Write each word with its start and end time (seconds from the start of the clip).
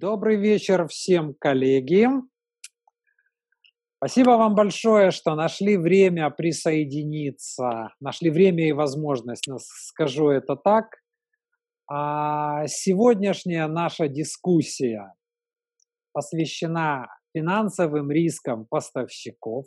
Добрый 0.00 0.36
вечер 0.36 0.88
всем 0.88 1.34
коллеги. 1.34 2.08
Спасибо 3.98 4.30
вам 4.30 4.54
большое, 4.54 5.10
что 5.10 5.34
нашли 5.34 5.76
время 5.76 6.30
присоединиться, 6.30 7.90
нашли 8.00 8.30
время 8.30 8.66
и 8.66 8.72
возможность, 8.72 9.46
скажу 9.58 10.30
это 10.30 10.56
так. 10.56 10.86
А 11.86 12.66
сегодняшняя 12.66 13.66
наша 13.66 14.08
дискуссия 14.08 15.12
посвящена 16.14 17.08
финансовым 17.36 18.10
рискам 18.10 18.64
поставщиков. 18.64 19.66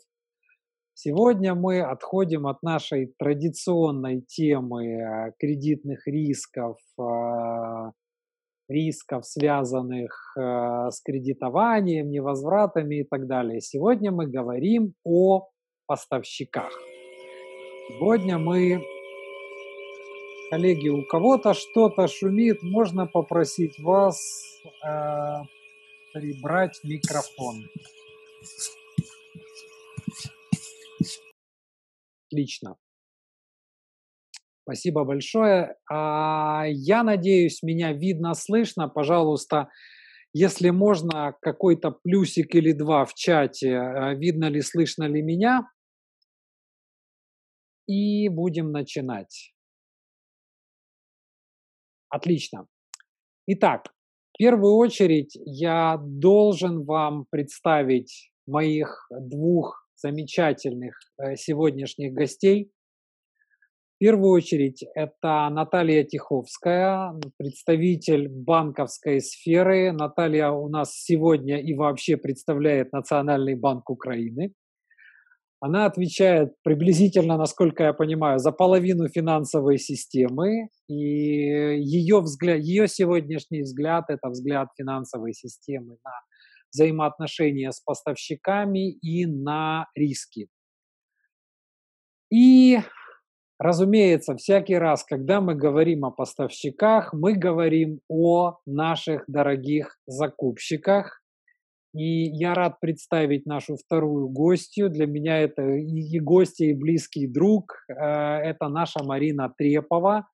Сегодня 0.96 1.54
мы 1.54 1.82
отходим 1.82 2.48
от 2.48 2.64
нашей 2.64 3.14
традиционной 3.20 4.22
темы 4.22 4.88
э, 4.88 5.32
кредитных 5.38 6.08
рисков, 6.08 6.80
э, 7.00 7.92
рисков, 8.68 9.26
связанных 9.26 10.36
э, 10.38 10.90
с 10.90 11.02
кредитованием, 11.02 12.10
невозвратами 12.10 13.02
и 13.02 13.04
так 13.04 13.28
далее. 13.28 13.62
Сегодня 13.62 14.12
мы 14.12 14.28
говорим 14.28 14.94
о 15.04 15.50
поставщиках. 15.86 16.72
Сегодня 17.90 18.38
мы, 18.38 18.82
коллеги, 20.50 20.90
у 20.90 21.06
кого-то 21.08 21.54
что-то 21.54 22.08
шумит, 22.08 22.64
можно 22.64 23.06
попросить 23.06 23.78
вас 23.80 24.18
э, 24.86 25.42
прибрать 26.14 26.80
микрофон. 26.84 27.68
Отлично. 32.28 32.78
Спасибо 34.64 35.04
большое. 35.04 35.76
А, 35.92 36.64
я 36.68 37.04
надеюсь, 37.04 37.62
меня 37.64 37.92
видно, 37.92 38.34
слышно. 38.34 38.88
Пожалуйста, 38.88 39.70
если 40.34 40.70
можно, 40.70 41.36
какой-то 41.42 41.92
плюсик 41.92 42.56
или 42.56 42.72
два 42.72 43.04
в 43.04 43.14
чате, 43.14 43.76
а, 43.76 44.14
видно 44.14 44.46
ли, 44.46 44.62
слышно 44.62 45.04
ли 45.04 45.22
меня. 45.22 45.68
И 47.88 48.30
будем 48.30 48.72
начинать. 48.72 49.54
Отлично. 52.08 52.68
Итак, 53.48 53.88
в 54.34 54.38
первую 54.38 54.76
очередь 54.76 55.38
я 55.46 55.98
должен 56.02 56.86
вам 56.86 57.26
представить 57.30 58.32
моих 58.48 59.10
двух 59.12 59.90
замечательных 59.98 60.98
э, 61.18 61.36
сегодняшних 61.36 62.14
гостей– 62.14 62.72
первую 64.04 64.32
очередь 64.32 64.84
это 64.96 65.48
Наталья 65.50 66.04
Тиховская, 66.04 67.14
представитель 67.38 68.28
банковской 68.28 69.22
сферы. 69.22 69.94
Наталья 69.94 70.50
у 70.50 70.68
нас 70.68 70.92
сегодня 70.94 71.62
и 71.62 71.74
вообще 71.74 72.18
представляет 72.18 72.92
Национальный 72.92 73.56
банк 73.56 73.90
Украины. 73.90 74.52
Она 75.62 75.86
отвечает 75.86 76.52
приблизительно, 76.66 77.38
насколько 77.38 77.86
я 77.86 77.94
понимаю, 77.94 78.40
за 78.40 78.52
половину 78.52 79.08
финансовой 79.08 79.78
системы. 79.78 80.68
И 80.90 80.96
ее, 80.96 82.20
взгляд, 82.20 82.60
ее 82.60 82.90
сегодняшний 82.90 83.62
взгляд– 83.62 84.04
это 84.10 84.28
взгляд 84.28 84.68
финансовой 84.78 85.32
системы 85.32 85.96
на 86.04 86.12
взаимоотношения 86.74 87.72
с 87.72 87.80
поставщиками 87.80 88.92
и 88.92 89.26
на 89.26 89.88
риски. 89.96 90.50
И 92.30 92.80
Разумеется, 93.60 94.36
всякий 94.36 94.76
раз, 94.76 95.04
когда 95.04 95.40
мы 95.40 95.56
говорим 95.56 96.06
о 96.06 96.12
поставщиках, 96.12 97.14
мы 97.14 97.34
говорим 97.34 98.00
о 98.10 98.58
наших 98.66 99.24
дорогих 99.28 99.98
закупщиках. 100.08 101.22
И 101.96 102.24
я 102.24 102.56
рад 102.56 102.80
представить 102.80 103.46
нашу 103.46 103.76
вторую 103.76 104.28
гостью. 104.28 104.90
Для 104.90 105.06
меня 105.06 105.40
это 105.40 105.62
и 105.62 106.20
гостья, 106.20 106.66
и 106.66 106.74
близкий 106.74 107.28
друг. 107.28 107.86
Э, 107.88 108.40
это 108.40 108.68
наша 108.68 109.04
Марина 109.04 109.54
Трепова, 109.56 110.28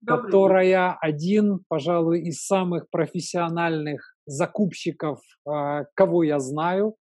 Добрый 0.00 0.24
которая 0.24 0.96
один, 1.00 1.64
пожалуй, 1.68 2.20
из 2.20 2.46
самых 2.46 2.88
профессиональных 2.90 4.14
закупщиков, 4.26 5.18
э, 5.48 5.84
кого 5.94 6.22
я 6.22 6.38
знаю. 6.38 6.94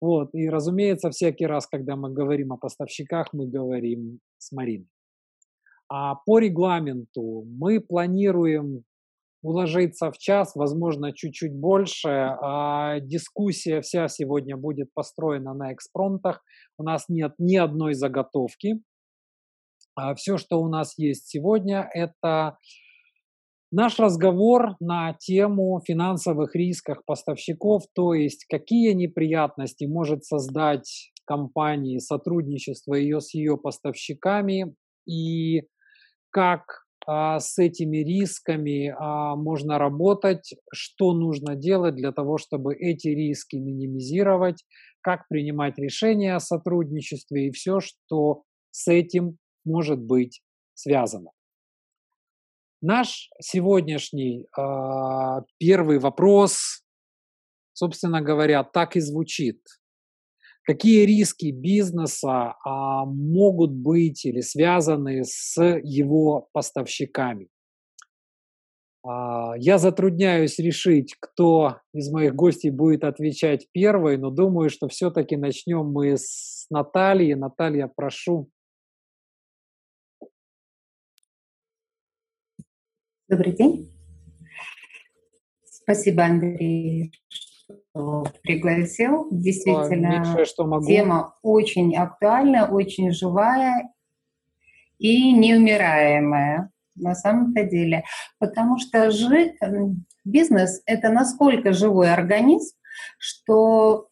Вот. 0.00 0.30
И, 0.32 0.48
разумеется, 0.48 1.10
всякий 1.10 1.46
раз, 1.46 1.66
когда 1.66 1.96
мы 1.96 2.12
говорим 2.12 2.52
о 2.52 2.58
поставщиках, 2.58 3.32
мы 3.32 3.48
говорим 3.48 4.20
с 4.40 4.52
Мариной. 4.52 4.88
А 5.88 6.14
по 6.14 6.38
регламенту 6.38 7.44
мы 7.46 7.80
планируем 7.80 8.84
уложиться 9.42 10.10
в 10.10 10.18
час, 10.18 10.54
возможно, 10.54 11.12
чуть-чуть 11.12 11.54
больше. 11.54 12.08
А 12.08 13.00
дискуссия 13.00 13.80
вся 13.80 14.08
сегодня 14.08 14.56
будет 14.56 14.92
построена 14.94 15.54
на 15.54 15.72
экспромтах. 15.72 16.42
У 16.78 16.82
нас 16.82 17.06
нет 17.08 17.32
ни 17.38 17.56
одной 17.56 17.94
заготовки. 17.94 18.82
А 19.96 20.14
все, 20.14 20.36
что 20.36 20.60
у 20.60 20.68
нас 20.68 20.96
есть 20.96 21.26
сегодня, 21.28 21.88
это 21.92 22.56
Наш 23.72 24.00
разговор 24.00 24.74
на 24.80 25.14
тему 25.14 25.80
финансовых 25.86 26.56
рисков 26.56 26.98
поставщиков, 27.06 27.84
то 27.94 28.14
есть 28.14 28.44
какие 28.50 28.94
неприятности 28.94 29.84
может 29.84 30.24
создать 30.24 31.12
компании 31.30 31.98
сотрудничество 31.98 32.94
ее 32.94 33.20
с 33.20 33.34
ее 33.34 33.56
поставщиками 33.56 34.74
и 35.06 35.62
как 36.30 36.62
а, 37.06 37.38
с 37.38 37.56
этими 37.58 37.98
рисками 37.98 38.92
а, 38.98 39.36
можно 39.36 39.78
работать, 39.78 40.54
что 40.72 41.12
нужно 41.12 41.54
делать 41.54 41.94
для 41.94 42.10
того, 42.10 42.36
чтобы 42.36 42.74
эти 42.74 43.06
риски 43.06 43.54
минимизировать, 43.54 44.64
как 45.02 45.28
принимать 45.28 45.78
решения 45.78 46.34
о 46.34 46.40
сотрудничестве 46.40 47.46
и 47.46 47.52
все, 47.52 47.78
что 47.78 48.42
с 48.72 48.88
этим 48.88 49.38
может 49.64 50.00
быть 50.00 50.42
связано. 50.74 51.30
Наш 52.82 53.28
сегодняшний 53.40 54.46
э, 54.46 54.62
первый 55.58 55.98
вопрос, 55.98 56.82
собственно 57.74 58.22
говоря, 58.22 58.64
так 58.64 58.96
и 58.96 59.00
звучит. 59.00 59.60
Какие 60.70 61.04
риски 61.04 61.50
бизнеса 61.50 62.54
э, 62.64 62.70
могут 63.04 63.72
быть 63.72 64.24
или 64.24 64.40
связаны 64.40 65.24
с 65.24 65.60
его 65.82 66.48
поставщиками? 66.52 67.48
Э, 69.04 69.54
я 69.56 69.78
затрудняюсь 69.78 70.60
решить, 70.60 71.16
кто 71.18 71.78
из 71.92 72.08
моих 72.12 72.36
гостей 72.36 72.70
будет 72.70 73.02
отвечать 73.02 73.66
первый, 73.72 74.16
но 74.16 74.30
думаю, 74.30 74.70
что 74.70 74.86
все-таки 74.86 75.36
начнем 75.36 75.86
мы 75.86 76.16
с 76.16 76.66
Натальи. 76.70 77.34
Наталья, 77.34 77.88
прошу. 77.92 78.48
Добрый 83.26 83.56
день. 83.56 83.90
Спасибо, 85.64 86.26
Андрей, 86.26 87.12
пригласил. 88.42 89.28
Действительно, 89.30 90.18
Меньшее, 90.18 90.44
что 90.44 90.66
могу. 90.66 90.86
тема 90.86 91.34
очень 91.42 91.96
актуальна, 91.96 92.68
очень 92.70 93.12
живая 93.12 93.92
и 94.98 95.32
неумираемая 95.32 96.70
на 96.94 97.14
самом-то 97.14 97.64
деле. 97.64 98.04
Потому 98.38 98.78
что 98.78 99.10
жи... 99.10 99.54
бизнес— 100.24 100.82
это 100.86 101.10
насколько 101.10 101.72
живой 101.72 102.12
организм, 102.12 102.76
что 103.18 104.08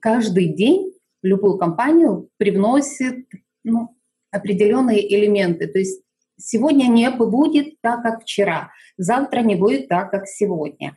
каждый 0.00 0.54
день 0.54 0.92
любую 1.22 1.58
компанию 1.58 2.28
привносит 2.38 3.26
ну, 3.64 3.96
определенные 4.30 5.14
элементы. 5.14 5.66
То 5.66 5.78
есть 5.78 6.02
сегодня 6.38 6.86
не 6.86 7.10
будет 7.10 7.80
так, 7.80 8.02
как 8.02 8.22
вчера, 8.22 8.70
завтра 8.96 9.40
не 9.40 9.56
будет 9.56 9.88
так, 9.88 10.10
как 10.10 10.26
сегодня. 10.26 10.94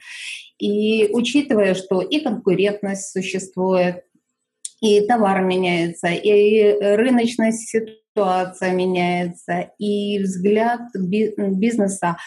И 0.59 1.10
учитывая, 1.12 1.74
что 1.74 2.01
и 2.01 2.19
конкурентность 2.19 3.12
существует, 3.12 4.04
и 4.81 5.01
товар 5.01 5.42
меняется, 5.44 6.07
и 6.07 6.78
рыночная 6.80 7.51
ситуация 7.51 8.72
меняется, 8.72 9.72
и 9.78 10.19
взгляд 10.19 10.81
бизнеса, 10.94 12.18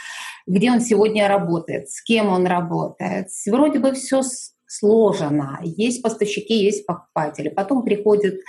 где 0.47 0.71
он 0.71 0.81
сегодня 0.81 1.29
работает, 1.29 1.91
с 1.91 2.03
кем 2.03 2.29
он 2.29 2.47
работает. 2.47 3.29
Вроде 3.47 3.79
бы 3.79 3.93
все 3.93 4.23
сложено. 4.67 5.61
Есть 5.63 6.03
поставщики, 6.03 6.55
есть 6.55 6.87
покупатели. 6.87 7.51
Потом 7.51 7.85
приходит 7.85 8.41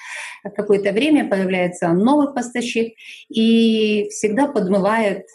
какое-то 0.55 0.93
время, 0.93 1.29
появляется 1.29 1.89
новый 1.89 2.33
поставщик 2.33 2.93
и 3.29 4.07
всегда 4.09 4.47
подмывает, 4.47 5.25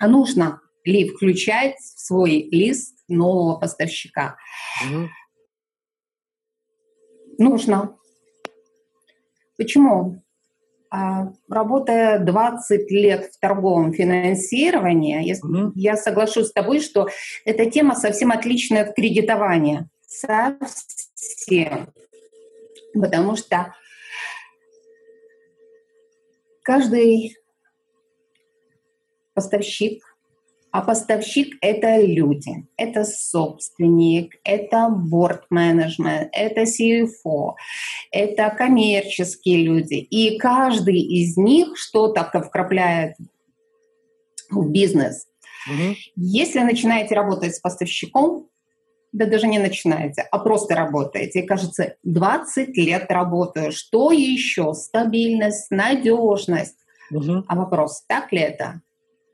а 0.00 0.08
нужно 0.08 0.60
ли 0.84 1.08
включать 1.08 1.76
в 1.76 2.00
свой 2.00 2.48
лист 2.50 2.97
нового 3.08 3.58
поставщика. 3.58 4.36
Угу. 4.84 5.08
Нужно. 7.38 7.96
Почему? 9.56 10.22
А, 10.90 11.32
работая 11.48 12.18
20 12.18 12.90
лет 12.90 13.30
в 13.32 13.38
торговом 13.40 13.92
финансировании, 13.92 15.22
я, 15.22 15.34
mm 15.34 15.72
я 15.74 15.96
соглашусь 15.96 16.48
с 16.48 16.52
тобой, 16.52 16.80
что 16.80 17.08
эта 17.44 17.70
тема 17.70 17.94
совсем 17.94 18.30
отличная 18.32 18.84
от 18.84 18.94
кредитования. 18.94 19.88
Совсем. 20.06 21.92
Потому 22.94 23.36
что 23.36 23.74
каждый 26.62 27.36
поставщик 29.34 30.07
а 30.70 30.82
поставщик– 30.82 31.56
это 31.62 32.00
люди, 32.00 32.66
это 32.76 33.04
собственник, 33.04 34.34
это 34.44 34.88
борт-менеджмент, 34.90 36.28
это 36.32 36.62
CFO, 36.62 37.54
это 38.10 38.50
коммерческие 38.50 39.64
люди. 39.64 39.94
И 39.94 40.38
каждый 40.38 41.00
из 41.00 41.36
них 41.36 41.76
что-то 41.76 42.24
вкрапляет 42.42 43.16
в 44.50 44.70
бизнес. 44.70 45.26
Угу. 45.68 45.96
Если 46.16 46.60
начинаете 46.60 47.14
работать 47.14 47.54
с 47.54 47.60
поставщиком, 47.60 48.48
да 49.12 49.24
даже 49.24 49.46
не 49.46 49.58
начинаете, 49.58 50.26
а 50.30 50.38
просто 50.38 50.74
работаете. 50.74 51.40
И 51.40 51.46
кажется, 51.46 51.96
20 52.02 52.76
лет 52.76 53.06
работаю. 53.08 53.72
Что 53.72 54.12
еще? 54.12 54.74
Стабильность, 54.74 55.70
надежность. 55.70 56.76
Угу. 57.10 57.44
А 57.48 57.56
вопрос, 57.56 58.04
так 58.06 58.32
ли 58.32 58.40
это? 58.40 58.82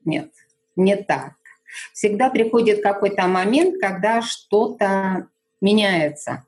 Нет 0.05 0.31
не 0.77 0.97
так. 0.97 1.35
Всегда 1.93 2.31
приходит 2.31 2.83
какой-то 2.83 3.27
момент, 3.27 3.81
когда 3.81 4.23
что-то 4.23 5.29
меняется. 5.61 6.45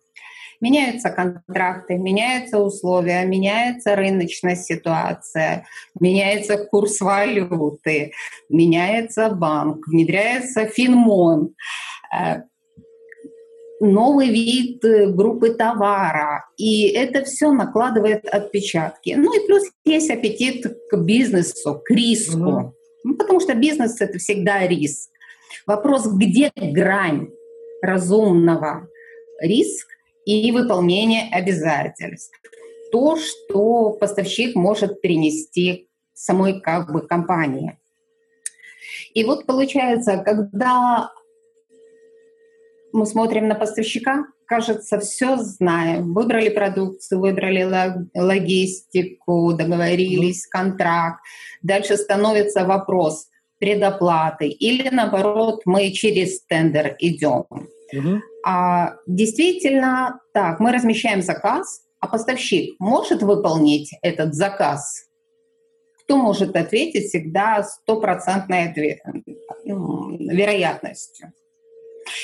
Меняются 0.61 1.11
контракты, 1.11 1.99
меняются 1.99 2.59
условия, 2.59 3.25
меняется 3.27 3.95
рыночная 3.95 4.57
ситуация, 4.57 5.67
меняется 6.01 6.57
курс 6.57 7.01
валюты, 7.01 8.13
меняется 8.49 9.29
банк, 9.29 9.87
внедряется 9.87 10.65
финмон, 10.65 11.55
э, 12.11 12.43
новый 13.81 14.31
вид 14.31 14.83
группы 15.15 15.53
товара. 15.53 16.47
И 16.57 16.89
это 16.89 17.25
все 17.25 17.53
накладывает 17.53 18.27
отпечатки. 18.27 19.15
Ну 19.15 19.35
и 19.35 19.47
плюс 19.47 19.65
есть 19.85 20.11
аппетит 20.11 20.67
к 20.91 20.97
бизнесу, 20.97 21.83
к 21.85 21.91
риску. 21.91 22.75
Ну, 23.07 23.15
потому 23.15 23.39
что 23.39 23.55
бизнес— 23.55 24.01
это 24.01 24.19
всегда 24.19 24.67
риск. 24.67 25.11
Вопрос, 25.65 26.09
где 26.09 26.51
грань 26.57 27.29
разумного 27.81 28.89
риск 29.41 29.87
и 30.25 30.51
выполнения 30.51 31.29
обязательств. 31.33 32.37
То, 32.91 33.17
что 33.17 33.91
поставщик 33.93 34.57
может 34.57 35.01
принести 35.01 35.89
самой 36.15 36.61
как 36.61 36.93
бы 36.93 37.07
компании. 37.07 37.79
И 39.15 39.23
вот 39.23 39.47
получается, 39.47 40.21
когда 40.25 41.13
мы 42.93 43.07
смотрим 43.07 43.47
на 43.47 43.55
поставщика, 43.55 44.27
кажется, 44.47 44.99
все 45.01 45.37
знаем. 45.37 46.15
Выбрали 46.15 46.49
продукцию, 46.49 47.21
выбрали 47.21 47.63
логистику, 48.15 49.53
договорились, 49.53 50.47
контракт. 50.47 51.21
Дальше 51.63 51.97
становится 51.97 52.65
вопрос 52.65 53.29
предоплаты 53.59 54.49
или 54.49 54.89
наоборот 54.91 55.63
мы 55.65 55.91
через 55.93 56.43
тендер 56.43 56.97
идем. 56.99 57.45
Угу. 57.93 58.21
А, 58.45 58.97
действительно, 59.07 60.21
так, 60.33 60.61
мы 60.61 60.73
размещаем 60.73 61.23
заказ, 61.23 61.83
а 62.01 62.09
поставщик 62.09 62.75
может 62.79 63.23
выполнить 63.23 63.93
этот 64.03 64.35
заказ? 64.35 65.05
Кто 66.03 66.17
может 66.17 66.55
ответить 66.57 67.09
всегда 67.09 67.63
стопроцентной 67.65 68.73
вероятностью? 69.65 71.33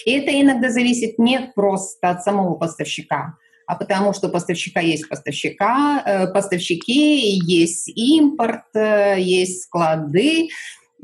И 0.04 0.12
это 0.12 0.30
иногда 0.40 0.70
зависит 0.70 1.18
не 1.18 1.52
просто 1.54 2.10
от 2.10 2.22
самого 2.22 2.54
поставщика, 2.54 3.36
а 3.66 3.76
потому 3.76 4.12
что 4.12 4.28
поставщика 4.28 4.80
есть 4.80 5.08
поставщика, 5.08 6.02
э, 6.04 6.26
поставщики, 6.32 7.38
есть 7.44 7.88
импорт, 7.88 8.64
э, 8.74 9.16
есть 9.18 9.64
склады. 9.64 10.48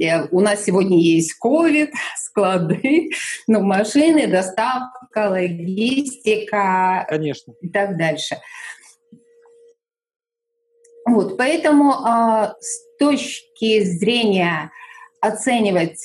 Э, 0.00 0.26
у 0.30 0.40
нас 0.40 0.64
сегодня 0.64 0.98
есть 0.98 1.34
ковид, 1.34 1.90
склады, 2.16 3.10
ну, 3.46 3.62
машины, 3.62 4.26
доставка, 4.26 5.30
логистика 5.30 7.06
Конечно. 7.08 7.54
и 7.60 7.68
так 7.68 7.96
дальше. 7.96 8.36
Вот, 11.06 11.38
поэтому 11.38 11.92
э, 11.92 12.52
с 12.60 12.98
точки 12.98 13.82
зрения 13.84 14.70
оценивать 15.20 16.00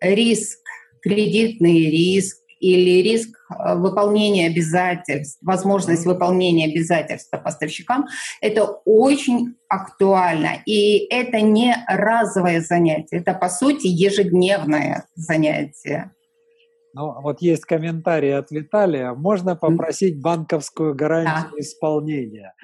риск 0.00 0.60
кредитный 1.04 1.90
риск 1.90 2.38
или 2.60 3.02
риск 3.02 3.28
э, 3.50 3.74
выполнения 3.76 4.46
обязательств, 4.46 5.38
возможность 5.42 6.06
выполнения 6.06 6.66
обязательств 6.66 7.30
поставщикам, 7.30 8.06
это 8.40 8.64
очень 8.86 9.54
актуально. 9.68 10.62
И 10.64 11.06
это 11.10 11.42
не 11.42 11.76
разовое 11.86 12.62
занятие, 12.62 13.18
это, 13.18 13.34
по 13.34 13.50
сути, 13.50 13.86
ежедневное 13.86 15.06
занятие. 15.14 16.10
Ну, 16.96 17.20
вот 17.22 17.42
есть 17.42 17.64
комментарий 17.64 18.36
от 18.36 18.52
Виталия. 18.52 19.14
Можно 19.14 19.56
попросить 19.56 20.22
банковскую 20.22 20.94
гарантию 20.94 21.50
да. 21.50 21.58
исполнения. 21.58 22.54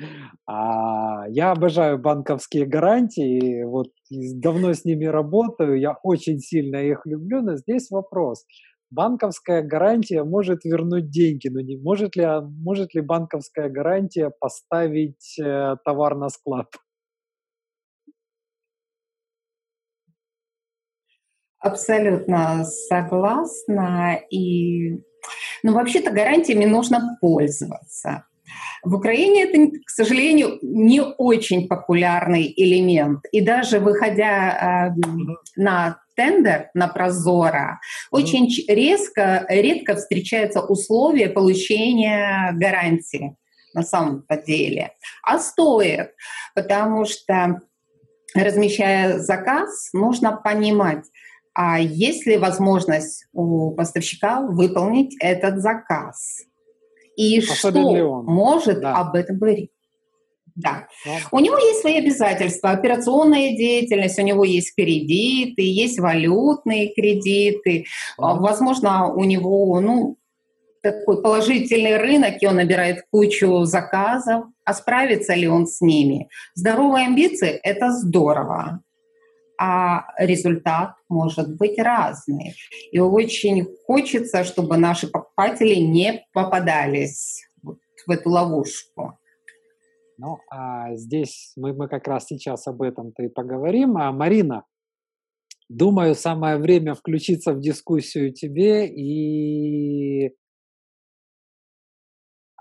А, 0.46 1.28
я 1.28 1.50
обожаю 1.50 1.98
банковские 1.98 2.64
гарантии. 2.64 3.64
Вот 3.64 3.88
давно 4.10 4.72
с 4.72 4.84
ними 4.84 5.06
работаю. 5.06 5.80
Я 5.80 5.96
очень 6.04 6.38
сильно 6.38 6.76
их 6.76 7.06
люблю. 7.06 7.42
Но 7.42 7.56
здесь 7.56 7.90
вопрос. 7.90 8.44
Банковская 8.92 9.62
гарантия 9.62 10.22
может 10.22 10.64
вернуть 10.64 11.10
деньги, 11.10 11.48
но 11.48 11.60
не 11.60 11.76
может 11.76 12.14
ли, 12.16 12.26
может 12.42 12.94
ли 12.94 13.00
банковская 13.00 13.68
гарантия 13.68 14.32
поставить 14.40 15.38
э, 15.40 15.76
товар 15.84 16.16
на 16.16 16.28
склад? 16.28 16.66
Абсолютно 21.60 22.64
согласна. 22.64 24.18
И, 24.30 24.94
ну, 25.62 25.74
вообще-то 25.74 26.10
гарантиями 26.10 26.64
нужно 26.64 27.18
пользоваться. 27.20 28.24
В 28.82 28.94
Украине 28.94 29.44
это, 29.44 29.78
к 29.84 29.90
сожалению, 29.90 30.58
не 30.62 31.02
очень 31.02 31.68
популярный 31.68 32.52
элемент. 32.56 33.20
И 33.30 33.42
даже 33.42 33.78
выходя 33.78 34.88
э, 34.88 35.00
на 35.56 35.98
тендер, 36.16 36.70
на 36.74 36.88
Прозора, 36.88 37.78
очень 38.10 38.48
резко, 38.68 39.44
редко 39.48 39.96
встречаются 39.96 40.60
условия 40.60 41.28
получения 41.28 42.52
гарантии 42.52 43.36
на 43.74 43.82
самом-то 43.82 44.36
деле. 44.36 44.92
А 45.22 45.38
стоит, 45.38 46.14
потому 46.54 47.04
что 47.04 47.60
размещая 48.34 49.18
заказ, 49.18 49.90
нужно 49.92 50.32
понимать, 50.32 51.04
а 51.62 51.78
есть 51.78 52.24
ли 52.24 52.38
возможность 52.38 53.26
у 53.34 53.72
поставщика 53.72 54.40
выполнить 54.40 55.14
этот 55.20 55.58
заказ? 55.58 56.46
И 57.16 57.38
Особенно 57.40 57.96
что 57.96 58.08
он. 58.12 58.24
может 58.24 58.80
да. 58.80 58.94
об 58.96 59.14
этом 59.14 59.36
говорить? 59.36 59.70
Да. 60.54 60.86
да. 61.04 61.18
У 61.30 61.38
него 61.38 61.58
есть 61.58 61.82
свои 61.82 61.98
обязательства, 61.98 62.70
операционная 62.70 63.54
деятельность, 63.54 64.18
у 64.18 64.22
него 64.22 64.44
есть 64.44 64.74
кредиты, 64.74 65.60
есть 65.60 65.98
валютные 65.98 66.94
кредиты. 66.94 67.84
Да. 68.16 68.36
Возможно, 68.36 69.12
у 69.12 69.24
него 69.24 69.78
ну, 69.80 70.16
такой 70.82 71.20
положительный 71.20 71.98
рынок, 71.98 72.36
и 72.40 72.46
он 72.46 72.56
набирает 72.56 73.04
кучу 73.10 73.64
заказов. 73.64 74.44
А 74.64 74.72
справится 74.72 75.34
ли 75.34 75.46
он 75.46 75.66
с 75.66 75.82
ними? 75.82 76.30
Здоровые 76.54 77.04
амбиции– 77.04 77.50
это 77.62 77.92
здорово 77.92 78.80
а 79.62 80.06
результат 80.16 80.94
может 81.10 81.54
быть 81.58 81.78
разный. 81.78 82.54
И 82.92 82.98
очень 82.98 83.66
хочется, 83.84 84.42
чтобы 84.42 84.78
наши 84.78 85.06
покупатели 85.06 85.74
не 85.74 86.24
попадались 86.32 87.46
вот 87.62 87.76
в 88.06 88.10
эту 88.10 88.30
ловушку. 88.30 89.18
Ну, 90.16 90.38
а 90.50 90.96
здесь 90.96 91.52
мы, 91.56 91.74
мы 91.74 91.88
как 91.88 92.08
раз 92.08 92.24
сейчас 92.26 92.66
об 92.66 92.80
этом-то 92.80 93.22
и 93.22 93.28
поговорим. 93.28 93.98
А 93.98 94.10
Марина, 94.12 94.64
думаю, 95.68 96.14
самое 96.14 96.56
время 96.56 96.94
включиться 96.94 97.52
в 97.52 97.60
дискуссию 97.60 98.32
тебе 98.32 98.88
и 98.88 100.34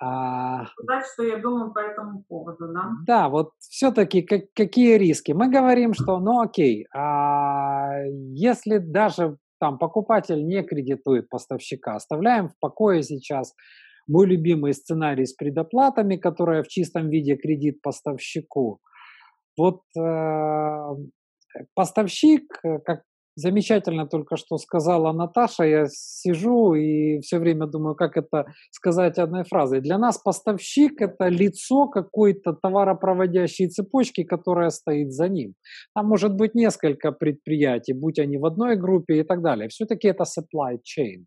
а, 0.01 0.65
Сказать, 0.65 1.06
что 1.13 1.24
я 1.24 1.38
думаю 1.38 1.74
по 1.74 1.79
этому 1.79 2.24
поводу, 2.27 2.72
да? 2.74 2.91
Да, 3.06 3.29
вот 3.29 3.51
все-таки 3.60 4.22
как, 4.22 4.44
какие 4.56 4.98
риски? 4.98 5.34
Мы 5.34 5.50
говорим, 5.50 5.94
что, 5.94 6.20
ну 6.20 6.41
окей, 6.41 6.88
а 6.96 8.03
если 8.34 8.77
даже 8.77 9.38
там 9.60 9.77
покупатель 9.77 10.46
не 10.46 10.63
кредитует 10.63 11.27
поставщика, 11.29 11.96
оставляем 11.96 12.50
в 12.50 12.58
покое 12.60 13.03
сейчас 13.03 13.53
мой 14.08 14.25
любимый 14.25 14.74
сценарий 14.74 15.25
с 15.25 15.34
предоплатами, 15.34 16.15
которая 16.15 16.63
в 16.63 16.68
чистом 16.68 17.10
виде 17.10 17.36
кредит 17.36 17.82
поставщику. 17.82 18.79
Вот 19.58 19.82
э, 19.98 20.96
поставщик, 21.75 22.44
как 22.86 23.03
замечательно 23.39 24.08
только 24.08 24.38
что 24.38 24.58
сказала 24.58 25.13
Наташа, 25.13 25.63
я 25.63 25.86
сижу 25.89 26.74
и 26.74 27.19
все 27.22 27.39
время 27.39 27.67
думаю, 27.67 27.96
как 27.96 28.17
это 28.17 28.46
сказать 28.72 29.17
одной 29.17 29.43
фразой. 29.43 29.81
Для 29.81 29.98
нас 29.98 30.17
поставщик– 30.17 30.91
это 31.01 31.29
лицо 31.29 31.88
какой-то 31.88 32.53
товаропроводящей 32.53 33.67
цепочки, 33.67 34.24
которая 34.24 34.69
стоит 34.69 35.12
за 35.12 35.29
ним. 35.29 35.53
Там 35.96 36.08
может 36.08 36.36
быть 36.36 36.55
несколько 36.55 37.12
предприятий, 37.12 37.93
будь 37.93 38.19
они 38.19 38.38
в 38.38 38.46
одной 38.46 38.75
группе 38.75 39.19
и 39.19 39.24
так 39.24 39.41
далее. 39.41 39.67
Все-таки 39.69 40.08
это 40.08 40.24
supply 40.24 40.77
chain. 40.77 41.25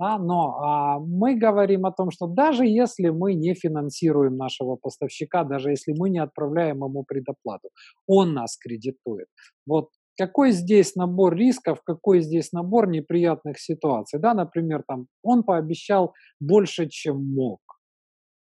Да, 0.00 0.16
но 0.16 0.60
а, 0.60 1.00
мы 1.00 1.34
говорим 1.34 1.84
о 1.84 1.92
том, 1.92 2.12
что 2.12 2.28
даже 2.28 2.64
если 2.64 3.08
мы 3.08 3.34
не 3.34 3.54
финансируем 3.54 4.36
нашего 4.36 4.76
поставщика, 4.76 5.42
даже 5.42 5.70
если 5.70 5.92
мы 5.92 6.08
не 6.08 6.20
отправляем 6.20 6.84
ему 6.84 7.02
предоплату, 7.02 7.70
он 8.06 8.32
нас 8.32 8.56
кредитует. 8.56 9.26
Вот 9.66 9.88
какой 10.18 10.50
здесь 10.50 10.96
набор 10.96 11.34
рисков, 11.34 11.80
какой 11.84 12.20
здесь 12.20 12.52
набор 12.52 12.88
неприятных 12.88 13.58
ситуаций. 13.60 14.18
Да, 14.18 14.34
например, 14.34 14.82
там 14.86 15.06
он 15.22 15.44
пообещал 15.44 16.14
больше, 16.40 16.88
чем 16.88 17.24
мог. 17.24 17.60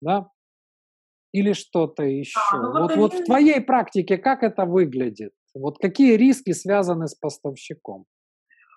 Да? 0.01 0.27
Или 1.31 1.53
что-то 1.53 2.03
еще. 2.03 2.39
А, 2.51 2.57
ну 2.57 2.71
вот, 2.71 2.81
вот, 2.81 2.97
вот 2.97 3.13
в 3.13 3.25
твоей 3.25 3.61
практике 3.61 4.17
как 4.17 4.43
это 4.43 4.65
выглядит? 4.65 5.31
Вот 5.55 5.77
какие 5.79 6.15
риски 6.15 6.51
связаны 6.51 7.07
с 7.07 7.15
поставщиком? 7.15 8.05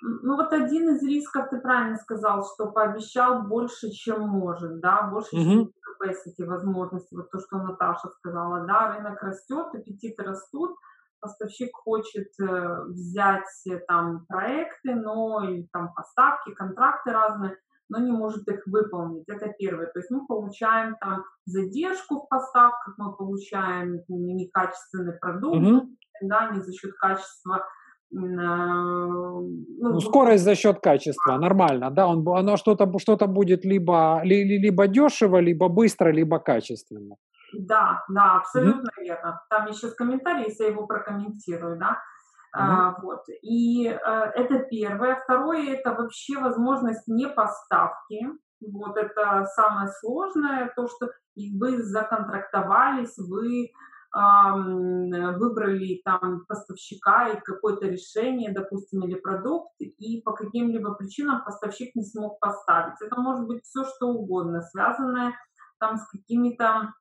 Ну 0.02 0.36
вот 0.36 0.52
один 0.52 0.90
из 0.90 1.02
рисков, 1.02 1.48
ты 1.50 1.58
правильно 1.58 1.96
сказал, 1.96 2.44
что 2.44 2.70
пообещал 2.70 3.42
больше, 3.42 3.90
чем 3.90 4.28
может, 4.28 4.80
да, 4.80 5.08
больше, 5.10 5.34
угу. 5.34 5.42
чем 5.42 5.72
capacity, 5.86 6.46
возможности, 6.46 7.14
вот 7.14 7.30
то, 7.30 7.38
что 7.40 7.58
Наташа 7.58 8.08
сказала, 8.10 8.66
да, 8.66 8.94
рынок 8.94 9.20
растет, 9.22 9.74
аппетиты 9.74 10.22
растут, 10.22 10.76
поставщик 11.20 11.70
хочет 11.74 12.28
э, 12.40 12.84
взять 12.88 13.44
там 13.88 14.24
проекты, 14.26 14.94
но 14.94 15.48
и 15.48 15.66
там 15.72 15.92
поставки, 15.94 16.54
контракты 16.54 17.12
разные, 17.12 17.56
но 17.88 17.98
не 17.98 18.10
может 18.10 18.46
их 18.48 18.66
выполнить. 18.66 19.28
Это 19.28 19.52
первое. 19.58 19.86
То 19.86 19.98
есть 19.98 20.10
мы 20.10 20.26
получаем 20.26 20.96
там 21.00 21.24
задержку 21.44 22.20
в 22.20 22.28
поставках, 22.28 22.94
мы 22.98 23.14
получаем 23.16 24.00
некачественный 24.08 25.18
продукт, 25.18 25.56
угу. 25.56 25.88
да, 26.22 26.50
не 26.50 26.60
за 26.60 26.72
счет 26.72 26.92
качества. 26.94 27.64
Э, 28.12 28.16
ну, 28.18 29.58
ну, 29.80 30.00
скорость 30.00 30.44
за 30.44 30.54
счет 30.54 30.80
качества, 30.80 31.36
нормально, 31.38 31.90
да, 31.90 32.06
он, 32.06 32.26
оно 32.28 32.56
что-то 32.56 32.90
что 32.98 33.16
будет 33.26 33.64
либо, 33.64 34.20
либо 34.22 34.86
дешево, 34.86 35.38
либо 35.38 35.68
быстро, 35.68 36.10
либо 36.12 36.38
качественно. 36.38 37.16
Да, 37.52 38.04
да, 38.08 38.36
абсолютно 38.36 38.88
mm-hmm. 38.88 39.04
верно. 39.04 39.40
Там 39.50 39.66
еще 39.66 39.88
с 39.88 39.94
комментарием, 39.94 40.48
если 40.48 40.64
я 40.64 40.70
его 40.70 40.86
прокомментирую, 40.86 41.78
да. 41.78 41.90
Mm-hmm. 41.90 42.58
А, 42.58 42.94
вот. 43.02 43.22
И 43.42 43.88
а, 43.88 44.30
это 44.34 44.60
первое. 44.60 45.20
Второе 45.22 45.74
это 45.74 45.92
вообще 45.92 46.38
возможность 46.38 47.06
не 47.06 47.28
поставки. 47.28 48.26
Вот 48.60 48.96
это 48.96 49.44
самое 49.54 49.88
сложное, 50.00 50.72
то, 50.74 50.88
что 50.88 51.10
вы 51.36 51.82
законтрактовались, 51.82 53.18
вы 53.18 53.70
выбрали 54.12 56.00
там 56.02 56.46
поставщика 56.48 57.28
и 57.28 57.40
какое-то 57.40 57.86
решение, 57.86 58.50
допустим, 58.50 59.04
или 59.04 59.14
продукт, 59.16 59.72
и 59.78 60.22
по 60.22 60.32
каким-либо 60.32 60.94
причинам 60.94 61.44
поставщик 61.44 61.94
не 61.94 62.02
смог 62.02 62.40
поставить. 62.40 62.94
Это 63.02 63.20
может 63.20 63.46
быть 63.46 63.62
все 63.64 63.84
что 63.84 64.06
угодно, 64.08 64.62
связанное 64.62 65.34
там 65.78 65.98
с 65.98 66.08
какими-то 66.08 66.94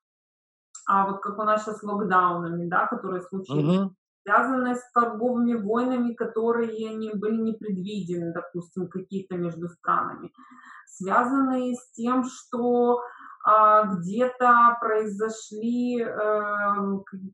а 0.87 1.07
вот 1.07 1.21
как 1.21 1.39
у 1.39 1.43
нас 1.43 1.63
сейчас 1.63 1.83
локдаунами, 1.83 2.67
да, 2.67 2.87
которые 2.87 3.21
случились, 3.21 3.79
угу. 3.79 3.95
связанные 4.23 4.75
с 4.75 4.91
торговыми 4.93 5.53
войнами, 5.53 6.13
которые 6.13 6.93
не 6.95 7.13
были 7.13 7.37
непредвидены, 7.37 8.33
допустим, 8.33 8.87
какие-то 8.87 9.35
между 9.35 9.67
странами, 9.69 10.31
связанные 10.85 11.75
с 11.75 11.91
тем, 11.93 12.23
что 12.25 13.01
а, 13.47 13.83
где-то 13.83 14.77
произошли 14.81 16.01
э, 16.01 16.07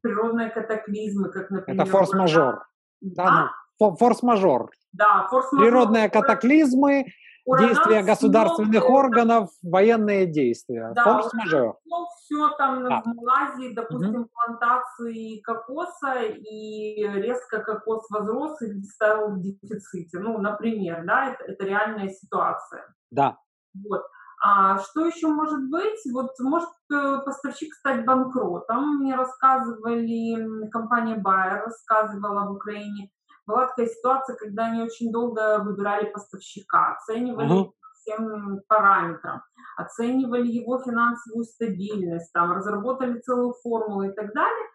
природные 0.01 0.49
катаклизмы, 0.49 1.29
как, 1.29 1.49
например... 1.49 1.81
Это 1.81 1.89
форс-мажор. 1.89 2.65
Да, 2.99 3.51
ну, 3.79 3.95
форс-мажор. 3.95 4.71
Да, 4.91 5.27
форс-мажор. 5.29 5.59
Природные 5.65 6.09
катаклизмы, 6.09 7.05
действия 7.45 8.03
государственных 8.03 8.83
снова, 8.83 8.99
органов, 8.99 9.49
военные 9.63 10.25
действия. 10.25 10.91
Да, 10.95 11.03
Форс-мажор. 11.03 11.77
Все 12.23 12.49
там 12.57 12.85
а. 12.85 13.01
в 13.01 13.05
Малайзии, 13.07 13.73
допустим, 13.73 14.21
угу. 14.21 14.29
плантации 14.33 15.41
кокоса, 15.41 16.21
и 16.21 17.03
резко 17.03 17.59
кокос 17.59 18.09
возрос 18.09 18.61
и 18.61 18.81
стал 18.83 19.31
в 19.31 19.41
дефиците. 19.41 20.19
Ну, 20.19 20.37
например, 20.37 21.03
да, 21.05 21.31
это, 21.31 21.43
это 21.43 21.65
реальная 21.65 22.09
ситуация. 22.09 22.93
Да. 23.09 23.37
Вот. 23.73 24.03
А 24.43 24.79
что 24.79 25.05
еще 25.05 25.27
может 25.27 25.69
быть? 25.69 25.99
Вот 26.11 26.31
может 26.39 26.69
э, 26.91 27.19
поставщик 27.23 27.73
стать 27.75 28.05
банкротом. 28.05 28.97
Мне 28.97 29.15
рассказывали, 29.15 30.67
компания 30.69 31.15
Bayer 31.15 31.65
рассказывала 31.65 32.47
в 32.47 32.53
Украине, 32.53 33.11
была 33.45 33.67
такая 33.67 33.87
ситуация, 33.87 34.35
когда 34.35 34.65
они 34.65 34.81
очень 34.81 35.11
долго 35.11 35.59
выбирали 35.63 36.05
поставщика, 36.11 36.95
оценивали 36.95 37.63
uh-huh. 37.63 37.71
всем 37.93 38.61
параметрам, 38.67 39.41
оценивали 39.77 40.47
его 40.47 40.79
финансовую 40.79 41.45
стабильность, 41.45 42.31
там, 42.33 42.51
разработали 42.51 43.19
целую 43.19 43.53
формулу 43.63 44.03
и 44.03 44.11
так 44.11 44.33
далее, 44.33 44.67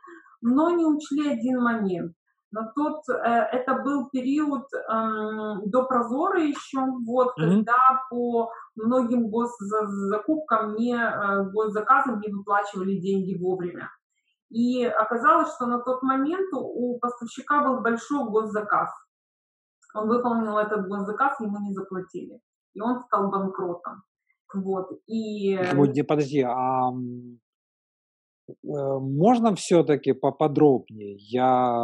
но 0.43 0.71
не 0.71 0.85
учли 0.85 1.33
один 1.33 1.63
момент. 1.63 2.13
Но 2.53 2.73
тот, 2.75 3.03
э, 3.09 3.13
это 3.13 3.75
был 3.75 4.09
период 4.11 4.65
э, 4.73 5.57
до 5.67 5.83
Прозора 5.85 6.41
еще, 6.41 6.79
вот, 7.05 7.39
mm-hmm. 7.39 7.51
когда 7.51 7.75
по 8.09 8.53
многим 8.77 9.29
госзакупкам, 9.29 10.77
не, 10.77 10.95
э, 10.95 11.51
госзаказам 11.51 12.21
не 12.21 12.33
выплачивали 12.33 12.97
деньги 12.97 13.37
вовремя. 13.37 13.91
И 14.51 14.85
оказалось, 14.85 15.53
что 15.55 15.67
на 15.67 15.81
тот 15.81 16.03
момент 16.03 16.49
у 16.53 16.99
поставщика 16.99 17.65
был 17.65 17.81
большой 17.81 18.29
госзаказ. 18.29 18.89
Он 19.95 20.09
выполнил 20.09 20.59
этот 20.59 20.89
госзаказ, 20.89 21.41
ему 21.41 21.59
не 21.61 21.73
заплатили. 21.75 22.41
И 22.75 22.81
он 22.81 23.03
стал 23.05 23.31
банкротом. 23.31 24.03
Вот. 24.55 24.91
И... 25.07 25.57
Подожди, 25.71 26.03
подожди, 26.03 26.43
а 26.43 26.91
э, 28.49 28.53
можно 28.63 29.55
все-таки 29.57 30.13
поподробнее? 30.13 31.17
Я, 31.19 31.75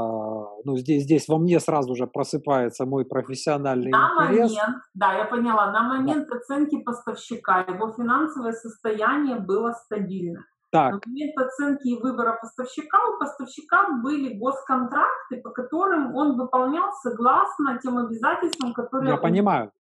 ну, 0.64 0.76
здесь, 0.76 1.02
здесь 1.04 1.28
во 1.28 1.38
мне 1.38 1.59
сразу 1.59 1.97
же 1.97 2.07
просыпается 2.07 2.87
мой 2.87 3.04
профессиональный 3.04 3.90
на 3.90 4.28
интерес. 4.28 4.50
Момент, 4.50 4.83
да, 4.95 5.14
я 5.14 5.25
поняла. 5.25 5.73
На 5.73 5.83
момент 5.83 6.28
да. 6.28 6.37
оценки 6.37 6.81
поставщика 6.83 7.62
его 7.62 7.92
финансовое 7.92 8.52
состояние 8.52 9.40
было 9.40 9.73
стабильно. 9.73 10.45
Так. 10.72 11.04
В 11.04 11.06
момент 11.06 11.36
оценки 11.36 11.86
и 11.86 12.00
выбора 12.00 12.38
поставщика 12.40 12.98
у 13.10 13.18
поставщика 13.18 13.90
были 14.02 14.32
госконтракты, 14.38 15.42
по 15.42 15.50
которым 15.50 16.14
он 16.16 16.38
выполнял 16.38 16.90
согласно 17.02 17.78
тем 17.78 17.98
обязательствам, 17.98 18.72
которые... 18.72 19.10
Я 19.10 19.16
он 19.16 19.20
понимаю, 19.20 19.70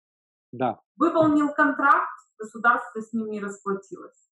да. 0.52 0.80
Выполнил 0.96 1.48
контракт, 1.54 2.10
государство 2.38 3.00
с 3.00 3.10
ним 3.14 3.30
не 3.30 3.40
расплатилось. 3.40 4.28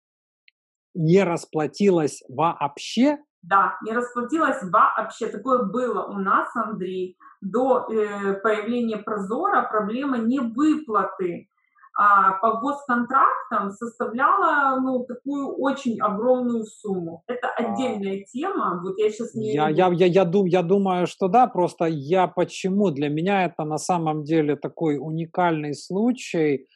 Не 0.96 1.24
расплатилось 1.24 2.24
вообще? 2.28 3.20
Да, 3.44 3.78
не 3.84 3.92
расплатилось 3.92 4.64
вообще. 4.64 5.28
Такое 5.28 5.62
было 5.62 6.06
у 6.08 6.14
нас, 6.14 6.50
Андрей, 6.56 7.20
до 7.40 7.86
э, 7.88 8.34
появления 8.42 8.98
Прозора 8.98 9.62
проблема 9.70 10.18
невыплаты 10.18 11.50
по 11.98 12.60
госконтрактам 12.62 13.72
составляла 13.72 14.80
ну, 14.80 15.04
такую 15.06 15.56
очень 15.58 16.00
огромную 16.00 16.64
сумму. 16.66 17.24
Это 17.28 17.48
а. 17.48 17.64
отдельная 17.64 18.24
тема, 18.32 18.80
вот 18.84 19.00
я 19.00 19.10
сейчас 19.10 19.34
не... 19.34 19.54
Я, 19.54 19.70
я, 19.70 19.88
я, 19.88 20.06
я, 20.06 20.24
дум, 20.24 20.46
я 20.46 20.62
думаю, 20.62 21.08
что 21.08 21.28
да, 21.28 21.48
просто 21.48 21.86
я 21.86 22.28
почему? 22.28 22.92
Для 22.92 23.10
меня 23.10 23.46
это 23.46 23.64
на 23.64 23.78
самом 23.80 24.24
деле 24.24 24.56
такой 24.56 24.98
уникальный 25.00 25.74
случай, 25.74 26.68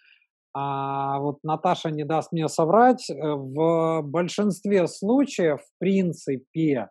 а, 0.53 1.19
вот 1.19 1.37
Наташа 1.43 1.91
не 1.91 2.03
даст 2.03 2.31
мне 2.31 2.47
соврать, 2.49 3.09
э, 3.09 3.13
в 3.13 4.01
большинстве 4.01 4.87
случаев, 4.87 5.61
в 5.61 5.79
принципе, 5.79 6.89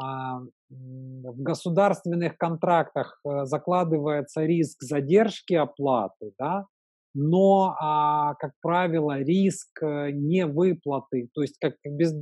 а, 0.00 0.40
в 0.70 1.42
государственных 1.42 2.36
контрактах 2.36 3.20
э, 3.24 3.44
закладывается 3.44 4.44
риск 4.44 4.82
задержки 4.82 5.54
оплаты, 5.54 6.32
да, 6.38 6.66
но, 7.14 7.76
а, 7.80 8.34
как 8.34 8.52
правило, 8.62 9.18
риск 9.18 9.82
э, 9.82 10.10
невыплаты, 10.12 11.28
то 11.34 11.42
есть 11.42 11.56
как 11.60 11.74
без, 11.84 12.14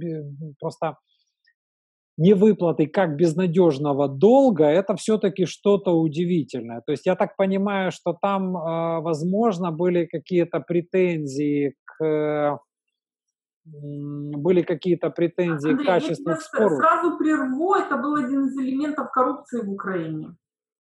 просто 0.58 0.96
невыплаты 2.16 2.86
как 2.86 3.16
безнадежного 3.16 4.08
долга, 4.08 4.64
это 4.64 4.96
все-таки 4.96 5.46
что-то 5.46 5.92
удивительное. 5.92 6.82
То 6.84 6.92
есть 6.92 7.06
я 7.06 7.14
так 7.16 7.36
понимаю, 7.36 7.92
что 7.92 8.12
там, 8.20 8.56
э, 8.56 9.00
возможно, 9.00 9.70
были 9.70 10.06
какие-то 10.06 10.60
претензии 10.60 11.74
к 11.84 12.58
были 13.70 14.62
какие-то 14.62 15.10
претензии 15.10 15.72
Андрей, 15.72 15.84
к 15.84 15.86
качеству 15.86 16.30
я 16.30 16.36
спору. 16.36 16.76
сразу 16.76 17.18
прерву, 17.18 17.74
это 17.74 17.98
был 17.98 18.14
один 18.14 18.46
из 18.46 18.56
элементов 18.56 19.10
коррупции 19.10 19.60
в 19.60 19.70
Украине. 19.70 20.36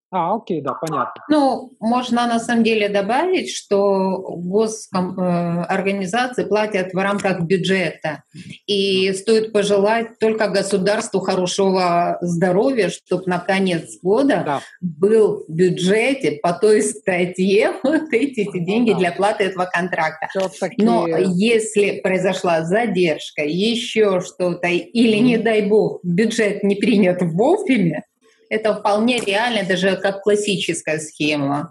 А, 0.09 0.35
окей, 0.35 0.61
да, 0.61 0.73
понятно. 0.73 1.21
Ну, 1.29 1.73
можно 1.81 2.27
на 2.27 2.39
самом 2.39 2.63
деле 2.63 2.87
добавить, 2.87 3.51
что 3.51 4.23
госорганизации 4.37 6.45
э, 6.45 6.47
платят 6.47 6.93
в 6.93 6.97
рамках 6.97 7.41
бюджета. 7.41 8.23
И 8.67 9.11
стоит 9.11 9.51
пожелать 9.51 10.17
только 10.17 10.47
государству 10.47 11.19
хорошего 11.19 12.19
здоровья, 12.21 12.89
чтобы 12.89 13.23
на 13.25 13.39
конец 13.39 13.99
года 14.01 14.43
да. 14.45 14.61
был 14.79 15.43
в 15.45 15.51
бюджете 15.51 16.39
по 16.41 16.53
той 16.53 16.83
статье 16.83 17.73
вот 17.83 18.13
эти, 18.13 18.39
эти 18.41 18.59
деньги 18.59 18.93
для 18.93 19.11
платы 19.11 19.43
этого 19.43 19.65
контракта. 19.65 20.29
Но 20.77 21.05
если 21.17 21.99
произошла 21.99 22.63
задержка, 22.63 23.43
еще 23.43 24.21
что-то, 24.21 24.69
или, 24.69 25.17
не 25.17 25.37
дай 25.37 25.63
бог, 25.63 25.99
бюджет 26.03 26.63
не 26.63 26.75
принят 26.75 27.21
вовремя, 27.21 28.03
это 28.49 28.73
вполне 28.73 29.19
реально, 29.19 29.67
даже 29.67 29.97
как 29.97 30.21
классическая 30.21 30.99
схема. 30.99 31.69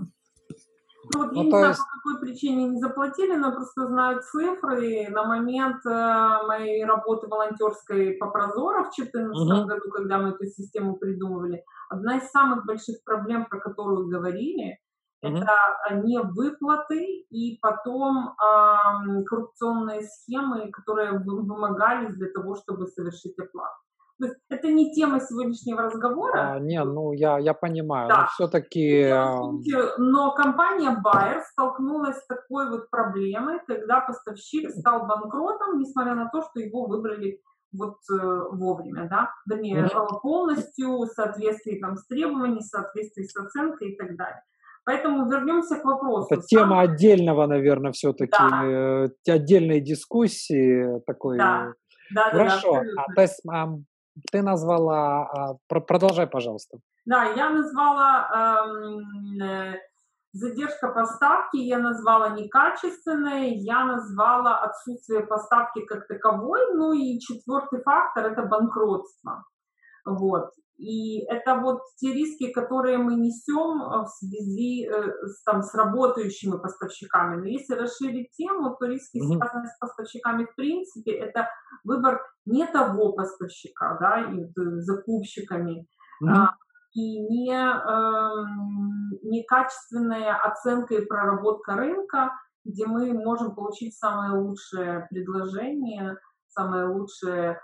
Ну, 1.15 1.23
вот 1.23 1.33
ну, 1.33 1.39
я 1.39 1.45
не 1.45 1.51
знаю, 1.51 1.69
есть... 1.69 1.81
по 1.81 1.87
какой 1.97 2.21
причине 2.21 2.65
не 2.65 2.81
заплатили, 2.81 3.37
но 3.37 3.53
просто 3.53 3.87
знаю 3.87 4.21
цифры. 4.23 5.09
На 5.11 5.25
момент 5.25 5.85
э, 5.87 6.47
моей 6.47 6.85
работы 6.85 7.29
волонтерской 7.29 8.13
по 8.15 8.31
Прозору 8.31 8.85
в 8.85 8.97
2014 8.97 9.41
угу. 9.41 9.69
году, 9.69 9.91
когда 9.91 10.19
мы 10.19 10.31
эту 10.31 10.47
систему 10.47 10.97
придумывали, 10.97 11.63
одна 11.89 12.19
из 12.19 12.29
самых 12.31 12.67
больших 12.67 13.05
проблем, 13.05 13.47
про 13.47 13.61
которую 13.61 14.09
говорили, 14.09 14.79
угу. 15.23 15.37
это 15.37 15.55
невыплаты 15.95 17.25
и 17.31 17.59
потом 17.61 18.31
э, 18.31 19.25
коррупционные 19.25 20.03
схемы, 20.03 20.71
которые 20.73 21.21
вымогались 21.21 22.17
для 22.17 22.31
того, 22.33 22.57
чтобы 22.57 22.89
совершить 22.89 23.39
оплату. 23.39 23.86
То 24.19 24.27
есть 24.27 24.37
это 24.49 24.69
не 24.69 24.95
тема 24.95 25.21
сегодняшнего 25.21 25.83
разговора. 25.83 26.55
А, 26.55 26.59
не, 26.59 26.83
ну 26.83 27.13
я, 27.13 27.39
я 27.39 27.53
понимаю, 27.53 28.09
да. 28.09 28.23
но 28.23 28.27
все-таки... 28.29 29.09
Но 29.99 30.35
компания 30.35 30.97
Bayer 31.05 31.43
столкнулась 31.53 32.17
с 32.17 32.27
такой 32.27 32.71
вот 32.71 32.89
проблемой, 32.89 33.61
когда 33.67 34.01
поставщик 34.01 34.71
стал 34.71 35.07
банкротом, 35.07 35.79
несмотря 35.79 36.15
на 36.15 36.31
то, 36.31 36.41
что 36.43 36.61
его 36.61 36.87
выбрали 36.87 37.41
вот 37.73 37.99
э, 38.11 38.43
вовремя, 38.53 39.07
да, 39.09 39.31
вернее, 39.47 39.85
mm-hmm. 39.85 40.21
полностью 40.23 40.99
в 40.99 41.07
соответствии 41.09 41.79
там, 41.79 41.97
с 41.97 42.07
требованиями, 42.07 42.61
в 42.61 42.63
соответствии 42.63 43.25
с 43.25 43.37
оценкой 43.37 43.91
и 43.91 43.97
так 43.97 44.17
далее. 44.17 44.41
Поэтому 44.85 45.29
вернемся 45.29 45.77
к 45.77 45.85
вопросу. 45.85 46.33
Это 46.33 46.43
тема 46.43 46.81
отдельного, 46.81 47.47
наверное, 47.47 47.93
все-таки, 47.93 48.31
да. 48.39 48.65
э, 48.65 49.09
отдельной 49.29 49.81
дискуссии 49.81 51.01
такой. 51.07 51.39
Да. 51.39 51.73
Да, 52.15 52.31
Хорошо. 52.31 52.75
Да, 52.75 52.83
да, 52.83 53.03
а, 53.03 53.15
то 53.15 53.23
есть 53.23 53.41
ты 54.31 54.43
назвала, 54.43 55.23
а, 55.23 55.57
продолжай, 55.69 56.27
пожалуйста. 56.27 56.79
Да, 57.05 57.25
я 57.25 57.51
назвала 57.51 58.67
эм, 58.67 59.43
э, 59.43 59.79
задержка 60.33 60.89
поставки, 60.89 61.57
я 61.57 61.79
назвала 61.79 62.31
некачественной, 62.31 63.55
я 63.57 63.85
назвала 63.85 64.59
отсутствие 64.59 65.27
поставки 65.27 65.85
как 65.87 66.07
таковой, 66.09 66.75
ну 66.75 66.93
и 66.93 67.19
четвертый 67.21 67.83
фактор– 67.83 68.27
это 68.33 68.43
банкротство. 68.43 69.45
Вот. 70.05 70.51
И 70.79 71.25
это 71.25 71.57
вот 71.57 71.81
те 71.97 72.13
риски, 72.13 72.53
которые 72.53 72.99
мы 72.99 73.15
несем 73.15 73.83
э, 73.83 74.05
в 74.05 74.09
связи 74.09 74.87
э, 74.87 75.27
с, 75.27 75.43
там, 75.43 75.63
с 75.63 75.75
работающими 75.75 76.59
поставщиками. 76.59 77.37
Но 77.37 77.47
если 77.47 77.75
расширить 77.75 78.33
тему, 78.33 78.77
то 78.79 78.87
риски, 78.87 79.17
mm-hmm. 79.19 79.39
связанные 79.39 79.69
с 79.69 79.79
поставщиками, 79.79 80.45
в 80.45 80.55
принципе, 80.55 81.13
это 81.13 81.49
выбор 81.83 82.21
не 82.45 82.67
того 82.67 83.13
поставщика, 83.13 83.97
да, 83.99 84.21
и 84.31 84.45
э, 84.45 84.81
закупщиками, 84.81 85.87
mm-hmm. 86.23 86.31
а, 86.31 86.57
и 86.93 87.21
не, 87.21 87.55
э, 87.55 88.45
некачественная 89.23 90.37
оценка 90.37 90.95
и 90.95 91.07
проработка 91.07 91.75
рынка, 91.75 92.33
где 92.67 92.87
мы 92.87 93.15
можем 93.15 93.55
получить 93.55 93.97
самое 93.97 94.33
лучшее 94.33 95.07
предложение, 95.11 96.19
самое 96.49 96.87
лучшее 96.89 97.61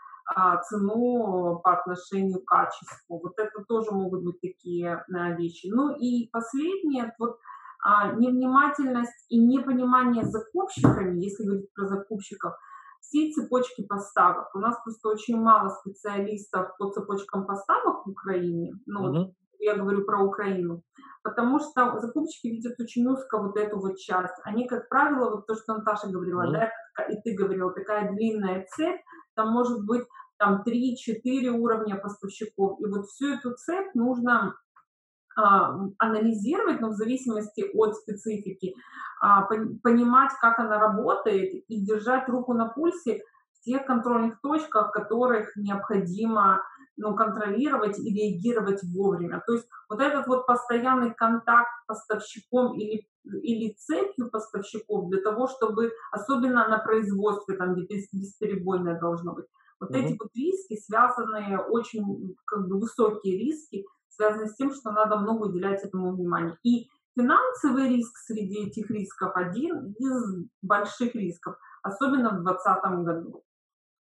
цену 0.68 1.60
по 1.62 1.72
отношению 1.72 2.40
к 2.40 2.48
качеству. 2.48 3.20
Вот 3.20 3.32
это 3.38 3.64
тоже 3.68 3.90
могут 3.90 4.24
быть 4.24 4.40
такие 4.40 4.94
а, 4.94 5.30
вещи. 5.32 5.68
Ну 5.72 5.94
и 5.96 6.28
последнее, 6.30 7.14
вот 7.18 7.38
а, 7.84 8.12
невнимательность 8.12 9.26
и 9.28 9.38
непонимание 9.38 10.24
закупщиками, 10.24 11.20
если 11.20 11.44
говорить 11.44 11.72
про 11.74 11.86
закупщиков, 11.86 12.54
всей 13.00 13.32
цепочки 13.32 13.84
поставок. 13.84 14.54
У 14.54 14.58
нас 14.58 14.80
просто 14.82 15.08
очень 15.08 15.36
мало 15.36 15.68
специалистов 15.68 16.76
по 16.78 16.90
цепочкам 16.90 17.46
поставок 17.46 18.06
в 18.06 18.10
Украине. 18.10 18.72
Ну, 18.86 19.12
mm-hmm. 19.12 19.32
я 19.58 19.74
говорю 19.74 20.04
про 20.04 20.24
Украину. 20.24 20.82
Потому 21.24 21.60
что 21.60 22.00
закупщики 22.00 22.48
видят 22.48 22.78
очень 22.80 23.06
узко 23.06 23.38
вот 23.38 23.56
эту 23.56 23.78
вот 23.78 23.96
часть. 23.96 24.34
Они, 24.44 24.66
как 24.66 24.88
правило, 24.88 25.30
вот 25.30 25.46
то, 25.46 25.54
что 25.54 25.74
Наташа 25.74 26.08
говорила, 26.08 26.46
mm-hmm. 26.46 26.68
да, 26.98 27.04
и 27.04 27.20
ты 27.22 27.36
говорила, 27.36 27.72
такая 27.72 28.12
длинная 28.12 28.66
цепь, 28.70 29.00
там 29.34 29.52
может 29.52 29.84
быть 29.84 30.04
там 30.42 30.64
3-4 30.66 31.50
уровня 31.50 31.96
поставщиков. 31.96 32.80
И 32.80 32.86
вот 32.86 33.06
всю 33.06 33.34
эту 33.34 33.54
цепь 33.54 33.94
нужно 33.94 34.56
а, 35.36 35.78
анализировать, 35.98 36.80
но 36.80 36.88
в 36.88 36.94
зависимости 36.94 37.64
от 37.72 37.94
специфики, 37.94 38.74
а, 39.20 39.42
понимать, 39.42 40.32
как 40.40 40.58
она 40.58 40.80
работает 40.80 41.52
и 41.68 41.80
держать 41.80 42.28
руку 42.28 42.54
на 42.54 42.66
пульсе 42.66 43.22
в 43.52 43.64
тех 43.64 43.86
контрольных 43.86 44.40
точках, 44.40 44.90
которых 44.90 45.54
необходимо 45.54 46.60
ну, 46.96 47.14
контролировать 47.14 48.00
и 48.00 48.12
реагировать 48.12 48.82
вовремя. 48.82 49.40
То 49.46 49.52
есть 49.52 49.68
вот 49.88 50.00
этот 50.00 50.26
вот 50.26 50.44
постоянный 50.44 51.14
контакт 51.14 51.70
с 51.84 51.86
поставщиком 51.86 52.74
или, 52.74 53.06
или 53.24 53.74
цепью 53.74 54.28
поставщиков 54.28 55.08
для 55.08 55.22
того, 55.22 55.46
чтобы, 55.46 55.92
особенно 56.10 56.66
на 56.66 56.78
производстве, 56.78 57.56
там, 57.56 57.74
где 57.74 58.02
бесперебойное 58.12 58.98
должно 58.98 59.34
быть, 59.34 59.46
вот 59.82 59.90
mm-hmm. 59.90 60.04
эти 60.04 60.18
вот 60.18 60.30
риски, 60.34 60.80
связанные, 60.80 61.58
очень 61.58 62.36
как 62.46 62.68
бы 62.68 62.78
высокие 62.78 63.38
риски, 63.38 63.84
связаны 64.08 64.46
с 64.46 64.54
тем, 64.54 64.72
что 64.72 64.92
надо 64.92 65.18
много 65.18 65.46
уделять 65.46 65.82
этому 65.82 66.14
внимания. 66.14 66.56
И 66.62 66.88
финансовый 67.18 67.88
риск 67.88 68.16
среди 68.18 68.66
этих 68.66 68.90
рисков 68.90 69.32
один 69.34 69.92
из 69.98 70.46
больших 70.62 71.14
рисков, 71.14 71.56
особенно 71.82 72.30
в 72.30 72.44
2020 72.44 73.04
году. 73.04 73.44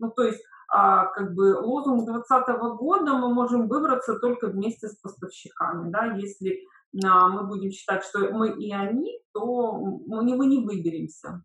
Ну, 0.00 0.10
то 0.10 0.24
есть, 0.24 0.42
а, 0.72 1.06
как 1.06 1.34
бы 1.34 1.56
лозунг 1.56 2.04
2020 2.04 2.76
года 2.78 3.14
мы 3.14 3.32
можем 3.32 3.68
выбраться 3.68 4.18
только 4.18 4.48
вместе 4.48 4.88
с 4.88 4.96
поставщиками, 4.96 5.90
да, 5.90 6.06
если 6.16 6.64
а, 7.04 7.28
мы 7.28 7.46
будем 7.46 7.70
считать, 7.70 8.04
что 8.04 8.30
мы 8.32 8.50
и 8.50 8.72
они, 8.72 9.20
то 9.32 9.72
мы 9.72 10.22
мы 10.22 10.46
не 10.46 10.64
выберемся. 10.64 11.44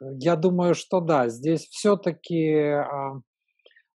Я 0.00 0.36
думаю, 0.36 0.74
что 0.74 1.00
да, 1.00 1.28
здесь 1.28 1.66
все-таки, 1.70 2.52
а, 2.52 3.20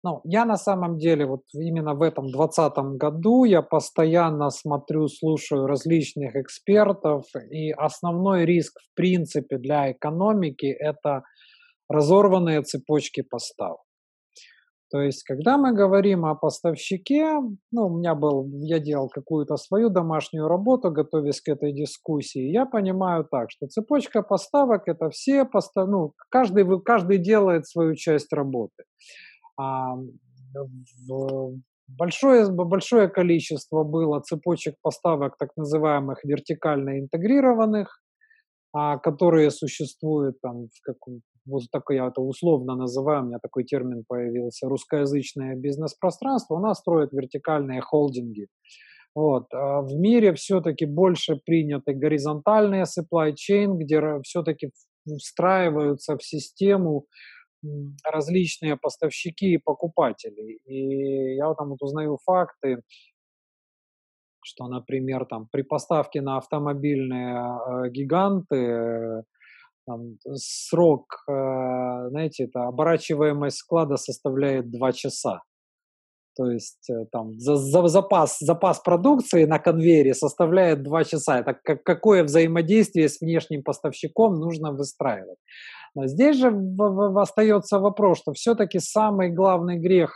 ну, 0.03 0.21
я 0.23 0.45
на 0.45 0.57
самом 0.57 0.97
деле 0.97 1.25
вот 1.25 1.41
именно 1.53 1.93
в 1.93 2.01
этом 2.01 2.31
2020 2.31 2.97
году 2.97 3.43
я 3.43 3.62
постоянно 3.62 4.49
смотрю, 4.49 5.07
слушаю 5.07 5.67
различных 5.67 6.35
экспертов, 6.35 7.25
и 7.51 7.71
основной 7.71 8.45
риск 8.45 8.79
в 8.79 8.95
принципе 8.95 9.57
для 9.57 9.91
экономики– 9.91 10.65
это 10.79 11.23
разорванные 11.89 12.62
цепочки 12.62 13.21
поставок. 13.21 13.88
То 14.91 15.02
есть, 15.02 15.23
когда 15.23 15.58
мы 15.58 15.71
говорим 15.71 16.25
о 16.25 16.34
поставщике, 16.34 17.39
ну, 17.71 17.86
у 17.86 17.97
меня 17.97 18.15
был, 18.15 18.47
я 18.62 18.80
делал 18.80 19.08
какую-то 19.08 19.56
свою 19.58 19.89
домашнюю 19.89 20.47
работу, 20.47 20.89
готовясь 20.89 21.41
к 21.41 21.49
этой 21.49 21.73
дискуссии, 21.73 22.52
я 22.52 22.65
понимаю 22.65 23.23
так, 23.30 23.52
что 23.52 23.67
цепочка 23.67 24.23
поставок– 24.23 24.84
это 24.88 25.12
все, 25.12 25.45
постав, 25.45 25.88
ну, 25.88 26.13
каждый, 26.30 26.65
каждый 26.82 27.19
делает 27.19 27.67
свою 27.67 27.93
часть 27.95 28.34
работы. 28.34 28.84
А, 29.60 29.95
большое, 31.88 32.49
большое 32.52 33.10
количество 33.10 33.84
было 33.84 34.21
цепочек 34.21 34.75
поставок 34.82 35.38
так 35.38 35.49
называемых 35.56 36.23
вертикально 36.23 36.99
интегрированных, 36.99 38.02
а, 38.73 38.97
которые 38.97 39.52
существуют 39.52 40.41
там 40.41 40.67
в 40.67 40.82
каком 40.84 41.21
вот 41.45 41.63
так 41.71 41.84
я 41.89 42.08
это 42.08 42.21
условно 42.21 42.75
называю, 42.75 43.23
у 43.23 43.25
меня 43.28 43.39
такой 43.39 43.63
термин 43.63 44.04
появился, 44.08 44.67
русскоязычное 44.67 45.56
бизнес-пространство, 45.56 46.56
у 46.56 46.60
нас 46.60 46.80
строят 46.80 47.12
вертикальные 47.13 47.82
холдинги. 47.82 48.47
Вот. 49.15 49.45
А 49.54 49.82
в 49.82 49.93
мире 49.95 50.34
все-таки 50.34 50.86
больше 50.86 51.39
приняты 51.45 51.93
горизонтальные 51.93 52.84
supply 52.84 53.34
chain, 53.34 53.75
где 53.78 54.02
все-таки 54.23 54.71
встраиваются 55.17 56.17
в 56.17 56.23
систему 56.23 57.06
различные 58.06 58.78
поставщики 58.78 59.54
и 59.54 59.58
покупатели. 59.58 60.60
И 60.65 61.36
я 61.36 61.54
там 61.56 61.69
вот 61.69 61.82
узнаю 61.82 62.17
факты, 62.23 62.82
что, 64.41 64.67
например, 64.67 65.25
там 65.25 65.47
при 65.52 65.63
поставке 65.63 66.21
на 66.21 66.38
автомобильные 66.38 67.36
э, 67.36 67.89
гиганты 67.89 69.23
там, 69.89 70.17
срок, 70.36 71.23
э, 71.28 72.10
знаете, 72.10 72.43
это 72.43 72.65
оборачиваемость 72.67 73.58
склада 73.58 73.97
составляет 73.97 74.69
2 74.69 74.91
часа. 74.93 75.41
То 76.36 76.49
есть 76.52 76.88
э, 76.91 77.06
там 77.12 77.39
за, 77.39 77.56
за, 77.56 77.88
запас, 77.88 78.38
запас 78.39 78.80
продукции 78.80 79.45
на 79.45 79.58
конвейере 79.58 80.13
составляет 80.13 80.84
2 80.84 81.04
часа. 81.06 81.39
Это 81.39 81.54
как, 81.54 81.84
какое 81.84 82.23
взаимодействие 82.23 83.10
с 83.10 83.19
внешним 83.19 83.63
поставщиком 83.63 84.36
нужно 84.36 84.71
выстраивать. 84.71 85.39
Но 85.95 86.06
здесь 86.06 86.38
же 86.38 86.52
в, 86.52 86.75
в, 86.78 87.19
остается 87.19 87.80
вопрос, 87.80 88.19
что 88.19 88.34
все-таки 88.34 88.78
самый 88.80 89.30
главный 89.30 89.80
грех 89.80 90.13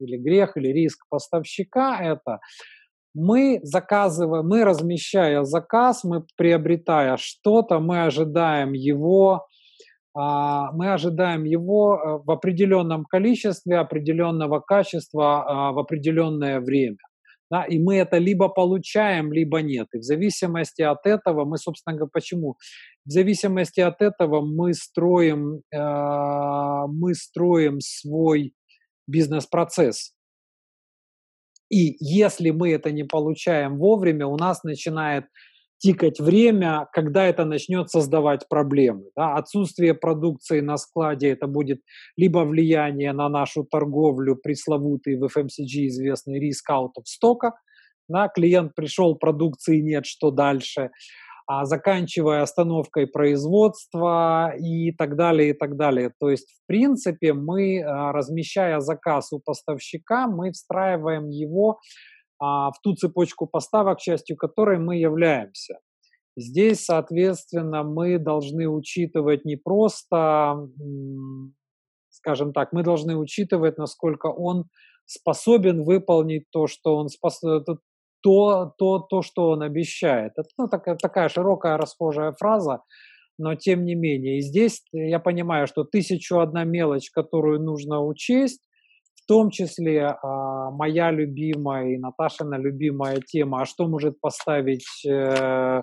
или 0.00 0.18
грех 0.18 0.58
или 0.58 0.68
риск 0.68 1.06
поставщика 1.08 1.98
это 1.98 2.40
мы 3.14 3.60
заказываем, 3.62 4.46
мы 4.46 4.64
размещая 4.64 5.44
заказ, 5.44 6.04
мы 6.04 6.24
приобретая 6.36 7.16
что-то, 7.16 7.78
мы 7.78 8.04
ожидаем 8.04 8.72
его, 8.72 9.46
а, 10.16 10.72
мы 10.72 10.92
ожидаем 10.92 11.44
его 11.44 11.96
э, 11.96 12.24
в 12.24 12.30
определенном 12.30 13.04
количестве, 13.04 13.78
определенного 13.78 14.60
качества, 14.60 15.42
а, 15.42 15.72
в 15.72 15.78
определенное 15.78 16.60
время. 16.60 16.98
Да, 17.50 17.64
и 17.64 17.78
мы 17.78 17.96
это 17.96 18.18
либо 18.18 18.48
получаем, 18.48 19.32
либо 19.32 19.60
нет. 19.60 19.88
И 19.92 19.98
в 19.98 20.02
зависимости 20.02 20.82
от 20.82 21.06
этого 21.06 21.44
мы, 21.44 21.58
собственно 21.58 21.96
говоря, 21.96 22.10
почему? 22.12 22.56
В 23.04 23.10
зависимости 23.10 23.80
от 23.80 24.00
этого 24.00 24.40
мы 24.40 24.72
строим, 24.72 25.60
э, 25.72 26.86
мы 26.88 27.14
строим 27.14 27.80
свой 27.80 28.54
бизнес-процесс. 29.06 30.13
И 31.70 31.96
если 31.98 32.50
мы 32.50 32.72
это 32.72 32.90
не 32.92 33.04
получаем 33.04 33.78
вовремя, 33.78 34.26
у 34.26 34.36
нас 34.36 34.62
начинает 34.64 35.24
тикать 35.78 36.18
время, 36.18 36.88
когда 36.92 37.26
это 37.26 37.44
начнет 37.44 37.90
создавать 37.90 38.48
проблемы. 38.48 39.04
Да? 39.14 39.34
Отсутствие 39.34 39.94
продукции 39.94 40.60
на 40.60 40.76
складе 40.76 41.28
это 41.28 41.46
будет 41.46 41.80
либо 42.16 42.38
влияние 42.38 43.12
на 43.12 43.28
нашу 43.28 43.64
торговлю, 43.64 44.36
пресловутый 44.36 45.18
в 45.18 45.24
FMCG 45.24 45.88
известный 45.88 46.40
риск 46.40 46.70
out 46.70 46.92
of 46.98 47.04
стока, 47.04 47.52
да? 48.08 48.28
клиент 48.28 48.74
пришел, 48.74 49.14
продукции 49.16 49.80
нет, 49.80 50.06
что 50.06 50.30
дальше, 50.30 50.90
заканчивая 51.46 52.42
остановкой 52.42 53.06
производства 53.06 54.54
и 54.58 54.92
так 54.92 55.16
далее, 55.16 55.50
и 55.50 55.52
так 55.52 55.76
далее. 55.76 56.12
То 56.18 56.30
есть, 56.30 56.48
в 56.50 56.66
принципе, 56.66 57.34
мы, 57.34 57.82
а, 57.82 58.12
размещая 58.12 58.80
заказ 58.80 59.32
у 59.32 59.40
поставщика, 59.40 60.26
мы 60.26 60.52
встраиваем 60.52 61.28
его 61.28 61.80
а, 62.40 62.70
в 62.70 62.80
ту 62.82 62.94
цепочку 62.94 63.46
поставок, 63.46 64.00
частью 64.00 64.36
которой 64.36 64.78
мы 64.78 64.96
являемся. 64.96 65.78
Здесь, 66.36 66.84
соответственно, 66.84 67.84
мы 67.84 68.18
должны 68.18 68.66
учитывать 68.66 69.44
не 69.44 69.56
просто, 69.56 70.68
скажем 72.10 72.52
так, 72.52 72.72
мы 72.72 72.82
должны 72.82 73.16
учитывать, 73.16 73.78
насколько 73.78 74.26
он 74.26 74.64
способен 75.06 75.84
выполнить 75.84 76.50
то, 76.50 76.66
что 76.66 76.96
он 76.96 77.08
спос 77.08 77.40
то, 78.24 78.72
то, 78.78 79.00
то 79.00 79.20
что 79.20 79.50
он 79.50 79.62
обещает. 79.62 80.32
Это 80.36 80.48
ну, 80.56 80.66
такая, 80.66 80.96
такая 80.96 81.28
широкая 81.28 81.76
расхожая 81.76 82.32
фраза, 82.32 82.80
но 83.36 83.54
тем 83.54 83.84
не 83.84 83.94
менее. 83.94 84.38
И 84.38 84.40
здесь 84.40 84.82
я 84.92 85.18
понимаю, 85.18 85.66
что 85.66 85.84
тысячу 85.84 86.38
одна 86.38 86.64
мелочь, 86.64 87.10
которую 87.10 87.60
нужно 87.60 88.02
учесть, 88.02 88.62
в 89.14 89.26
том 89.26 89.50
числе 89.50 90.06
а, 90.06 90.70
моя 90.70 91.10
любимая 91.10 91.90
и 91.90 91.98
Наташина 91.98 92.54
любимая 92.54 93.20
тема, 93.20 93.60
а 93.60 93.66
что 93.66 93.88
может 93.88 94.18
поставить 94.20 95.04
э, 95.06 95.82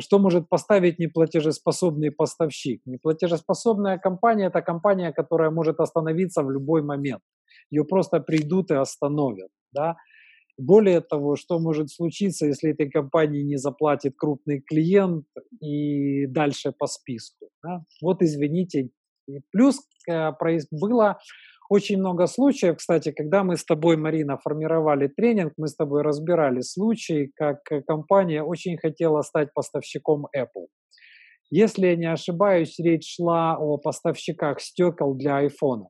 что 0.00 0.18
может 0.18 0.48
поставить 0.48 1.00
неплатежеспособный 1.00 2.12
поставщик? 2.12 2.82
Неплатежеспособная 2.84 3.98
компания– 3.98 4.46
это 4.46 4.62
компания, 4.62 5.12
которая 5.12 5.50
может 5.50 5.80
остановиться 5.80 6.42
в 6.42 6.50
любой 6.50 6.82
момент. 6.82 7.22
Ее 7.70 7.84
просто 7.84 8.20
придут 8.20 8.70
и 8.70 8.74
остановят. 8.74 9.50
Да? 9.72 9.96
Более 10.58 11.00
того, 11.00 11.36
что 11.36 11.58
может 11.58 11.90
случиться, 11.90 12.46
если 12.46 12.72
этой 12.72 12.90
компании 12.90 13.42
не 13.42 13.56
заплатит 13.56 14.14
крупный 14.16 14.60
клиент 14.60 15.26
и 15.60 16.26
дальше 16.26 16.72
по 16.76 16.86
списку. 16.86 17.50
Да? 17.62 17.84
Вот 18.00 18.22
извините. 18.22 18.90
Плюс 19.52 19.80
э, 20.08 20.30
было 20.70 21.18
очень 21.68 21.98
много 21.98 22.26
случаев, 22.26 22.76
кстати, 22.76 23.10
когда 23.10 23.42
мы 23.42 23.56
с 23.56 23.64
тобой, 23.64 23.96
Марина, 23.96 24.38
формировали 24.38 25.08
тренинг, 25.08 25.52
мы 25.56 25.66
с 25.66 25.74
тобой 25.74 26.02
разбирали 26.02 26.60
случаи, 26.60 27.32
как 27.34 27.58
компания 27.86 28.42
очень 28.42 28.78
хотела 28.78 29.22
стать 29.22 29.52
поставщиком 29.52 30.26
Apple. 30.36 30.66
Если 31.50 31.86
я 31.86 31.96
не 31.96 32.10
ошибаюсь, 32.10 32.78
речь 32.78 33.16
шла 33.16 33.56
о 33.56 33.78
поставщиках 33.78 34.60
стекол 34.60 35.14
для 35.14 35.44
iPhone. 35.44 35.86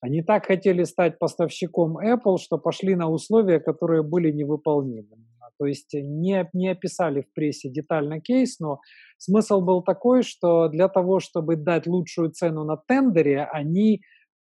Они 0.00 0.22
так 0.22 0.46
хотели 0.46 0.84
стать 0.84 1.18
поставщиком 1.18 1.98
Apple, 1.98 2.38
что 2.38 2.58
пошли 2.58 2.94
на 2.94 3.10
условия, 3.10 3.60
которые 3.60 4.02
были 4.02 4.30
невыполнимы. 4.30 5.18
То 5.58 5.66
есть 5.66 5.92
не, 5.92 6.48
не 6.54 6.68
описали 6.68 7.20
в 7.20 7.32
прессе 7.34 7.68
детально 7.68 8.18
кейс, 8.18 8.58
но 8.60 8.80
смысл 9.18 9.60
был 9.60 9.82
такой, 9.82 10.22
что 10.22 10.68
для 10.68 10.88
того, 10.88 11.20
чтобы 11.20 11.56
дать 11.56 11.86
лучшую 11.86 12.30
цену 12.30 12.64
на 12.64 12.78
тендере, 12.78 13.44
они 13.44 14.00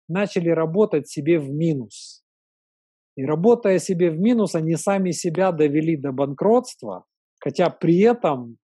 начали 0.08 0.48
работать 0.50 1.08
себе 1.08 1.40
в 1.40 1.50
минус. 1.50 2.22
И 3.16 3.24
работая 3.24 3.80
себе 3.80 4.12
в 4.12 4.20
минус, 4.20 4.54
они 4.54 4.76
сами 4.76 5.10
себя 5.10 5.50
довели 5.50 5.96
до 5.96 6.12
банкротства, 6.12 7.04
хотя 7.40 7.68
при 7.68 7.98
этом 8.02 8.58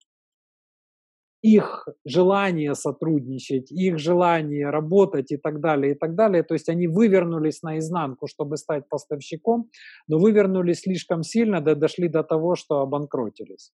их 1.45 1.87
желание 2.07 2.75
сотрудничать, 2.75 3.71
их 3.71 3.99
желание 3.99 4.71
работать 4.71 5.31
и 5.31 5.37
так 5.37 5.61
далее, 5.61 5.93
и 5.93 5.95
так 5.95 6.15
далее. 6.15 6.43
То 6.43 6.55
есть 6.55 6.71
они 6.71 6.89
вывернулись 6.89 7.63
наизнанку, 7.63 8.27
чтобы 8.27 8.57
стать 8.57 8.89
поставщиком, 8.89 9.69
но 10.09 10.19
вывернулись 10.19 10.81
слишком 10.81 11.23
сильно, 11.23 11.61
да 11.61 11.75
дошли 11.75 12.09
до 12.09 12.23
того, 12.23 12.55
что 12.55 12.81
обанкротились. 12.81 13.73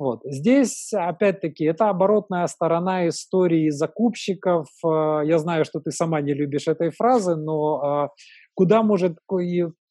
Вот. 0.00 0.22
Здесь, 0.24 0.92
опять-таки, 0.92 1.64
это 1.64 1.90
оборотная 1.90 2.48
сторона 2.48 3.06
истории 3.06 3.70
закупщиков. 3.70 4.66
Э, 4.84 5.20
я 5.24 5.38
знаю, 5.38 5.64
что 5.64 5.78
ты 5.78 5.92
сама 5.92 6.20
не 6.20 6.34
любишь 6.34 6.66
этой 6.66 6.90
фразы, 6.90 7.36
но 7.36 8.08
э, 8.08 8.22
куда 8.54 8.82
может, 8.82 9.18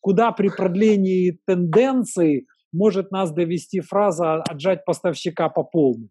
куда 0.02 0.32
при 0.34 0.50
продлении 0.50 1.40
тенденции 1.48 2.46
может 2.74 3.12
нас 3.12 3.32
довести 3.32 3.80
фраза 3.80 4.44
«отжать 4.44 4.84
поставщика 4.84 5.48
по 5.48 5.64
полной». 5.64 6.10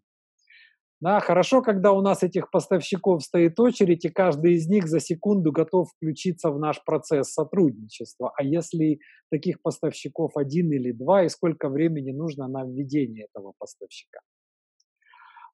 Да, 1.01 1.21
хорошо, 1.21 1.61
когда 1.61 1.93
у 1.93 2.01
нас 2.01 2.23
этих 2.23 2.51
поставщиков 2.51 3.23
стоит 3.23 3.57
очередь, 3.57 4.03
и 4.03 4.09
каждый 4.09 4.55
из 4.55 4.67
них 4.67 4.87
за 4.87 4.99
секунду 4.99 5.51
готов 5.53 5.89
включиться 5.89 6.51
в 6.51 6.59
наш 6.59 6.83
процесс 6.83 7.31
сотрудничества. 7.31 8.33
А 8.35 8.43
если 8.43 8.99
таких 9.31 9.61
поставщиков 9.61 10.35
один 10.35 10.71
или 10.73 10.91
два, 10.91 11.23
и 11.23 11.29
сколько 11.29 11.69
времени 11.69 12.11
нужно 12.11 12.49
на 12.49 12.65
введение 12.65 13.27
этого 13.31 13.53
поставщика? 13.57 14.19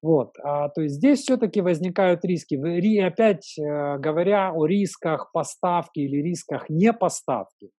Вот, 0.02 0.36
а, 0.42 0.68
то 0.68 0.82
есть 0.82 0.96
здесь 0.96 1.20
все-таки 1.20 1.60
возникают 1.60 2.24
риски. 2.24 2.54
И 2.54 3.00
опять 3.00 3.56
э, 3.58 3.98
говоря 3.98 4.52
о 4.52 4.66
рисках 4.66 5.30
поставки 5.32 6.00
или 6.00 6.22
рисках 6.22 6.68
не 6.68 6.92
поставки, 6.92 7.70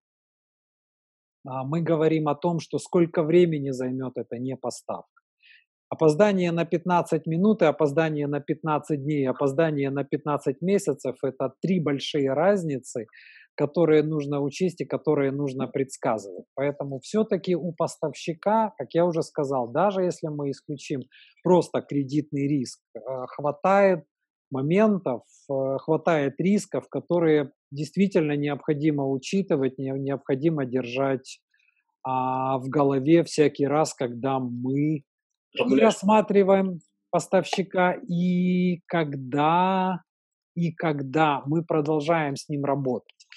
а, 1.45 1.63
мы 1.63 1.81
говорим 1.81 2.27
о 2.27 2.35
том, 2.35 2.59
что 2.59 2.79
сколько 2.79 3.23
времени 3.23 3.71
займет 3.71 4.13
эта 4.15 4.37
не 4.37 4.55
поставка. 4.55 5.16
Опоздание 5.97 6.51
на 6.51 6.63
15 6.63 7.25
минут 7.25 7.63
и 7.63 7.65
опоздание 7.65 8.27
на 8.27 8.39
15 8.39 9.03
дней, 9.03 9.27
опоздание 9.27 9.89
на 9.89 10.03
15 10.03 10.61
месяцев– 10.61 11.15
это 11.23 11.53
три 11.59 11.79
большие 11.79 12.33
разницы, 12.33 13.07
которые 13.55 14.03
нужно 14.03 14.39
учесть 14.41 14.79
и 14.79 14.85
которые 14.85 15.31
нужно 15.31 15.65
предсказывать. 15.67 16.45
Поэтому 16.53 16.99
все-таки 16.99 17.55
у 17.55 17.71
поставщика, 17.71 18.73
как 18.77 18.89
я 18.93 19.05
уже 19.05 19.23
сказал, 19.23 19.71
даже 19.71 20.03
если 20.03 20.27
мы 20.27 20.51
исключим 20.51 21.01
просто 21.43 21.81
кредитный 21.81 22.47
риск, 22.47 22.79
э, 22.93 22.99
хватает 23.29 24.03
моментов, 24.51 25.23
э, 25.49 25.77
хватает 25.79 26.35
рисков, 26.39 26.89
которые 26.89 27.49
действительно 27.71 28.35
необходимо 28.37 29.09
учитывать, 29.09 29.79
необходимо 29.79 30.63
держать 30.65 31.39
а, 32.03 32.59
в 32.59 32.69
голове 32.69 33.23
всякий 33.23 33.65
раз, 33.65 33.95
когда 33.95 34.39
мы 34.39 35.03
и 35.53 35.79
рассматриваем 35.79 36.79
поставщика, 37.09 37.93
и 37.93 38.81
когда, 38.85 40.01
и 40.55 40.71
когда 40.71 41.41
мы 41.45 41.63
продолжаем 41.63 42.35
с 42.35 42.49
ним 42.49 42.65
работать. 42.65 43.27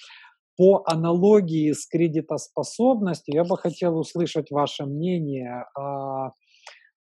По 0.57 0.83
аналогии 0.87 1.73
с 1.73 1.87
кредитоспособностью 1.87 3.35
я 3.35 3.45
бы 3.45 3.57
хотел 3.57 3.97
услышать 3.97 4.51
ваше 4.51 4.85
мнение. 4.85 5.65
А, 5.75 6.33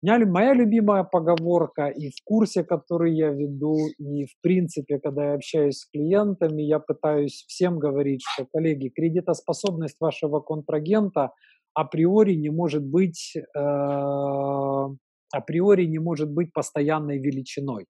моя 0.02 0.54
любимая 0.54 1.04
поговорка 1.04 1.88
и 1.88 2.10
в 2.10 2.24
курсе, 2.24 2.63
который 2.63 3.13
я 3.15 3.32
веду, 3.32 3.76
и 3.98 4.26
в 4.26 4.39
принципе, 4.41 5.00
когда 5.00 5.32
я 5.32 5.34
общаюсь 5.34 5.80
с 5.80 5.89
клиентами, 5.89 6.62
я 6.62 6.80
пытаюсь 6.80 7.43
всем 7.48 7.80
говорить, 7.80 8.22
что, 8.34 8.45
коллеги, 8.45 8.89
кредитоспособность 8.89 9.98
вашего 10.00 10.39
контрагента 10.39 11.32
априори 11.73 12.36
не 12.36 12.49
может 12.49 12.84
быть 12.84 13.36
э, 13.36 13.60
априори 15.32 15.86
не 15.86 15.99
может 15.99 16.32
быть 16.32 16.51
постоянной 16.53 17.19
величиной. 17.19 17.86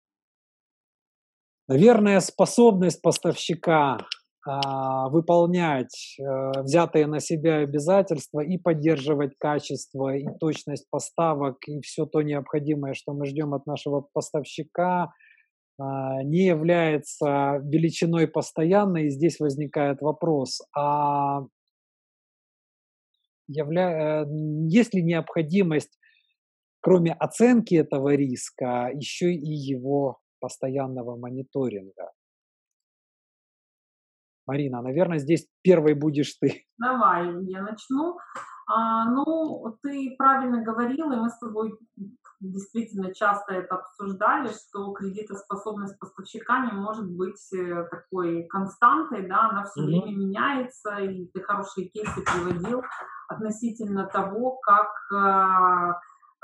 Наверное, 1.69 2.21
способность 2.21 3.03
поставщика 3.03 3.99
а, 4.47 5.11
выполнять 5.11 6.17
э, 6.19 6.63
взятые 6.63 7.07
на 7.07 7.21
себя 7.21 7.57
обязательства 7.57 8.41
и 8.41 8.57
поддерживать 8.57 9.33
качество 9.39 10.17
и 10.17 10.27
точность 10.41 10.87
поставок 10.89 11.57
и 11.67 11.81
все 11.83 12.07
то 12.07 12.23
необходимое, 12.23 12.95
что 12.95 13.13
мы 13.13 13.27
ждем 13.27 13.53
от 13.53 13.67
нашего 13.67 14.07
поставщика, 14.15 15.13
а, 15.79 16.23
не 16.23 16.47
является 16.47 17.61
величиной 17.63 18.27
постоянной. 18.27 19.09
И 19.09 19.11
здесь 19.11 19.39
возникает 19.39 20.01
вопрос, 20.01 20.63
а 20.75 21.43
явля... 23.49 24.23
Э, 24.23 24.27
есть 24.69 24.95
ли 24.95 25.03
необходимость, 25.03 25.99
кроме 26.81 27.13
оценки 27.13 27.75
этого 27.75 28.15
риска, 28.15 28.91
еще 28.95 29.33
и 29.33 29.51
его 29.51 30.21
постоянного 30.41 31.17
мониторинга? 31.17 32.13
Марина, 34.47 34.81
наверное, 34.81 35.19
здесь 35.19 35.47
первой 35.63 35.95
будешь 35.95 36.35
ты. 36.41 36.65
Давай, 36.79 37.27
я 37.45 37.63
начну. 37.63 38.17
А, 38.71 39.07
ну, 39.07 39.79
ты 39.83 40.15
правильно 40.19 40.63
говорила, 40.63 41.15
и 41.15 41.17
мы 41.17 41.31
с 41.31 41.39
тобой 41.39 41.79
действительно 42.41 43.15
часто 43.15 43.55
это 43.55 43.77
обсуждали, 43.77 44.49
что 44.49 44.93
кредитоспособность 44.93 45.99
поставщика 45.99 46.67
не 46.67 46.73
может 46.73 47.11
быть 47.11 47.53
э, 47.53 47.85
такой 47.91 48.45
константой, 48.45 49.27
да, 49.27 49.49
она 49.49 49.65
все 49.65 49.81
mm-hmm. 49.81 49.87
время 49.87 50.17
меняется, 50.17 50.97
и 50.99 51.27
ты 51.29 51.41
хорошие 51.41 51.89
кейсы 51.89 52.21
приводил 52.21 52.83
относительно 53.29 54.07
того, 54.07 54.59
как 54.59 54.91
э, 55.13 55.93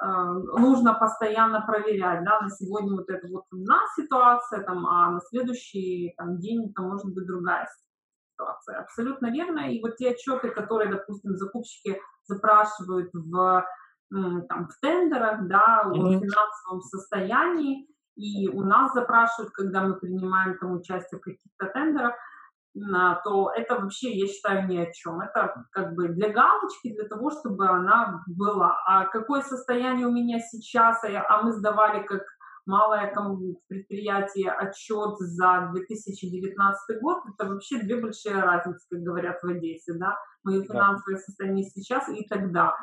э, 0.02 0.32
нужно 0.58 0.94
постоянно 0.94 1.60
проверять, 1.60 2.24
да, 2.24 2.40
на 2.40 2.48
сегодня 2.48 2.96
вот 2.96 3.10
это 3.10 3.28
вот 3.28 3.44
одна 3.52 3.80
ситуация, 3.96 4.62
там, 4.62 4.86
а 4.86 5.10
на 5.10 5.20
следующий 5.20 6.14
там, 6.16 6.38
день 6.38 6.70
это 6.70 6.82
может 6.82 7.06
быть 7.14 7.26
другая 7.26 7.66
ситуация. 7.66 7.93
Абсолютно 8.38 9.30
верно. 9.30 9.70
И 9.70 9.80
вот 9.80 9.96
те 9.96 10.10
отчеты, 10.10 10.50
которые, 10.50 10.90
допустим, 10.90 11.36
закупщики 11.36 12.00
запрашивают 12.26 13.10
в, 13.12 13.66
там, 14.10 14.68
в 14.68 14.80
тендерах, 14.80 15.46
да, 15.48 15.82
о 15.84 15.90
mm-hmm. 15.90 16.20
финансовом 16.20 16.80
состоянии, 16.82 17.86
и 18.16 18.48
у 18.48 18.62
нас 18.62 18.92
запрашивают, 18.92 19.52
когда 19.52 19.82
мы 19.82 19.94
принимаем 19.94 20.56
там 20.58 20.72
участие 20.72 21.18
в 21.18 21.22
каких-то 21.22 21.66
тендерах, 21.66 22.14
то 23.24 23.52
это 23.54 23.78
вообще, 23.78 24.10
я 24.12 24.26
считаю, 24.26 24.66
ни 24.66 24.76
о 24.78 24.90
чем. 24.92 25.20
Это 25.20 25.64
как 25.70 25.94
бы 25.94 26.08
для 26.08 26.30
галочки, 26.30 26.92
для 26.92 27.08
того, 27.08 27.30
чтобы 27.30 27.68
она 27.68 28.22
была. 28.26 28.76
А 28.86 29.04
какое 29.06 29.42
состояние 29.42 30.06
у 30.08 30.12
меня 30.12 30.40
сейчас, 30.40 31.02
а, 31.04 31.24
а 31.28 31.42
мы 31.42 31.52
сдавали 31.52 32.02
как 32.02 32.22
малое 32.66 33.12
предприятие 33.68 34.50
отчет 34.50 35.18
за 35.18 35.70
2019 35.72 37.00
год, 37.00 37.22
это 37.32 37.48
вообще 37.48 37.78
две 37.78 38.00
большие 38.00 38.40
разницы, 38.40 38.86
как 38.90 39.00
говорят 39.00 39.42
в 39.42 39.46
Одессе, 39.46 39.94
да, 39.94 40.16
мое 40.42 40.62
финансовое 40.62 41.18
состояние 41.18 41.64
сейчас 41.64 42.08
и 42.08 42.26
тогда. 42.26 42.74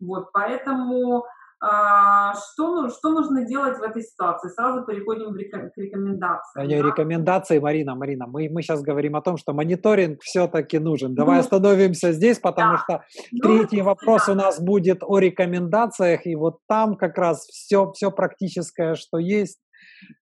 Вот, 0.00 0.32
поэтому 0.32 1.24
что, 1.64 2.82
ну, 2.82 2.90
что 2.90 3.10
нужно 3.10 3.44
делать 3.44 3.78
в 3.78 3.82
этой 3.82 4.02
ситуации? 4.02 4.48
Сразу 4.48 4.84
переходим 4.84 5.32
к 5.32 5.76
рекомендациям. 5.76 6.66
Не, 6.66 6.82
да? 6.82 6.88
Рекомендации, 6.88 7.60
Марина, 7.60 7.94
Марина, 7.94 8.26
мы, 8.26 8.48
мы 8.50 8.62
сейчас 8.62 8.82
говорим 8.82 9.14
о 9.14 9.22
том, 9.22 9.36
что 9.36 9.52
мониторинг 9.52 10.22
все-таки 10.22 10.80
нужен. 10.80 11.14
Давай 11.14 11.36
ну, 11.36 11.40
остановимся 11.40 12.12
здесь, 12.12 12.40
потому 12.40 12.72
да. 12.72 12.78
что 12.78 13.04
ну, 13.30 13.38
третий 13.42 13.80
вопрос 13.80 14.26
да. 14.26 14.32
у 14.32 14.34
нас 14.34 14.60
будет 14.60 15.02
о 15.02 15.18
рекомендациях, 15.18 16.26
и 16.26 16.34
вот 16.34 16.58
там 16.66 16.96
как 16.96 17.16
раз 17.16 17.46
все, 17.46 17.92
все 17.92 18.10
практическое, 18.10 18.96
что 18.96 19.18
есть, 19.18 19.60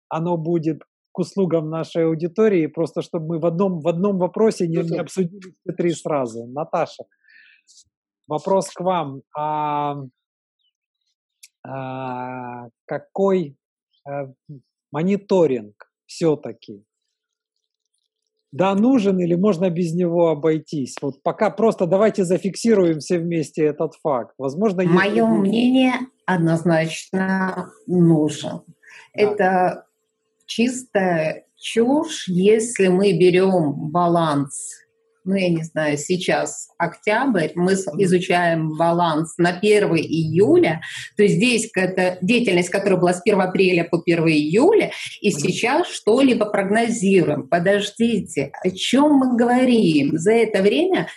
оно 0.07 0.37
будет 0.37 0.83
к 1.11 1.19
услугам 1.19 1.69
нашей 1.69 2.05
аудитории, 2.05 2.67
просто 2.67 3.01
чтобы 3.01 3.27
мы 3.27 3.39
в 3.39 3.45
одном, 3.45 3.81
в 3.81 3.87
одном 3.89 4.19
вопросе 4.19 4.67
не, 4.67 4.77
не 4.77 4.99
обсудили 4.99 5.53
все 5.63 5.73
три 5.75 5.91
сразу. 5.91 6.45
Наташа, 6.47 7.03
вопрос 8.27 8.69
к 8.69 8.79
вам. 8.79 9.21
А 9.35 9.95
а, 9.95 9.95
какой 12.85 13.57
а, 14.05 14.31
мониторинг 14.91 15.89
все-таки 16.05 16.83
да, 18.55 18.73
нужен 18.73 19.19
или 19.19 19.35
можно 19.35 19.69
без 19.69 19.93
него 19.93 20.29
обойтись? 20.29 20.95
Вот 21.01 21.21
пока 21.21 21.49
просто 21.49 21.87
давайте 21.87 22.23
зафиксируем 22.23 22.99
все 22.99 23.19
вместе 23.19 23.65
этот 23.65 23.95
факт. 23.95 24.33
Возможно, 24.37 24.83
Мое 24.83 25.27
есть... 25.27 25.39
мнение 25.39 25.93
однозначно 26.25 27.73
нужен. 27.85 28.61
Да. 28.65 28.73
Это 29.13 29.85
чистая 30.45 31.45
чушь, 31.57 32.29
если 32.29 32.87
мы 32.87 33.11
берем 33.11 33.73
баланс 33.91 34.84
ну, 35.25 35.35
я 35.35 35.49
не 35.49 35.63
знаю, 35.63 35.97
сейчас 35.97 36.69
октябрь, 36.77 37.49
мы 37.55 37.73
изучаем 37.73 38.77
баланс 38.77 39.37
на 39.37 39.57
1 39.57 39.95
июля, 39.95 40.81
то 41.17 41.23
есть 41.23 41.35
здесь 41.35 41.69
это 41.75 42.17
деятельность, 42.21 42.69
которая 42.69 42.99
была 42.99 43.13
с 43.13 43.21
1 43.25 43.41
апреля 43.41 43.83
по 43.83 44.01
1 44.05 44.27
июля, 44.27 44.91
и 45.21 45.31
сейчас 45.31 45.87
что-либо 45.87 46.45
прогнозируем. 46.45 47.47
Подождите, 47.47 48.51
о 48.63 48.69
чем 48.69 49.13
мы 49.13 49.37
говорим? 49.37 50.17
За 50.17 50.31
это 50.31 50.61
время 50.61 51.07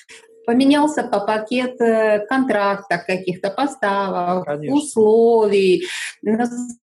поменялся 0.46 1.02
по 1.02 1.20
пакет 1.20 1.78
э, 1.80 2.24
контрактов, 2.26 3.04
каких-то 3.06 3.50
поставок, 3.50 4.46
Конечно. 4.46 4.76
условий, 4.76 5.84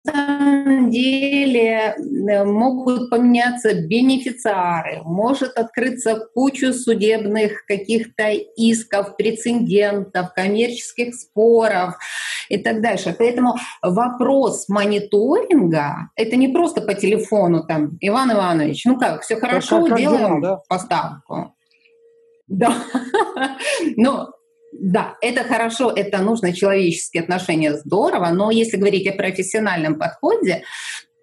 самом 0.05 0.89
деле 0.89 1.95
э, 1.97 2.43
могут 2.43 3.09
поменяться 3.09 3.73
бенефициары, 3.73 5.01
может 5.03 5.57
открыться 5.57 6.27
кучу 6.33 6.73
судебных 6.73 7.65
каких-то 7.65 8.29
исков, 8.31 9.17
прецедентов, 9.17 10.33
коммерческих 10.33 11.15
споров 11.15 11.95
и 12.49 12.57
так 12.57 12.81
дальше. 12.81 13.15
Поэтому 13.17 13.55
вопрос 13.81 14.69
мониторинга– 14.69 16.09
это 16.15 16.35
не 16.35 16.47
просто 16.47 16.81
по 16.81 16.93
телефону 16.93 17.65
там, 17.65 17.97
Иван 18.01 18.31
Иванович, 18.31 18.85
ну 18.85 18.97
как, 18.97 19.21
все 19.21 19.35
хорошо, 19.35 19.81
как, 19.81 19.89
как 19.89 19.97
делаем 19.99 20.41
да? 20.41 20.61
поставку. 20.67 21.55
Да. 22.47 22.73
Но 23.95 24.31
да, 24.71 25.17
это 25.21 25.43
хорошо, 25.43 25.91
это 25.91 26.19
нужно, 26.19 26.53
человеческие 26.53 27.23
отношения 27.23 27.75
здорово, 27.75 28.29
но 28.29 28.51
если 28.51 28.77
говорить 28.77 29.07
о 29.07 29.13
профессиональном 29.13 29.97
подходе, 29.97 30.63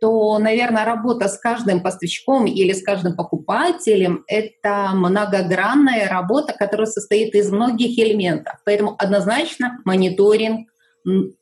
то, 0.00 0.38
наверное, 0.38 0.84
работа 0.84 1.28
с 1.28 1.38
каждым 1.38 1.80
поставщиком 1.80 2.46
или 2.46 2.72
с 2.72 2.82
каждым 2.82 3.16
покупателем— 3.16 4.24
это 4.26 4.90
многогранная 4.92 6.08
работа, 6.08 6.52
которая 6.52 6.86
состоит 6.86 7.34
из 7.34 7.50
многих 7.50 7.98
элементов. 7.98 8.54
Поэтому 8.64 8.94
однозначно 8.98 9.78
мониторинг 9.84 10.68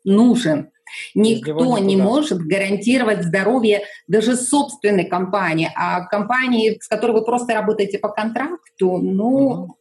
нужен. 0.05 0.71
Никто 1.15 1.79
не 1.79 1.97
может 1.97 2.39
гарантировать 2.39 3.25
здоровье 3.25 3.83
даже 4.07 4.37
собственной 4.37 5.05
компании, 5.05 5.71
а 5.75 6.07
компании, 6.07 6.79
с 6.81 6.87
которой 6.87 7.13
вы 7.13 7.25
просто 7.25 7.55
работаете 7.55 7.99
по 7.99 8.11
контракту, 8.11 8.99
ну, 8.99 9.29
угу. 9.29 9.77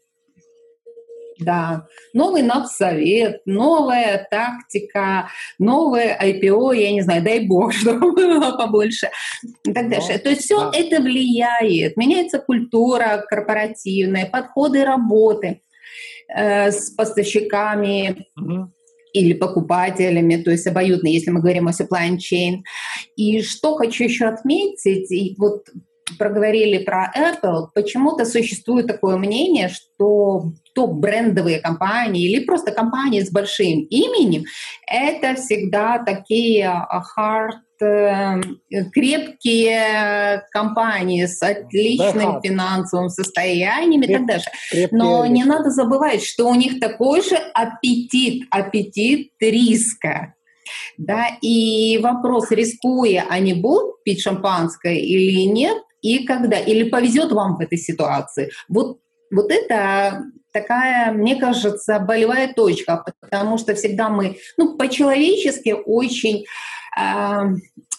Да, 1.39 1.87
новый 2.13 2.41
надсовет, 2.41 3.41
новая 3.45 4.27
тактика, 4.29 5.29
новое 5.59 6.17
IPO, 6.21 6.75
я 6.75 6.91
не 6.91 7.01
знаю, 7.01 7.23
дай 7.23 7.45
бог, 7.45 7.73
чтобы 7.73 8.13
было 8.13 8.57
побольше 8.57 9.09
и 9.65 9.73
так 9.73 9.89
дальше. 9.89 10.17
То 10.19 10.29
есть 10.29 10.43
все 10.43 10.59
да. 10.59 10.77
это 10.77 11.01
влияет, 11.01 11.97
меняется 11.97 12.39
культура 12.39 13.25
корпоративная, 13.27 14.25
подходы 14.25 14.83
работы 14.83 15.61
э, 16.27 16.71
с 16.71 16.91
поставщиками. 16.91 18.27
Угу 18.37 18.71
или 19.13 19.33
покупателями, 19.33 20.37
то 20.37 20.49
есть 20.49 20.65
обоюдно, 20.65 21.07
если 21.07 21.29
мы 21.29 21.39
говорим 21.39 21.67
о 21.67 21.71
supply 21.71 22.17
chain. 22.17 22.63
И 23.15 23.43
что 23.43 23.75
хочу 23.75 24.05
еще 24.05 24.25
отметить, 24.25 25.11
и 25.11 25.35
вот 25.37 25.67
проговорили 26.17 26.79
про 26.79 27.11
Apple, 27.15 27.67
почему-то 27.73 28.25
существует 28.25 28.87
такое 28.87 29.17
мнение, 29.17 29.69
что 29.69 30.51
топ-брендовые 30.73 31.59
компании 31.59 32.29
или 32.29 32.43
просто 32.43 32.71
компании 32.71 33.21
с 33.21 33.31
большим 33.31 33.85
именем, 33.89 34.43
это 34.87 35.35
всегда 35.35 35.99
такие 35.99 36.67
а, 36.67 37.01
hard 37.17 37.59
э, 37.81 38.41
крепкие 38.91 40.43
компании 40.51 41.25
с 41.25 41.41
отличным 41.41 42.33
да, 42.33 42.41
финансовым 42.41 43.09
состоянием 43.09 44.01
Креп, 44.01 44.09
и 44.09 44.13
так 44.13 44.27
дальше. 44.27 44.49
Но 44.91 45.25
не 45.25 45.43
надо 45.43 45.69
забывать, 45.69 46.23
что 46.23 46.47
у 46.47 46.55
них 46.55 46.79
такой 46.79 47.21
же 47.21 47.35
аппетит, 47.53 48.47
аппетит 48.49 49.31
риска. 49.39 50.33
Да, 50.97 51.27
и 51.41 51.99
вопрос, 52.01 52.51
рискуя, 52.51 53.25
они 53.29 53.53
будут 53.53 54.03
пить 54.03 54.21
шампанское 54.21 54.95
или 54.95 55.43
нет, 55.43 55.77
и 56.03 56.25
когда, 56.25 56.59
или 56.59 56.89
повезет 56.89 57.31
вам 57.31 57.55
в 57.55 57.61
этой 57.61 57.79
ситуации. 57.79 58.51
Вот, 58.67 58.99
вот 59.31 59.51
это 59.51 60.25
такая, 60.51 61.11
мне 61.11 61.37
кажется, 61.37 61.97
болевая 61.99 62.53
точка, 62.53 63.03
потому 63.21 63.57
что 63.57 63.73
всегда 63.73 64.09
мы, 64.09 64.37
ну, 64.57 64.77
по-человечески 64.77 65.73
очень 65.85 66.45
э, 66.95 67.41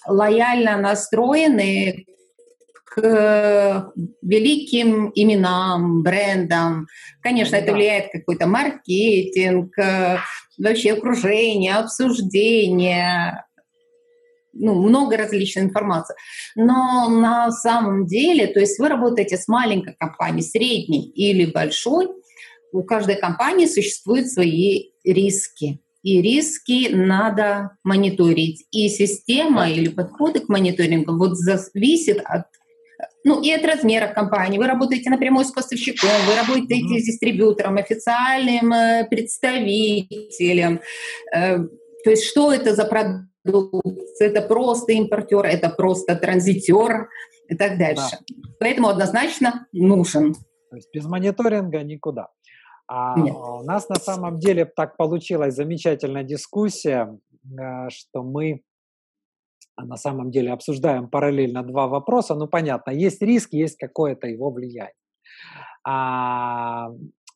лояльно 0.06 0.76
настроены 0.76 2.06
к 2.84 3.92
великим 4.22 5.10
именам, 5.14 6.02
брендам. 6.02 6.86
Конечно, 7.20 7.56
это 7.56 7.72
влияет 7.72 8.12
какой-то 8.12 8.46
маркетинг, 8.46 9.76
э, 9.78 10.18
вообще 10.58 10.92
окружение, 10.92 11.74
обсуждение, 11.74 13.44
ну, 14.54 14.74
много 14.74 15.16
различной 15.16 15.64
информации. 15.64 16.14
Но 16.54 17.08
на 17.08 17.50
самом 17.50 18.06
деле, 18.06 18.46
то 18.46 18.60
есть 18.60 18.78
вы 18.78 18.88
работаете 18.88 19.36
с 19.36 19.48
маленькой 19.48 19.94
компанией, 19.98 20.42
средней 20.42 21.10
или 21.10 21.50
большой, 21.50 22.08
у 22.72 22.82
каждой 22.82 23.16
компании 23.16 23.66
существуют 23.66 24.28
свои 24.28 24.90
риски. 25.04 25.80
И 26.02 26.20
риски 26.20 26.88
надо 26.92 27.78
мониторить. 27.82 28.66
И 28.70 28.88
система 28.88 29.70
или 29.70 29.88
подходы 29.88 30.40
к 30.40 30.48
мониторингу 30.48 31.16
вот 31.16 31.36
зависит 31.36 32.20
от 32.24 32.46
ну 33.24 33.40
и 33.40 33.50
от 33.50 33.64
размера 33.64 34.08
компании. 34.08 34.58
Вы 34.58 34.66
работаете 34.66 35.10
напрямую 35.10 35.44
с 35.44 35.50
поставщиком, 35.50 36.10
вы 36.28 36.36
работаете 36.36 36.96
mm-hmm. 36.96 37.00
с 37.00 37.04
дистрибьютором, 37.04 37.76
официальным 37.76 38.72
э, 38.72 39.06
представителем. 39.08 40.80
Э, 41.34 41.58
то 42.04 42.10
есть 42.10 42.24
что 42.24 42.52
это 42.52 42.74
за 42.74 42.84
продукт? 42.84 43.24
Это 43.44 44.42
просто 44.42 44.92
импортер, 44.92 45.44
это 45.44 45.68
просто 45.70 46.16
транзитер 46.16 47.08
и 47.48 47.56
так 47.56 47.78
дальше. 47.78 48.18
Да. 48.28 48.48
Поэтому 48.60 48.88
однозначно 48.88 49.66
нужен. 49.72 50.34
То 50.70 50.76
есть 50.76 50.88
без 50.92 51.04
мониторинга 51.06 51.82
никуда. 51.82 52.28
А 52.86 53.18
Нет. 53.18 53.34
у 53.34 53.62
нас 53.62 53.88
на 53.88 53.96
самом 53.96 54.38
деле 54.38 54.64
так 54.64 54.96
получилась 54.96 55.54
замечательная 55.54 56.22
дискуссия, 56.22 57.18
э, 57.44 57.88
что 57.88 58.22
мы 58.22 58.62
на 59.76 59.96
самом 59.96 60.30
деле 60.30 60.52
обсуждаем 60.52 61.08
параллельно 61.08 61.62
два 61.62 61.86
вопроса. 61.86 62.34
Ну, 62.34 62.46
понятно, 62.46 62.90
есть 62.90 63.22
риск, 63.22 63.52
есть 63.52 63.76
какое-то 63.76 64.26
его 64.26 64.50
влияние. 64.50 64.92
А, 65.86 66.90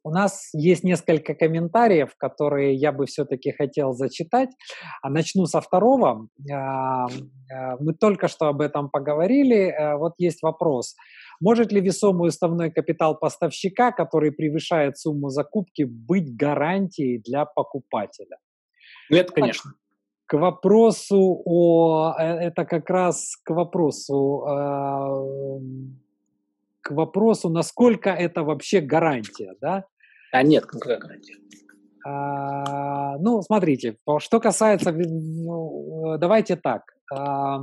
у 0.04 0.10
нас 0.10 0.50
есть 0.52 0.84
несколько 0.84 1.34
комментариев, 1.34 2.14
которые 2.16 2.74
я 2.74 2.92
бы 2.92 3.06
все-таки 3.06 3.52
хотел 3.52 3.92
зачитать. 3.92 4.50
А 5.02 5.10
начну 5.10 5.46
со 5.46 5.60
второго. 5.60 6.28
А, 6.50 7.06
а, 7.06 7.08
мы 7.80 7.94
только 7.94 8.28
что 8.28 8.46
об 8.46 8.60
этом 8.60 8.90
поговорили. 8.90 9.74
Вот 9.96 10.14
есть 10.18 10.42
вопрос. 10.42 10.94
Может 11.40 11.72
ли 11.72 11.80
весомый 11.80 12.28
уставной 12.28 12.70
капитал 12.70 13.16
поставщика, 13.18 13.92
который 13.92 14.32
превышает 14.32 14.98
сумму 14.98 15.28
закупки, 15.28 15.82
быть 15.82 16.36
гарантией 16.36 17.18
для 17.18 17.44
покупателя? 17.44 18.38
Нет, 19.10 19.30
конечно 19.30 19.72
к 20.28 20.34
вопросу 20.34 21.40
о... 21.46 22.14
Э, 22.18 22.48
это 22.48 22.66
как 22.66 22.90
раз 22.90 23.34
к 23.42 23.50
вопросу... 23.50 24.44
Э, 26.78 26.88
к 26.88 26.90
вопросу, 26.90 27.48
насколько 27.48 28.10
это 28.10 28.42
вообще 28.42 28.80
гарантия, 28.80 29.54
да? 29.60 29.84
А 30.32 30.42
нет, 30.42 30.66
какая 30.66 30.98
гарантия? 30.98 31.34
А, 32.06 33.18
ну, 33.18 33.42
смотрите, 33.42 33.96
что 34.18 34.40
касается... 34.40 34.92
Ну, 34.92 36.16
давайте 36.18 36.56
так. 36.56 36.82
А, 37.12 37.60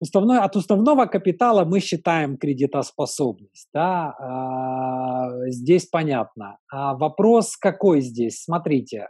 уставной, 0.00 0.38
от 0.38 0.56
уставного 0.56 1.06
капитала 1.06 1.64
мы 1.64 1.80
считаем 1.80 2.36
кредитоспособность. 2.36 3.68
Да? 3.74 4.14
А, 4.18 5.50
здесь 5.50 5.86
понятно. 5.86 6.58
А 6.70 6.94
вопрос 6.94 7.56
какой 7.56 8.00
здесь? 8.00 8.42
Смотрите, 8.42 9.08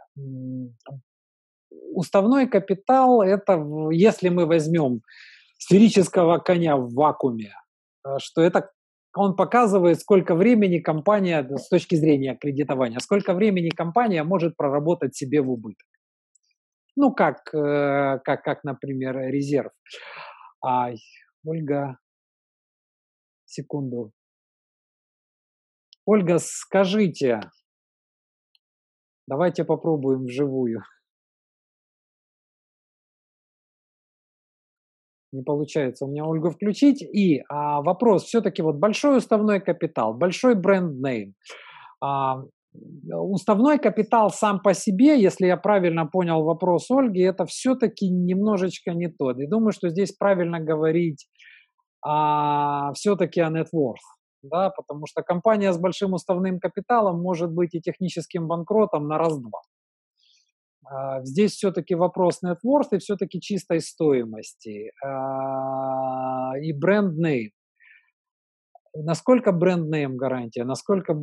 уставной 1.93 2.47
капитал– 2.47 3.21
это, 3.23 3.63
если 3.91 4.29
мы 4.29 4.45
возьмем 4.45 5.01
сферического 5.63 6.39
коня 6.39 6.75
в 6.75 6.93
вакууме, 6.93 7.47
э, 7.49 7.62
что 8.19 8.41
это 8.41 8.71
он 9.15 9.35
показывает, 9.35 9.99
сколько 9.99 10.33
времени 10.33 10.79
компания, 10.79 11.47
с 11.57 11.69
точки 11.69 11.95
зрения 11.95 12.35
кредитования, 12.35 12.99
сколько 12.99 13.33
времени 13.33 13.69
компания 13.69 14.23
может 14.23 14.57
проработать 14.57 15.15
себе 15.15 15.41
в 15.41 15.51
убыток. 15.51 15.87
Ну, 16.95 17.13
как, 17.13 17.53
э, 17.53 18.19
как, 18.23 18.43
как 18.43 18.63
например, 18.63 19.17
резерв. 19.17 19.71
А, 20.63 20.91
Ольга, 21.45 21.97
секунду. 23.45 24.11
Ольга, 26.05 26.37
скажите, 26.39 27.39
давайте 29.27 29.63
попробуем 29.63 30.25
вживую. 30.25 30.83
Не 35.33 35.43
получается 35.43 36.05
у 36.05 36.09
меня 36.09 36.25
Ольгу 36.25 36.51
включить. 36.51 37.01
И 37.01 37.43
а, 37.49 37.81
вопрос 37.81 38.23
все-таки 38.23 38.61
вот 38.61 38.75
большой 38.75 39.17
уставной 39.17 39.59
капитал, 39.59 40.13
большой 40.13 40.55
бренд-нейм. 40.55 41.33
А, 42.01 42.43
уставной 43.11 43.79
капитал 43.79 44.29
сам 44.29 44.59
по 44.59 44.73
себе, 44.73 45.21
если 45.21 45.47
я 45.47 45.57
правильно 45.57 46.05
понял 46.05 46.43
вопрос 46.43 46.89
Ольги, 46.89 47.21
это 47.21 47.45
все-таки 47.45 48.09
немножечко 48.09 48.91
не 48.91 49.09
то. 49.09 49.31
И 49.31 49.47
думаю, 49.47 49.71
что 49.71 49.89
здесь 49.89 50.11
правильно 50.13 50.59
говорить 50.59 51.27
а, 52.05 52.93
все-таки 52.93 53.41
о 53.41 53.49
net. 53.49 53.67
Да, 54.43 54.71
потому 54.71 55.05
что 55.07 55.21
компания 55.21 55.71
с 55.71 55.77
большим 55.77 56.13
уставным 56.13 56.59
капиталом 56.59 57.21
может 57.21 57.51
быть 57.51 57.73
и 57.73 57.81
техническим 57.81 58.47
банкротом 58.47 59.07
на 59.07 59.17
раз-два. 59.17 59.61
А, 60.85 61.23
здесь 61.23 61.53
все-таки 61.53 61.95
вопрос 61.95 62.41
worth 62.43 62.89
и 62.91 62.97
все-таки 62.97 63.39
чистой 63.39 63.79
стоимости 63.79 64.91
а, 65.03 66.53
и 66.59 66.73
бренд 66.73 67.17
name. 67.19 67.51
Насколько 68.95 69.51
бренд 69.51 69.93
name 69.93 70.15
гарантия, 70.15 70.65
насколько 70.65 71.15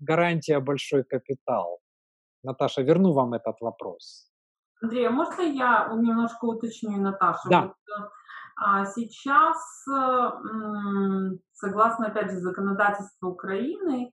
гарантия 0.00 0.60
большой 0.60 1.04
капитал? 1.04 1.80
Наташа, 2.42 2.82
верну 2.82 3.12
вам 3.12 3.34
этот 3.34 3.60
вопрос. 3.60 4.30
Андрей, 4.80 5.08
а 5.08 5.10
можно 5.10 5.42
я 5.42 5.88
немножко 5.96 6.44
уточню 6.44 6.96
Наташу? 6.98 7.48
Да. 7.50 7.62
Вот, 7.62 7.72
а 8.58 8.86
сейчас, 8.86 9.56
согласно, 11.52 12.06
опять 12.06 12.30
же, 12.30 12.38
законодательству 12.38 13.30
Украины, 13.30 14.12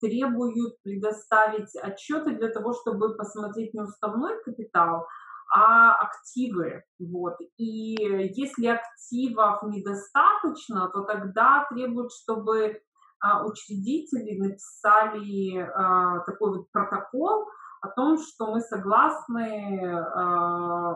требуют 0.00 0.80
предоставить 0.82 1.74
отчеты 1.76 2.36
для 2.36 2.48
того, 2.48 2.72
чтобы 2.72 3.14
посмотреть 3.16 3.74
не 3.74 3.82
уставной 3.82 4.42
капитал, 4.42 5.06
а 5.54 5.94
активы. 5.96 6.82
Вот. 6.98 7.36
И 7.58 7.94
если 8.34 8.66
активов 8.66 9.62
недостаточно, 9.64 10.88
то 10.88 11.02
тогда 11.02 11.66
требуют, 11.70 12.12
чтобы 12.12 12.80
а, 13.20 13.44
учредители 13.46 14.38
написали 14.38 15.58
а, 15.58 16.20
такой 16.20 16.58
вот 16.58 16.70
протокол 16.72 17.46
о 17.82 17.88
том, 17.88 18.16
что 18.16 18.52
мы 18.52 18.60
согласны, 18.60 19.84
а, 20.14 20.94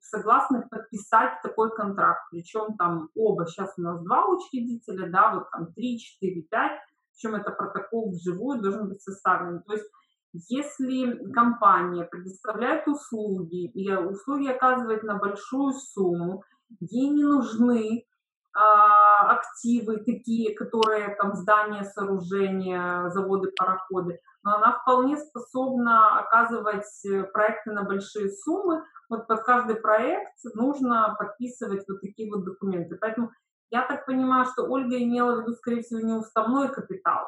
согласны 0.00 0.66
подписать 0.70 1.42
такой 1.42 1.74
контракт. 1.74 2.20
Причем 2.30 2.76
там 2.76 3.10
оба, 3.14 3.46
сейчас 3.46 3.74
у 3.76 3.82
нас 3.82 4.02
два 4.02 4.26
учредителя, 4.26 5.10
да, 5.10 5.34
вот 5.34 5.50
там 5.50 5.72
три, 5.72 5.98
четыре, 5.98 6.42
пять, 6.42 6.80
причем 7.12 7.36
это 7.36 7.50
протокол 7.50 8.10
вживую 8.10 8.60
должен 8.60 8.88
быть 8.88 9.02
составлен. 9.02 9.62
То 9.62 9.74
есть 9.74 9.86
если 10.32 11.30
компания 11.32 12.04
предоставляет 12.04 12.86
услуги, 12.86 13.66
и 13.66 13.92
услуги 13.92 14.48
оказывает 14.48 15.02
на 15.02 15.16
большую 15.16 15.72
сумму, 15.72 16.44
ей 16.78 17.10
не 17.10 17.24
нужны 17.24 18.04
а, 18.52 19.32
активы 19.32 19.98
такие, 19.98 20.56
которые 20.56 21.16
там 21.16 21.34
здания, 21.34 21.84
сооружения, 21.84 23.08
заводы, 23.10 23.50
пароходы, 23.56 24.20
но 24.42 24.56
она 24.56 24.78
вполне 24.78 25.16
способна 25.16 26.18
оказывать 26.18 26.86
проекты 27.32 27.72
на 27.72 27.82
большие 27.82 28.30
суммы. 28.30 28.84
Вот 29.08 29.26
под 29.26 29.42
каждый 29.42 29.76
проект 29.76 30.32
нужно 30.54 31.14
подписывать 31.18 31.84
вот 31.88 32.00
такие 32.00 32.30
вот 32.30 32.44
документы. 32.44 32.96
Поэтому 33.00 33.30
я 33.70 33.82
так 33.82 34.06
понимаю, 34.06 34.46
что 34.46 34.64
Ольга 34.64 34.98
имела 34.98 35.36
в 35.36 35.42
виду, 35.42 35.52
скорее 35.54 35.82
всего, 35.82 36.00
не 36.00 36.12
уставной 36.12 36.68
капитал, 36.68 37.26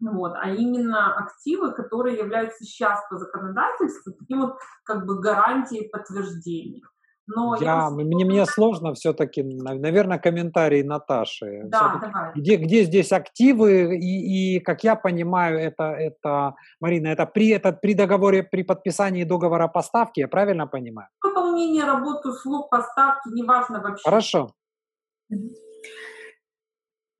вот, 0.00 0.34
а 0.36 0.50
именно 0.50 1.16
активы, 1.16 1.72
которые 1.72 2.18
являются 2.18 2.64
сейчас 2.64 3.00
по 3.10 3.16
законодательству 3.16 4.12
таким 4.12 4.40
вот 4.42 4.58
как 4.84 5.06
бы 5.06 5.20
гарантией 5.20 5.88
подтверждения. 5.88 6.82
Но 7.30 7.56
я, 7.60 7.90
мне, 7.90 8.24
мне 8.24 8.46
сложно 8.46 8.94
все-таки, 8.94 9.42
наверное, 9.42 10.18
комментарий 10.18 10.82
Наташи. 10.82 11.60
Да, 11.64 11.98
давай. 12.00 12.32
Где, 12.34 12.56
где 12.56 12.84
здесь 12.84 13.12
активы 13.12 13.98
и, 13.98 14.56
и, 14.56 14.60
как 14.60 14.82
я 14.82 14.96
понимаю, 14.96 15.58
это, 15.58 15.92
это 15.92 16.54
Марина, 16.80 17.08
это 17.08 17.26
при, 17.26 17.50
это 17.50 17.72
при 17.72 17.92
договоре, 17.92 18.44
при 18.44 18.62
подписании 18.62 19.24
договора 19.24 19.68
поставки, 19.68 20.20
я 20.20 20.28
правильно 20.28 20.66
понимаю? 20.66 21.08
Выполнение 21.22 21.84
работы, 21.84 22.30
услуг, 22.30 22.70
поставки, 22.70 23.28
неважно 23.28 23.82
вообще. 23.82 24.04
Хорошо, 24.04 24.52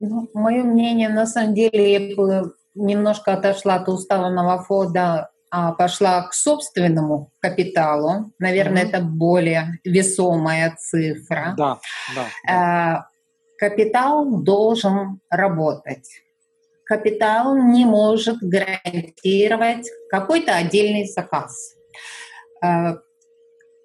ну, 0.01 0.29
мое 0.35 0.63
мнение, 0.63 1.09
на 1.09 1.27
самом 1.27 1.55
деле, 1.55 1.93
я 1.93 2.45
немножко 2.75 3.33
отошла 3.33 3.77
от 3.77 3.89
уставного 3.89 4.63
фонда 4.63 5.31
а 5.51 5.73
пошла 5.73 6.23
к 6.29 6.35
собственному 6.35 7.33
капиталу, 7.41 8.33
наверное, 8.39 8.85
mm-hmm. 8.85 8.89
это 8.89 9.01
более 9.01 9.81
весомая 9.85 10.77
цифра. 10.79 11.55
Да, 11.57 11.79
да. 12.15 13.07
Капитал 13.57 14.43
должен 14.43 15.21
работать. 15.31 16.07
Капитал 16.85 17.57
не 17.57 17.85
может 17.85 18.39
гарантировать 18.41 19.89
какой-то 20.11 20.55
отдельный 20.55 21.07
заказ. 21.07 21.75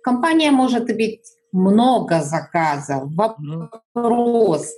Компания 0.03 0.51
может 0.51 0.89
иметь 0.91 1.21
много 1.53 2.21
заказов. 2.21 3.03
Вопрос, 3.13 4.69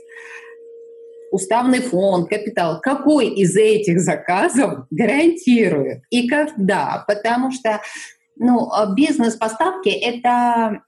уставный 1.31 1.81
фонд, 1.81 2.29
капитал, 2.29 2.79
какой 2.81 3.27
из 3.29 3.55
этих 3.55 3.99
заказов 3.99 4.85
гарантирует 4.91 6.03
и 6.09 6.27
когда? 6.27 7.03
Потому 7.07 7.51
что 7.51 7.81
ну, 8.37 8.69
бизнес-поставки— 8.95 9.89
это 9.89 10.81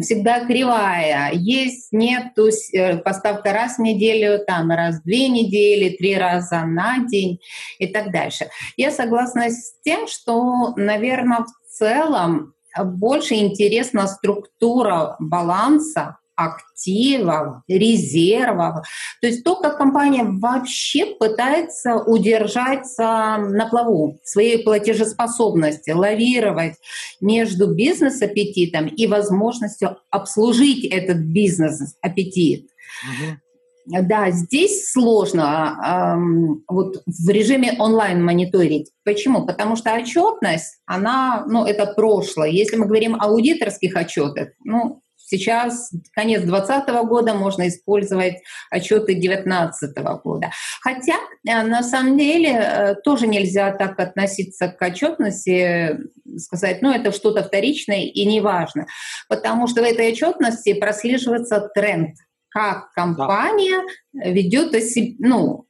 всегда 0.00 0.44
кривая. 0.46 1.32
Есть, 1.32 1.88
нет, 1.92 2.34
то 2.36 2.46
есть 2.46 2.72
э, 2.74 2.98
поставка 2.98 3.52
раз 3.52 3.76
в 3.76 3.82
неделю, 3.82 4.44
там 4.44 4.70
раз 4.70 5.00
в 5.00 5.04
две 5.04 5.28
недели, 5.28 5.96
три 5.96 6.16
раза 6.16 6.64
на 6.64 7.04
день 7.06 7.40
и 7.78 7.86
так 7.88 8.12
дальше. 8.12 8.48
Я 8.76 8.90
согласна 8.90 9.50
с 9.50 9.74
тем, 9.82 10.06
что, 10.06 10.74
наверное, 10.76 11.40
в 11.40 11.68
целом 11.68 12.54
больше 12.76 13.34
интересна 13.34 14.06
структура 14.06 15.16
баланса 15.18 16.18
активов, 16.38 17.62
резервов. 17.66 18.86
То 19.20 19.26
есть 19.26 19.42
то, 19.42 19.56
как 19.56 19.76
компания 19.76 20.22
вообще 20.24 21.06
пытается 21.18 21.96
удержаться 21.96 23.38
на 23.38 23.66
плаву 23.68 24.20
своей 24.22 24.62
платежеспособности, 24.62 25.90
лавировать 25.90 26.76
между 27.20 27.74
бизнес-аппетитом 27.74 28.86
и 28.86 29.08
возможностью 29.08 29.98
обслужить 30.10 30.84
этот 30.84 31.18
бизнес-аппетит. 31.18 32.70
Угу. 33.02 33.47
Да, 33.90 34.30
здесь 34.30 34.90
сложно 34.90 35.76
эм, 35.82 36.62
вот 36.68 37.02
в 37.06 37.28
режиме 37.30 37.74
онлайн 37.78 38.22
мониторить. 38.22 38.90
Почему? 39.04 39.46
Потому 39.46 39.76
что 39.76 39.94
отчетность, 39.94 40.78
она, 40.84 41.44
ну, 41.48 41.64
это 41.64 41.86
прошлое. 41.86 42.50
Если 42.50 42.76
мы 42.76 42.86
говорим 42.86 43.14
о 43.14 43.28
аудиторских 43.28 43.96
отчетах, 43.96 44.48
ну, 44.62 45.02
Сейчас 45.30 45.90
конец 46.14 46.40
2020 46.40 46.88
года, 47.06 47.34
можно 47.34 47.68
использовать 47.68 48.36
отчеты 48.70 49.12
2019 49.12 49.98
года. 50.24 50.50
Хотя, 50.80 51.16
э, 51.46 51.62
на 51.64 51.82
самом 51.82 52.16
деле, 52.16 52.48
э, 52.48 52.94
тоже 53.04 53.26
нельзя 53.26 53.72
так 53.72 54.00
относиться 54.00 54.68
к 54.68 54.80
отчетности, 54.80 55.98
сказать, 56.38 56.80
ну, 56.80 56.90
это 56.90 57.12
что-то 57.12 57.42
вторичное 57.42 58.04
и 58.04 58.24
неважно. 58.24 58.86
Потому 59.28 59.66
что 59.66 59.82
в 59.82 59.84
этой 59.84 60.12
отчетности 60.12 60.72
прослеживается 60.72 61.68
тренд, 61.74 62.16
как 62.50 62.92
компания 62.92 63.80
да. 64.12 64.30
ведет 64.30 64.72
себя, 64.82 65.16
ну, 65.18 65.68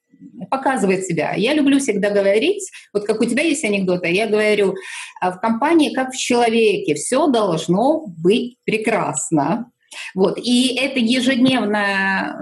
показывает 0.51 1.05
себя. 1.05 1.35
Я 1.35 1.55
люблю 1.55 1.79
всегда 1.79 2.11
говорить, 2.11 2.71
вот 2.93 3.07
как 3.07 3.21
у 3.21 3.25
тебя 3.25 3.43
есть 3.43 3.65
анекдоты, 3.65 4.09
я 4.09 4.27
говорю, 4.27 4.75
«А 5.21 5.33
в 5.33 5.41
компании 5.41 5.95
как 5.95 6.13
в 6.13 6.17
человеке, 6.17 6.95
все 6.95 7.27
должно 7.29 8.07
быть 8.07 8.57
прекрасно. 8.65 9.71
Вот. 10.15 10.39
И 10.39 10.77
это 10.77 10.99
ежедневная 10.99 12.41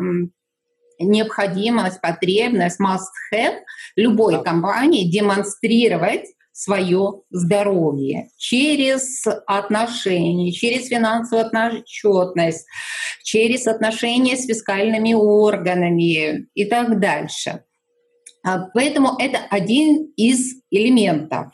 необходимость, 0.99 2.01
потребность, 2.01 2.81
must-have 2.81 3.61
любой 3.97 4.35
да. 4.35 4.43
компании 4.43 5.11
демонстрировать 5.11 6.27
свое 6.57 7.21
здоровье 7.31 8.31
через 8.39 9.25
отношения, 9.47 10.53
через 10.53 10.87
финансовую 10.87 11.51
отчетность, 11.53 12.67
через 13.23 13.67
отношения 13.67 14.37
с 14.37 14.47
фискальными 14.47 15.13
органами 15.13 16.47
и 16.55 16.65
так 16.65 16.99
дальше. 16.99 17.63
А, 18.43 18.71
поэтому 18.73 19.17
это 19.19 19.39
один 19.51 20.13
из 20.17 20.55
элементов. 20.71 21.49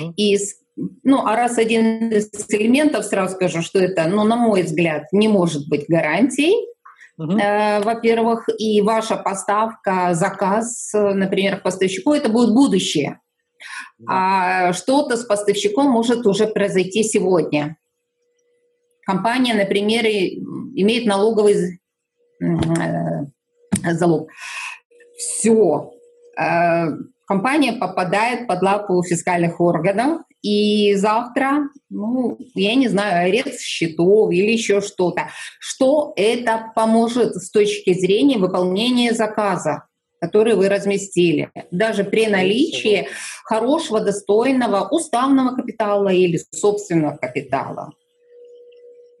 Угу. 0.00 0.14
Из 0.16 0.56
ну, 1.04 1.26
а 1.26 1.36
раз 1.36 1.58
один 1.58 2.10
из 2.10 2.30
элементов, 2.48 3.04
сразу 3.04 3.34
скажу, 3.34 3.60
что 3.60 3.78
это, 3.78 4.08
ну, 4.08 4.24
на 4.24 4.36
мой 4.36 4.62
взгляд, 4.62 5.04
не 5.12 5.28
может 5.28 5.68
быть 5.68 5.84
гарантией. 5.88 6.54
Э, 7.18 7.82
во-первых, 7.82 8.48
и 8.58 8.80
ваша 8.80 9.16
поставка, 9.16 10.14
заказ, 10.14 10.90
например, 10.94 11.58
к 11.58 11.62
поставщику, 11.64 12.14
это 12.14 12.30
будет 12.30 12.54
будущее. 12.54 13.20
А 14.06 14.72
что-то 14.72 15.16
с 15.16 15.24
поставщиком 15.24 15.90
может 15.90 16.26
уже 16.26 16.46
произойти 16.46 17.02
сегодня. 17.02 17.76
Компания, 19.06 19.54
например, 19.54 20.04
имеет 20.04 21.06
налоговый 21.06 21.80
э, 22.40 22.46
залог. 23.92 24.30
Все, 25.16 25.92
Э, 26.40 26.86
компания 27.26 27.72
попадает 27.72 28.46
под 28.46 28.62
лапу 28.62 29.02
фискальных 29.02 29.60
органов, 29.60 30.22
и 30.42 30.94
завтра, 30.94 31.68
ну, 31.90 32.38
я 32.54 32.74
не 32.74 32.88
знаю, 32.88 33.26
арест 33.26 33.60
счетов 33.60 34.32
или 34.32 34.52
еще 34.52 34.80
что-то. 34.80 35.28
Что 35.58 36.14
это 36.16 36.72
поможет 36.74 37.34
с 37.34 37.50
точки 37.50 37.92
зрения 37.92 38.38
выполнения 38.38 39.12
заказа? 39.12 39.84
Который 40.20 40.54
вы 40.54 40.68
разместили, 40.68 41.50
даже 41.70 42.04
при 42.04 42.26
наличии 42.28 43.08
хорошего, 43.44 44.00
достойного 44.00 44.88
уставного 44.88 45.56
капитала 45.56 46.08
или 46.08 46.38
собственного 46.52 47.16
капитала. 47.16 47.92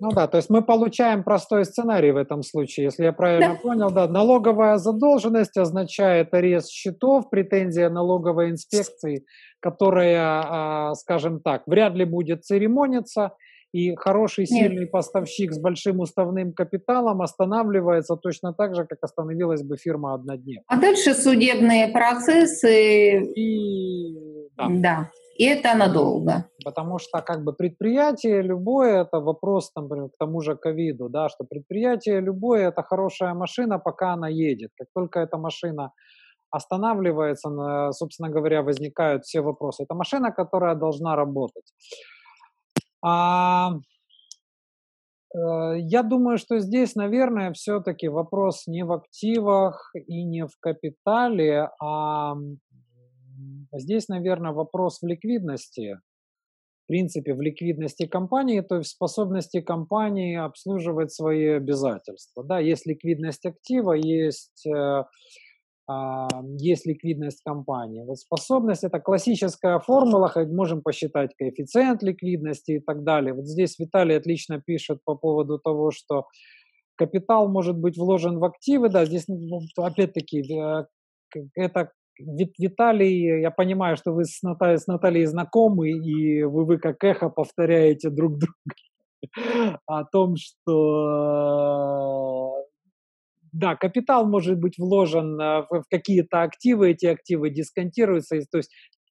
Ну 0.02 0.12
да, 0.12 0.26
то 0.26 0.38
есть 0.38 0.48
мы 0.48 0.62
получаем 0.62 1.22
простой 1.22 1.66
сценарий 1.66 2.10
в 2.10 2.16
этом 2.16 2.42
случае, 2.42 2.84
если 2.84 3.04
я 3.04 3.12
правильно 3.12 3.54
да. 3.54 3.60
понял. 3.60 3.90
Да, 3.90 4.08
налоговая 4.08 4.78
задолженность 4.78 5.58
означает 5.58 6.32
арест 6.32 6.70
счетов, 6.70 7.28
претензия 7.28 7.90
налоговой 7.90 8.50
инспекции, 8.50 9.26
которая, 9.60 10.42
а, 10.42 10.94
скажем 10.94 11.40
так, 11.40 11.64
вряд 11.66 11.94
ли 11.94 12.06
будет 12.06 12.44
церемониться, 12.46 13.32
и 13.72 13.94
хороший, 13.94 14.46
сильный 14.46 14.80
Нет. 14.82 14.90
поставщик 14.90 15.52
с 15.52 15.60
большим 15.60 16.00
уставным 16.00 16.52
капиталом 16.52 17.22
останавливается 17.22 18.16
точно 18.16 18.52
так 18.52 18.74
же, 18.74 18.84
как 18.84 18.98
остановилась 19.02 19.62
бы 19.62 19.76
фирма 19.76 20.14
однодневная. 20.14 20.64
А 20.66 20.76
дальше 20.76 21.14
судебные 21.14 21.88
процессы. 21.88 23.22
И... 23.36 24.48
Да. 24.56 24.66
да. 24.68 25.10
И 25.36 25.44
это 25.44 25.74
надолго. 25.74 26.44
Потому 26.64 26.98
что 26.98 27.22
как 27.22 27.44
бы 27.44 27.52
предприятие 27.52 28.42
любое, 28.42 29.02
это 29.02 29.20
вопрос 29.20 29.70
там, 29.72 29.88
к 29.88 30.16
тому 30.18 30.40
же 30.40 30.56
ковиду, 30.56 31.08
да, 31.08 31.28
что 31.28 31.44
предприятие 31.44 32.20
любое 32.20 32.68
это 32.68 32.82
хорошая 32.82 33.34
машина, 33.34 33.78
пока 33.78 34.12
она 34.12 34.28
едет. 34.28 34.70
Как 34.76 34.88
только 34.94 35.20
эта 35.20 35.38
машина 35.38 35.92
останавливается, 36.50 37.48
собственно 37.92 38.28
говоря, 38.28 38.62
возникают 38.62 39.24
все 39.24 39.40
вопросы. 39.40 39.84
Это 39.84 39.94
машина, 39.94 40.32
которая 40.32 40.74
должна 40.74 41.16
работать. 41.16 41.72
А, 43.02 43.72
э, 45.34 45.78
я 45.78 46.02
думаю, 46.02 46.38
что 46.38 46.58
здесь, 46.58 46.94
наверное, 46.94 47.52
все-таки 47.52 48.08
вопрос 48.08 48.66
не 48.66 48.84
в 48.84 48.92
активах 48.92 49.92
и 49.94 50.24
не 50.24 50.46
в 50.46 50.52
капитале, 50.60 51.70
а 51.80 52.34
Здесь, 53.72 54.08
наверное, 54.08 54.52
вопрос 54.52 55.00
в 55.00 55.06
ликвидности. 55.06 56.00
В 56.84 56.86
принципе, 56.88 57.34
в 57.34 57.40
ликвидности 57.40 58.06
компании, 58.06 58.62
то 58.62 58.78
есть 58.78 58.90
в 58.90 58.94
способности 58.94 59.60
компании 59.60 60.36
обслуживать 60.36 61.12
свои 61.12 61.46
обязательства. 61.46 62.42
Да, 62.42 62.58
есть 62.58 62.84
ликвидность 62.84 63.46
актива, 63.46 63.92
есть, 63.92 64.66
э, 64.66 65.04
есть 66.58 66.86
ликвидность 66.86 67.42
компании. 67.42 68.02
Вот 68.02 68.18
способность– 68.18 68.84
это 68.84 69.00
классическая 69.00 69.78
формула, 69.78 70.32
можем 70.50 70.82
посчитать 70.82 71.34
коэффициент 71.36 72.02
ликвидности 72.02 72.72
и 72.72 72.80
так 72.80 73.04
далее. 73.04 73.34
Вот 73.34 73.46
здесь 73.46 73.78
Виталий 73.78 74.16
отлично 74.16 74.60
пишет 74.60 74.98
по 75.04 75.14
поводу 75.14 75.58
того, 75.58 75.90
что 75.90 76.26
капитал 76.96 77.48
может 77.48 77.78
быть 77.78 77.96
вложен 77.96 78.38
в 78.38 78.44
активы, 78.44 78.88
да, 78.90 79.04
здесь 79.06 79.26
ну, 79.28 79.60
опять-таки 79.78 80.42
э, 80.52 80.84
это 81.54 81.92
Виталий, 82.58 83.40
я 83.40 83.50
понимаю, 83.50 83.96
что 83.96 84.12
вы 84.12 84.24
с 84.24 84.42
Натальей, 84.42 84.78
с 84.78 84.86
Натальей 84.86 85.24
знакомы, 85.24 85.90
и 85.90 86.42
вы, 86.42 86.66
вы 86.66 86.78
как 86.78 87.02
эхо 87.02 87.30
повторяете 87.30 88.10
друг 88.10 88.38
друга 88.38 89.78
о 89.86 90.04
том, 90.04 90.36
что 90.36 91.86
да, 93.52 93.76
капитал 93.76 94.26
может 94.26 94.58
быть 94.58 94.78
вложен 94.78 95.40
э, 95.40 95.66
в 95.70 95.84
какие-то 95.90 96.42
активы, 96.42 96.90
эти 96.90 97.06
активы 97.06 97.50
дисконтируются, 97.50 98.36
то 98.50 98.58
есть 98.58 98.70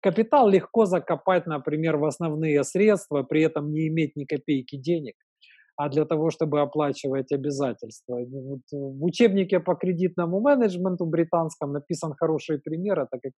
капитал 0.01 0.49
легко 0.49 0.85
закопать, 0.85 1.45
например, 1.45 1.97
в 1.97 2.05
основные 2.05 2.63
средства, 2.63 3.23
при 3.23 3.43
этом 3.43 3.71
не 3.71 3.87
иметь 3.87 4.15
ни 4.15 4.25
копейки 4.25 4.77
денег. 4.77 5.15
а 5.77 5.89
для 5.89 6.05
того, 6.05 6.29
чтобы 6.29 6.61
оплачивать 6.61 7.31
обязательства. 7.31 8.19
Вот 8.29 8.61
в 8.71 9.03
учебнике 9.03 9.59
по 9.59 9.75
кредитному 9.75 10.39
менеджменту 10.39 11.05
британском 11.05 11.71
написан 11.71 12.13
хороший 12.19 12.59
пример. 12.59 12.99
Это 12.99 13.19
как 13.19 13.31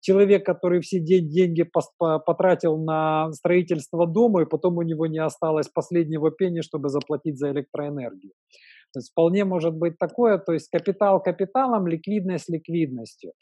человек, 0.00 0.46
который 0.46 0.80
все 0.80 1.00
деньги 1.00 1.68
потратил 2.26 2.78
на 2.78 3.32
строительство 3.32 4.06
дома, 4.06 4.42
и 4.42 4.46
потом 4.46 4.78
у 4.78 4.82
него 4.82 5.06
не 5.06 5.18
осталось 5.18 5.68
последнего 5.68 6.30
пени, 6.30 6.62
чтобы 6.62 6.88
заплатить 6.88 7.38
за 7.38 7.50
электроэнергию. 7.50 8.32
То 8.92 8.98
есть 8.98 9.10
вполне 9.10 9.44
может 9.44 9.74
быть 9.74 9.98
такое, 9.98 10.38
то 10.38 10.52
есть 10.52 10.68
капитал 10.68 11.22
капиталом, 11.22 11.86
ликвидность 11.86 12.48
ликвидностью. 12.48 13.32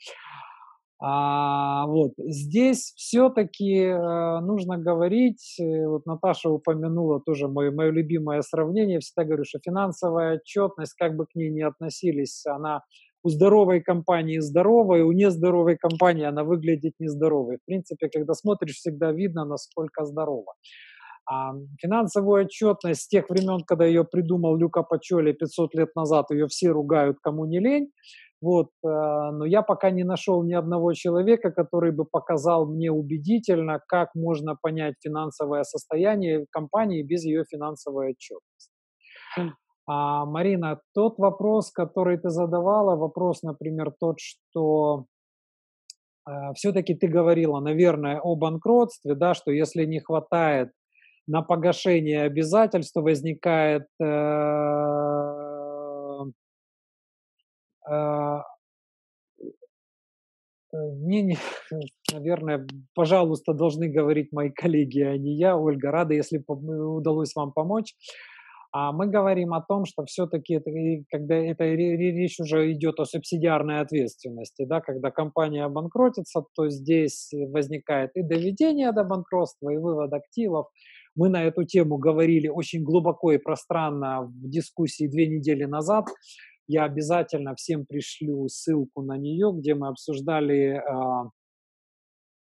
А, 1.00 1.86
вот 1.86 2.14
здесь 2.18 2.92
все-таки 2.96 3.82
э, 3.84 4.40
нужно 4.40 4.78
говорить, 4.78 5.56
э, 5.60 5.86
вот 5.86 6.06
Наташа 6.06 6.50
упомянула 6.50 7.20
тоже 7.20 7.46
мое, 7.46 7.70
мое 7.70 7.90
любимое 7.92 8.42
сравнение, 8.42 8.98
всегда 8.98 9.24
говорю, 9.24 9.44
что 9.44 9.60
финансовая 9.64 10.38
отчетность, 10.38 10.94
как 10.94 11.14
бы 11.14 11.26
к 11.26 11.36
ней 11.36 11.50
ни 11.50 11.60
относились, 11.60 12.44
она 12.46 12.82
у 13.22 13.28
здоровой 13.28 13.80
компании 13.80 14.40
здоровая, 14.40 15.04
у 15.04 15.12
нездоровой 15.12 15.76
компании 15.76 16.24
она 16.24 16.42
выглядит 16.42 16.94
нездоровой. 16.98 17.58
В 17.58 17.64
принципе, 17.64 18.08
когда 18.08 18.34
смотришь, 18.34 18.76
всегда 18.76 19.12
видно, 19.12 19.44
насколько 19.44 20.04
здорова. 20.04 20.54
А 21.30 21.52
финансовую 21.78 22.46
отчетность 22.46 23.02
с 23.02 23.08
тех 23.08 23.28
времен, 23.28 23.62
когда 23.66 23.84
ее 23.84 24.04
придумал 24.04 24.56
Люка 24.56 24.82
Пачоли 24.82 25.32
500 25.32 25.74
лет 25.74 25.94
назад, 25.94 26.30
ее 26.30 26.46
все 26.46 26.70
ругают, 26.70 27.18
кому 27.20 27.44
не 27.44 27.60
лень. 27.60 27.90
Вот, 28.40 28.68
э, 28.84 28.88
но 28.88 29.44
я 29.44 29.62
пока 29.62 29.90
не 29.90 30.04
нашел 30.04 30.42
ни 30.44 30.54
одного 30.54 30.94
человека, 30.94 31.50
который 31.50 31.90
бы 31.90 32.04
показал 32.04 32.66
мне 32.66 32.90
убедительно, 32.90 33.80
как 33.86 34.14
можно 34.14 34.56
понять 34.60 34.94
финансовое 35.00 35.64
состояние 35.64 36.46
компании 36.50 37.02
без 37.02 37.24
ее 37.24 37.44
финансовой 37.50 38.10
отчетности. 38.12 38.72
А, 39.86 40.24
Марина, 40.24 40.80
тот 40.94 41.18
вопрос, 41.18 41.72
который 41.72 42.18
ты 42.18 42.30
задавала, 42.30 42.94
вопрос, 42.94 43.42
например, 43.42 43.92
тот, 43.98 44.20
что 44.20 45.06
э, 46.26 46.30
все-таки 46.54 46.94
ты 46.94 47.08
говорила, 47.08 47.58
наверное, 47.58 48.20
о 48.20 48.36
банкротстве, 48.36 49.14
да, 49.14 49.34
что 49.34 49.50
если 49.50 49.84
не 49.84 50.00
хватает 50.00 50.70
на 51.28 51.42
погашение 51.42 52.22
обязательств, 52.22 52.96
возникает 52.96 53.86
э, 54.00 54.04
а, 57.86 58.42
э, 59.40 59.46
не, 60.72 61.22
не, 61.22 61.38
наверное, 62.12 62.66
пожалуйста, 62.94 63.52
должны 63.52 63.88
говорить 63.88 64.32
мои 64.32 64.50
коллеги, 64.50 65.02
а 65.02 65.16
не 65.16 65.36
я. 65.36 65.56
Ольга, 65.56 65.90
рада, 65.90 66.14
если 66.14 66.42
удалось 66.46 67.34
вам 67.36 67.52
помочь. 67.52 67.94
А 68.70 68.92
мы 68.92 69.06
говорим 69.06 69.54
о 69.54 69.62
том, 69.62 69.86
что 69.86 70.04
все-таки, 70.04 70.54
это, 70.54 70.70
когда 71.10 71.36
это 71.36 71.64
речь 71.64 72.38
уже 72.38 72.70
идет 72.72 73.00
о 73.00 73.06
субсидиарной 73.06 73.80
ответственности, 73.80 74.66
да, 74.66 74.80
когда 74.80 75.10
компания 75.10 75.64
обанкротится, 75.64 76.44
то 76.54 76.68
здесь 76.68 77.30
возникает 77.32 78.10
и 78.14 78.22
доведение 78.22 78.92
до 78.92 79.04
банкротства, 79.04 79.70
и 79.70 79.78
вывод 79.78 80.12
активов. 80.12 80.66
Мы 81.18 81.30
на 81.30 81.42
эту 81.42 81.64
тему 81.64 81.98
говорили 81.98 82.46
очень 82.46 82.84
глубоко 82.84 83.32
и 83.32 83.38
пространно 83.38 84.22
в 84.22 84.48
дискуссии 84.48 85.08
две 85.08 85.26
недели 85.26 85.64
назад. 85.64 86.06
Я 86.68 86.84
обязательно 86.84 87.56
всем 87.56 87.86
пришлю 87.86 88.46
ссылку 88.46 89.02
на 89.02 89.16
нее, 89.18 89.50
где 89.52 89.74
мы 89.74 89.88
обсуждали 89.88 90.74
а, 90.76 91.30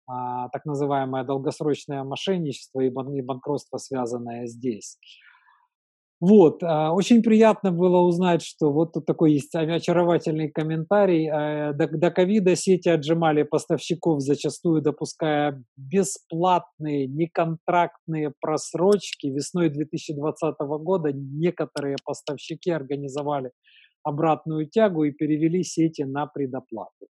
а, 0.07 0.49
так 0.49 0.65
называемое 0.65 1.23
долгосрочное 1.23 2.03
мошенничество 2.03 2.81
и, 2.81 2.89
бан- 2.89 3.13
и 3.15 3.21
банкротство, 3.21 3.77
связанное 3.77 4.47
здесь. 4.47 4.99
Вот, 6.23 6.63
а, 6.63 6.93
очень 6.93 7.21
приятно 7.21 7.73
было 7.73 7.99
узнать, 7.99 8.43
что 8.43 8.71
вот 8.71 8.93
тут 8.93 9.07
такой 9.07 9.33
есть 9.33 9.53
очаровательный 9.57 10.53
комментарий. 10.53 11.29
До, 11.75 11.89
до 11.89 12.11
ковида 12.13 12.55
сети 12.55 12.89
отжимали 12.89 13.43
поставщиков, 13.43 14.21
зачастую 14.21 14.83
допуская 14.83 15.61
бесплатные, 15.77 17.09
неконтрактные 17.09 18.33
просрочки. 18.41 19.27
Весной 19.27 19.69
2020 19.69 20.55
года 20.61 21.11
некоторые 21.13 21.97
поставщики 22.05 22.71
организовали 22.71 23.51
обратную 24.05 24.71
тягу 24.71 25.03
и 25.03 25.11
перевели 25.11 25.65
сети 25.65 26.03
на 26.03 26.27
предоплату. 26.27 27.09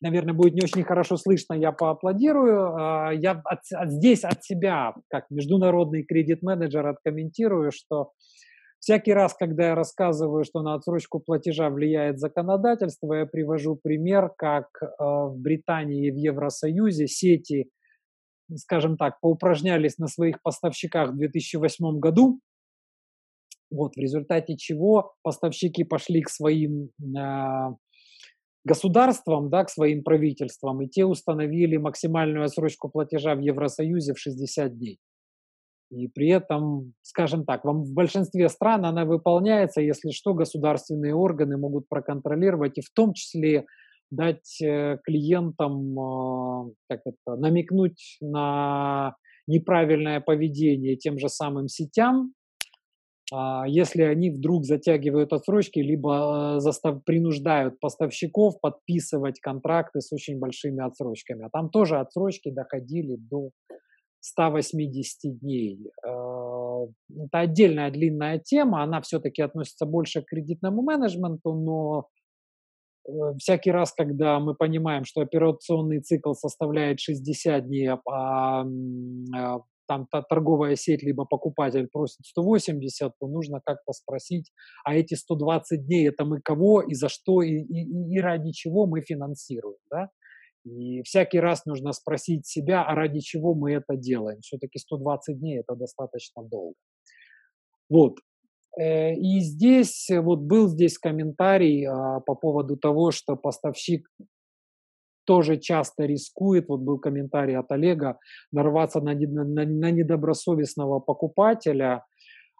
А, 0.00 0.06
наверное, 0.06 0.34
будет 0.34 0.54
не 0.54 0.62
очень 0.62 0.84
хорошо 0.84 1.16
слышно, 1.16 1.54
я 1.54 1.72
поаплодирую. 1.72 2.74
А, 2.76 3.10
я 3.12 3.40
от, 3.44 3.60
от, 3.72 3.90
здесь 3.90 4.24
от 4.24 4.44
себя, 4.44 4.94
как 5.08 5.30
международный 5.30 6.04
кредит-менеджер, 6.04 6.86
откомментирую, 6.86 7.70
что 7.72 8.12
всякий 8.78 9.12
раз, 9.12 9.34
когда 9.34 9.68
я 9.68 9.74
рассказываю, 9.74 10.44
что 10.44 10.62
на 10.62 10.74
отсрочку 10.74 11.20
платежа 11.20 11.70
влияет 11.70 12.18
законодательство, 12.18 13.14
я 13.14 13.26
привожу 13.26 13.76
пример, 13.76 14.30
как 14.36 14.66
э, 14.82 14.86
в 14.98 15.36
Британии 15.36 16.08
и 16.08 16.10
в 16.10 16.16
Евросоюзе 16.16 17.06
сети, 17.06 17.70
скажем 18.56 18.96
так, 18.96 19.20
поупражнялись 19.20 19.98
на 19.98 20.08
своих 20.08 20.42
поставщиках 20.42 21.10
в 21.10 21.16
2008 21.16 21.98
году, 21.98 22.40
вот, 23.70 23.94
в 23.94 23.98
результате 23.98 24.56
чего 24.56 25.14
поставщики 25.22 25.84
пошли 25.84 26.22
к 26.22 26.28
своим 26.28 26.90
э, 27.00 27.74
государствам, 28.64 29.50
да, 29.50 29.64
к 29.64 29.70
своим 29.70 30.02
правительствам, 30.02 30.82
и 30.82 30.88
те 30.88 31.04
установили 31.04 31.76
максимальную 31.76 32.44
отсрочку 32.44 32.88
платежа 32.88 33.34
в 33.34 33.40
Евросоюзе 33.40 34.14
в 34.14 34.18
60 34.18 34.78
дней. 34.78 34.98
И 35.90 36.06
при 36.06 36.28
этом, 36.28 36.94
скажем 37.02 37.44
так, 37.44 37.64
в 37.64 37.92
большинстве 37.92 38.48
стран 38.48 38.84
она 38.84 39.04
выполняется, 39.04 39.80
если 39.80 40.10
что, 40.10 40.34
государственные 40.34 41.14
органы 41.14 41.56
могут 41.56 41.88
проконтролировать 41.88 42.78
и 42.78 42.82
в 42.82 42.90
том 42.90 43.12
числе 43.12 43.66
дать 44.10 44.60
э, 44.62 44.98
клиентам, 45.04 45.98
э, 45.98 46.72
как 46.88 47.00
это, 47.04 47.36
намекнуть 47.36 48.18
на 48.20 49.16
неправильное 49.46 50.20
поведение 50.20 50.96
тем 50.96 51.18
же 51.18 51.28
самым 51.28 51.66
сетям, 51.68 52.34
если 53.66 54.02
они 54.02 54.30
вдруг 54.30 54.64
затягивают 54.64 55.32
отсрочки, 55.32 55.78
либо 55.78 56.56
э, 56.56 56.60
застав, 56.60 57.04
принуждают 57.04 57.78
поставщиков 57.78 58.60
подписывать 58.60 59.40
контракты 59.40 60.00
с 60.00 60.12
очень 60.12 60.38
большими 60.38 60.84
отсрочками. 60.84 61.44
А 61.44 61.50
там 61.50 61.70
тоже 61.70 61.98
отсрочки 61.98 62.50
доходили 62.50 63.16
до 63.16 63.50
180 64.20 65.38
дней. 65.38 65.78
Э, 66.04 66.86
это 67.24 67.38
отдельная 67.38 67.90
длинная 67.90 68.38
тема, 68.38 68.82
она 68.82 69.00
все-таки 69.00 69.42
относится 69.42 69.86
больше 69.86 70.22
к 70.22 70.26
кредитному 70.26 70.82
менеджменту, 70.82 71.54
но 71.54 72.08
э, 73.06 73.10
всякий 73.38 73.70
раз, 73.70 73.92
когда 73.92 74.40
мы 74.40 74.54
понимаем, 74.54 75.04
что 75.04 75.20
операционный 75.20 76.00
цикл 76.00 76.32
составляет 76.32 76.98
60 77.00 77.66
дней, 77.66 77.90
а 78.08 78.64
там 79.90 80.06
та 80.06 80.22
торговая 80.22 80.76
сеть 80.76 81.02
либо 81.02 81.24
покупатель 81.24 81.88
просит 81.88 82.24
180, 82.24 83.12
то 83.18 83.26
нужно 83.26 83.60
как-то 83.64 83.92
спросить, 83.92 84.52
а 84.84 84.94
эти 84.94 85.14
120 85.14 85.84
дней 85.84 86.08
это 86.08 86.24
мы 86.24 86.40
кого 86.40 86.80
и 86.80 86.94
за 86.94 87.08
что 87.08 87.42
и, 87.42 87.54
и, 87.54 88.14
и 88.14 88.20
ради 88.20 88.52
чего 88.52 88.86
мы 88.86 89.00
финансируем, 89.02 89.78
да? 89.90 90.10
И 90.64 91.02
всякий 91.02 91.40
раз 91.40 91.66
нужно 91.66 91.92
спросить 91.92 92.46
себя, 92.46 92.84
а 92.84 92.94
ради 92.94 93.18
чего 93.18 93.54
мы 93.54 93.72
это 93.72 93.96
делаем. 93.96 94.38
Все-таки 94.42 94.78
120 94.78 95.40
дней 95.40 95.58
это 95.58 95.74
достаточно 95.74 96.44
долго. 96.44 96.76
Вот. 97.88 98.18
Э, 98.78 99.12
и 99.14 99.40
здесь, 99.40 100.08
вот 100.08 100.38
был 100.38 100.68
здесь 100.68 100.98
комментарий 100.98 101.84
а, 101.84 102.20
по 102.20 102.36
поводу 102.36 102.76
того, 102.76 103.10
что 103.10 103.34
поставщик 103.34 104.06
тоже 105.24 105.58
часто 105.58 106.04
рискует, 106.04 106.68
вот 106.68 106.80
был 106.80 106.98
комментарий 106.98 107.56
от 107.56 107.70
Олега, 107.72 108.18
нарваться 108.52 109.00
на, 109.00 109.14
на, 109.14 109.64
на 109.64 109.90
недобросовестного 109.90 111.00
покупателя. 111.00 112.04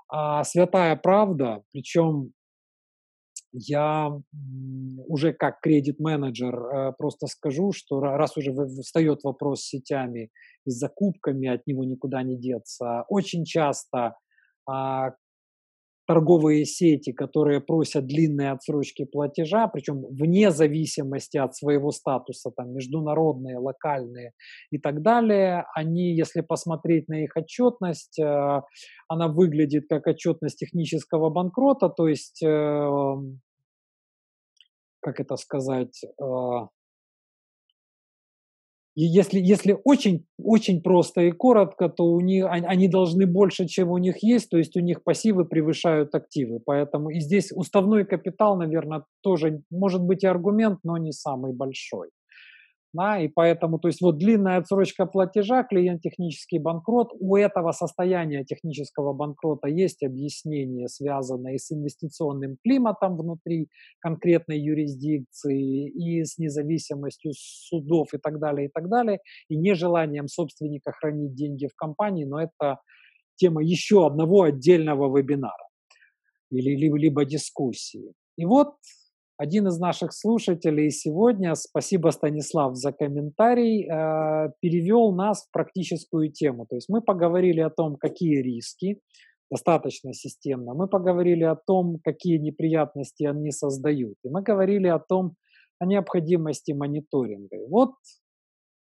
А 0.09 0.45
святая 0.45 0.97
правда, 0.97 1.63
причем 1.73 2.33
я 3.53 4.13
уже 5.09 5.33
как 5.33 5.61
кредит-менеджер 5.61 6.55
э, 6.55 6.93
просто 6.97 7.27
скажу, 7.27 7.73
что 7.73 8.01
раз 8.01 8.37
уже 8.37 8.53
встает 8.83 9.21
вопрос 9.25 9.63
с 9.63 9.69
сетями 9.69 10.31
и 10.65 10.71
с 10.71 10.75
закупками, 10.75 11.49
от 11.49 11.67
него 11.67 11.85
никуда 11.85 12.23
не 12.23 12.37
деться, 12.39 13.05
очень 13.09 13.45
часто 13.45 14.17
а, 14.69 15.15
торговые 16.11 16.65
сети, 16.65 17.13
которые 17.13 17.61
просят 17.61 18.05
длинные 18.05 18.51
отсрочки 18.51 19.05
платежа, 19.05 19.69
причем 19.69 20.05
вне 20.11 20.51
зависимости 20.51 21.37
от 21.39 21.55
своего 21.55 21.93
статуса, 21.93 22.51
там, 22.51 22.73
международные, 22.73 23.59
локальные 23.59 24.33
и 24.73 24.79
так 24.79 25.03
далее, 25.03 25.67
они, 25.73 26.17
если 26.17 26.41
посмотреть 26.41 27.07
на 27.09 27.23
их 27.23 27.37
отчетность, 27.37 28.19
э, 28.19 28.61
она 29.07 29.29
выглядит 29.29 29.85
как 29.89 30.09
отчетность 30.09 30.59
технического 30.59 31.31
банкрота, 31.31 31.89
то 31.89 32.09
есть, 32.09 32.43
э, 32.43 33.17
как 35.01 35.21
это 35.21 35.37
сказать, 35.37 36.03
э, 36.03 36.25
И 38.97 39.03
если, 39.03 39.39
если 39.39 39.79
очень, 39.85 40.27
очень 40.39 40.83
просто 40.83 41.23
и 41.23 41.31
коротко, 41.31 41.89
то 41.89 42.05
у 42.05 42.21
них, 42.21 42.47
они 42.49 42.89
должны 42.89 43.27
больше, 43.27 43.67
чем 43.67 43.91
у 43.91 43.99
них 43.99 44.23
есть, 44.23 44.51
то 44.51 44.59
есть 44.59 44.77
у 44.77 44.81
них 44.81 45.05
пассивы 45.05 45.45
превышают 45.45 46.15
активы. 46.15 46.61
Поэтому 46.65 47.11
и 47.11 47.21
здесь 47.21 47.53
уставной 47.53 48.05
капитал, 48.05 48.57
наверное, 48.57 49.05
тоже 49.23 49.63
может 49.71 50.03
быть 50.03 50.25
и 50.25 50.27
аргумент, 50.27 50.81
но 50.83 50.97
не 50.97 51.13
самый 51.13 51.53
большой. 51.53 52.09
Да, 52.93 53.21
и 53.21 53.29
поэтому, 53.29 53.79
то 53.79 53.87
есть 53.87 54.01
вот 54.01 54.19
длинная 54.19 54.59
отсрочка 54.59 55.07
платежа, 55.07 55.63
клиент 55.63 56.03
технический 56.03 56.59
банкрот, 56.59 57.13
у 57.21 57.37
этого 57.37 57.71
состояния 57.71 58.45
технического 58.45 59.13
банкрота 59.13 59.69
есть 59.69 60.03
объяснение, 60.03 60.89
связанное 60.89 61.57
с 61.57 61.71
инвестиционным 61.71 62.57
климатом 62.65 63.17
внутри 63.17 63.69
конкретной 64.01 64.59
юрисдикции 64.59 65.89
и 65.89 66.25
с 66.25 66.37
независимостью 66.39 67.33
судов 67.37 68.13
и 68.13 68.19
так 68.19 68.41
далее, 68.41 68.67
и 68.67 68.71
так 68.71 68.89
далее, 68.89 69.21
и 69.49 69.57
нежеланием 69.57 70.27
собственника 70.27 70.91
хранить 70.91 71.35
деньги 71.35 71.69
в 71.69 71.77
компании, 71.77 72.25
но 72.25 72.43
это 72.43 72.81
тема 73.37 73.63
еще 73.63 74.05
одного 74.05 74.43
отдельного 74.43 75.17
вебинара 75.17 75.69
или 76.51 76.75
либо, 76.77 76.99
либо 76.99 77.25
дискуссии. 77.25 78.15
И 78.37 78.45
вот 78.45 78.75
один 79.41 79.69
из 79.69 79.79
наших 79.79 80.13
слушателей 80.13 80.91
сегодня, 80.91 81.55
спасибо, 81.55 82.11
Станислав, 82.11 82.77
за 82.77 82.93
комментарий, 82.93 83.89
э, 83.89 84.51
перевел 84.61 85.13
нас 85.13 85.47
в 85.47 85.51
практическую 85.51 86.31
тему. 86.31 86.67
То 86.69 86.77
есть 86.77 86.91
мы 86.91 87.01
поговорили 87.01 87.61
о 87.61 87.71
том, 87.71 87.97
какие 87.97 88.43
риски, 88.43 89.01
достаточно 89.51 90.13
системно. 90.13 90.75
Мы 90.75 90.89
поговорили 90.89 91.45
о 91.45 91.57
том, 91.57 92.01
какие 92.05 92.37
неприятности 92.37 93.25
они 93.25 93.51
создают. 93.51 94.17
И 94.25 94.29
мы 94.29 94.43
говорили 94.43 94.89
о 94.89 94.99
том, 94.99 95.37
о 95.79 95.87
необходимости 95.87 96.73
мониторинга. 96.73 97.57
И 97.57 97.67
вот 97.67 97.95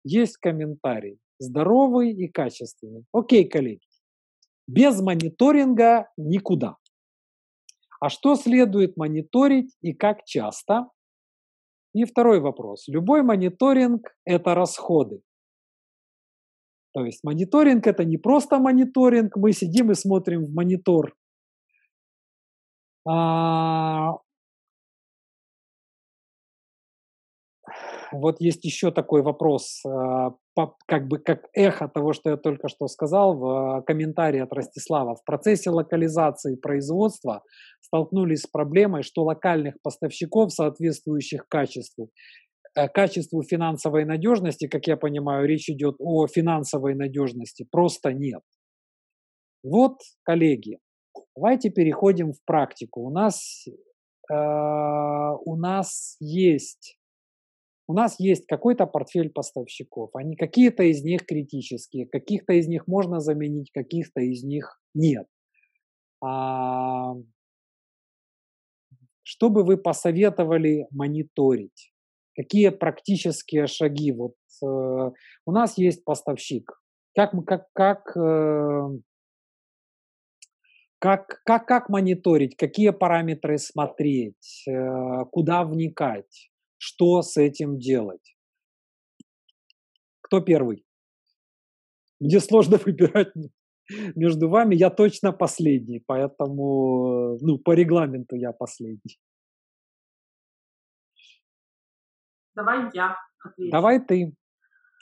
есть 0.05 0.37
комментарий. 0.37 1.19
Здоровый 1.41 2.13
и 2.13 2.29
качественный. 2.29 3.03
Окей, 3.13 3.49
коллеги. 3.49 3.81
Без 4.69 5.01
мониторинга 5.01 6.07
никуда. 6.17 6.77
А 8.01 8.09
что 8.09 8.35
следует 8.35 8.97
мониторить 8.97 9.75
и 9.81 9.93
как 9.93 10.25
часто? 10.25 10.89
И 11.95 12.05
второй 12.05 12.41
вопрос. 12.41 12.89
Любой 12.89 13.23
мониторинг– 13.23 14.15
это 14.25 14.55
расходы. 14.55 15.21
То 16.93 17.05
есть 17.05 17.25
мониторинг– 17.25 17.87
это 17.89 18.05
не 18.05 18.19
просто 18.19 18.59
мониторинг, 18.59 19.37
мы 19.37 19.53
сидим 19.53 19.91
и 19.91 19.95
смотрим 19.95 20.45
в 20.45 20.55
монитор. 20.55 21.15
А, 23.07 24.15
вот 28.13 28.41
есть 28.41 28.65
еще 28.65 28.91
такой 28.91 29.23
вопрос, 29.23 29.83
а, 29.85 30.35
как 30.87 31.09
бы 31.09 31.19
как 31.19 31.49
эхо 31.53 31.89
того, 31.89 32.13
что 32.13 32.31
я 32.31 32.37
только 32.37 32.69
что 32.69 32.87
сказал 32.87 33.37
в 33.37 33.83
комментарии 33.87 34.41
от 34.41 34.53
Ростислава. 34.53 35.17
В 35.17 35.25
процессе 35.25 35.71
локализации 35.71 36.57
производства 36.57 37.43
столкнулись 37.81 38.43
с 38.43 38.47
проблемой, 38.47 39.03
что 39.03 39.25
локальных 39.25 39.75
поставщиков, 39.83 40.53
соответствующих 40.53 41.47
качеству, 41.49 42.11
э, 42.77 42.89
качеству 42.89 43.43
финансовой 43.43 44.05
надежности, 44.05 44.69
как 44.69 44.87
я 44.87 44.97
понимаю, 44.97 45.47
речь 45.47 45.69
идет 45.69 45.97
о 45.99 46.27
финансовой 46.27 46.95
надежности, 46.95 47.67
просто 47.71 48.13
нет. 48.13 48.43
Вот, 49.65 49.99
коллеги, 50.23 50.79
давайте 51.37 51.71
переходим 51.71 52.33
в 52.33 52.45
практику. 52.45 53.03
У 53.03 53.11
нас, 53.11 53.65
э, 54.31 54.35
у 54.35 55.57
нас 55.57 56.17
есть 56.21 56.99
у 57.87 57.93
нас 57.93 58.19
есть 58.19 58.47
какой-то 58.47 58.87
портфель 58.87 59.31
поставщиков. 59.31 60.11
Они 60.15 60.37
какие-то 60.37 60.83
из 60.83 61.03
них 61.03 61.27
критические, 61.27 62.07
каких-то 62.07 62.55
из 62.55 62.67
них 62.67 62.87
можно 62.87 63.21
заменить, 63.21 63.71
каких-то 63.73 64.21
из 64.21 64.43
них 64.43 64.81
нет. 64.95 65.27
А, 66.23 67.15
что 69.23 69.51
бы 69.51 69.65
вы 69.65 69.77
посоветовали 69.77 70.87
мониторить? 70.91 71.93
Какие 72.35 72.71
практические 72.71 73.67
шаги? 73.67 74.13
Вот 74.13 74.35
э, 74.63 74.67
у 74.67 75.53
нас 75.53 75.79
есть 75.79 76.05
поставщик. 76.05 76.73
Как 77.15 77.33
как 77.47 77.69
как 77.75 78.17
э, 78.17 78.89
как, 80.99 81.43
как, 81.45 81.67
как 81.67 81.89
мониторить, 81.91 82.57
какие 82.57 82.91
параметры 82.91 83.59
смотреть, 83.59 84.65
э, 84.67 85.25
куда 85.31 85.65
вникать? 85.65 86.51
Что 86.85 87.23
с 87.23 87.39
этим 87.39 87.79
делать. 87.79 88.37
Кто 90.21 90.41
первый? 90.41 90.85
Мне 92.21 92.41
сложно 92.41 92.77
выбирать 92.85 93.33
между 94.15 94.49
вами. 94.51 94.75
Я 94.75 94.91
точно 94.91 95.33
последний, 95.33 96.03
поэтому 96.07 97.39
ну, 97.41 97.59
по 97.59 97.73
регламенту 97.73 98.37
я 98.37 98.53
последний. 98.53 99.19
Давай 102.55 102.91
я 102.93 103.17
отвечу. 103.43 103.71
Давай 103.73 104.01
ты. 104.01 104.35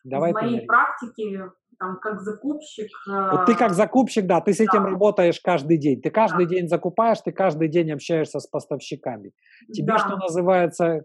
Давай 0.05 0.33
В 0.33 0.35
моей 0.35 0.61
ты, 0.61 0.67
практике, 0.67 1.51
там, 1.79 1.99
как 2.01 2.21
закупщик... 2.21 2.91
Вот 3.07 3.47
ты 3.47 3.55
как 3.55 3.73
э, 3.73 3.75
закупщик, 3.75 4.27
да, 4.27 4.41
ты 4.41 4.53
с 4.53 4.61
этим 4.61 4.85
да. 4.85 4.91
работаешь 4.91 5.41
каждый 5.41 5.79
день. 5.79 6.01
Ты 6.01 6.11
каждый 6.11 6.47
да. 6.47 6.51
день 6.51 6.69
закупаешь, 6.69 7.21
ты 7.21 7.33
каждый 7.33 7.69
день 7.69 7.93
общаешься 7.93 8.41
с 8.41 8.47
поставщиками. 8.47 9.33
Тебе, 9.73 9.93
да. 9.93 9.99
что 9.99 10.17
называется, 10.17 11.05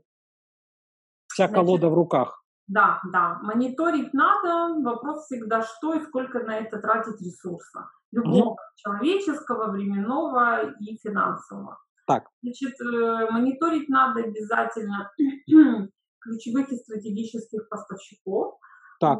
вся 1.37 1.47
колода 1.47 1.89
в 1.89 1.93
руках. 1.93 2.43
Да, 2.67 2.99
да. 3.11 3.39
Мониторить 3.43 4.11
надо. 4.13 4.81
Вопрос 4.81 5.25
всегда, 5.25 5.61
что 5.61 5.93
и 5.93 6.01
сколько 6.01 6.39
на 6.39 6.57
это 6.57 6.79
тратить 6.79 7.21
ресурса. 7.21 7.89
Любого 8.11 8.51
угу. 8.51 8.57
человеческого, 8.75 9.71
временного 9.71 10.71
и 10.79 10.97
финансового. 10.97 11.77
Так. 12.07 12.23
Значит, 12.41 12.73
э, 12.81 13.29
мониторить 13.29 13.87
надо 13.87 14.21
обязательно 14.21 15.11
ключевых 16.19 16.71
и 16.71 16.77
стратегических 16.77 17.69
поставщиков. 17.69 18.55
Так. 18.99 19.19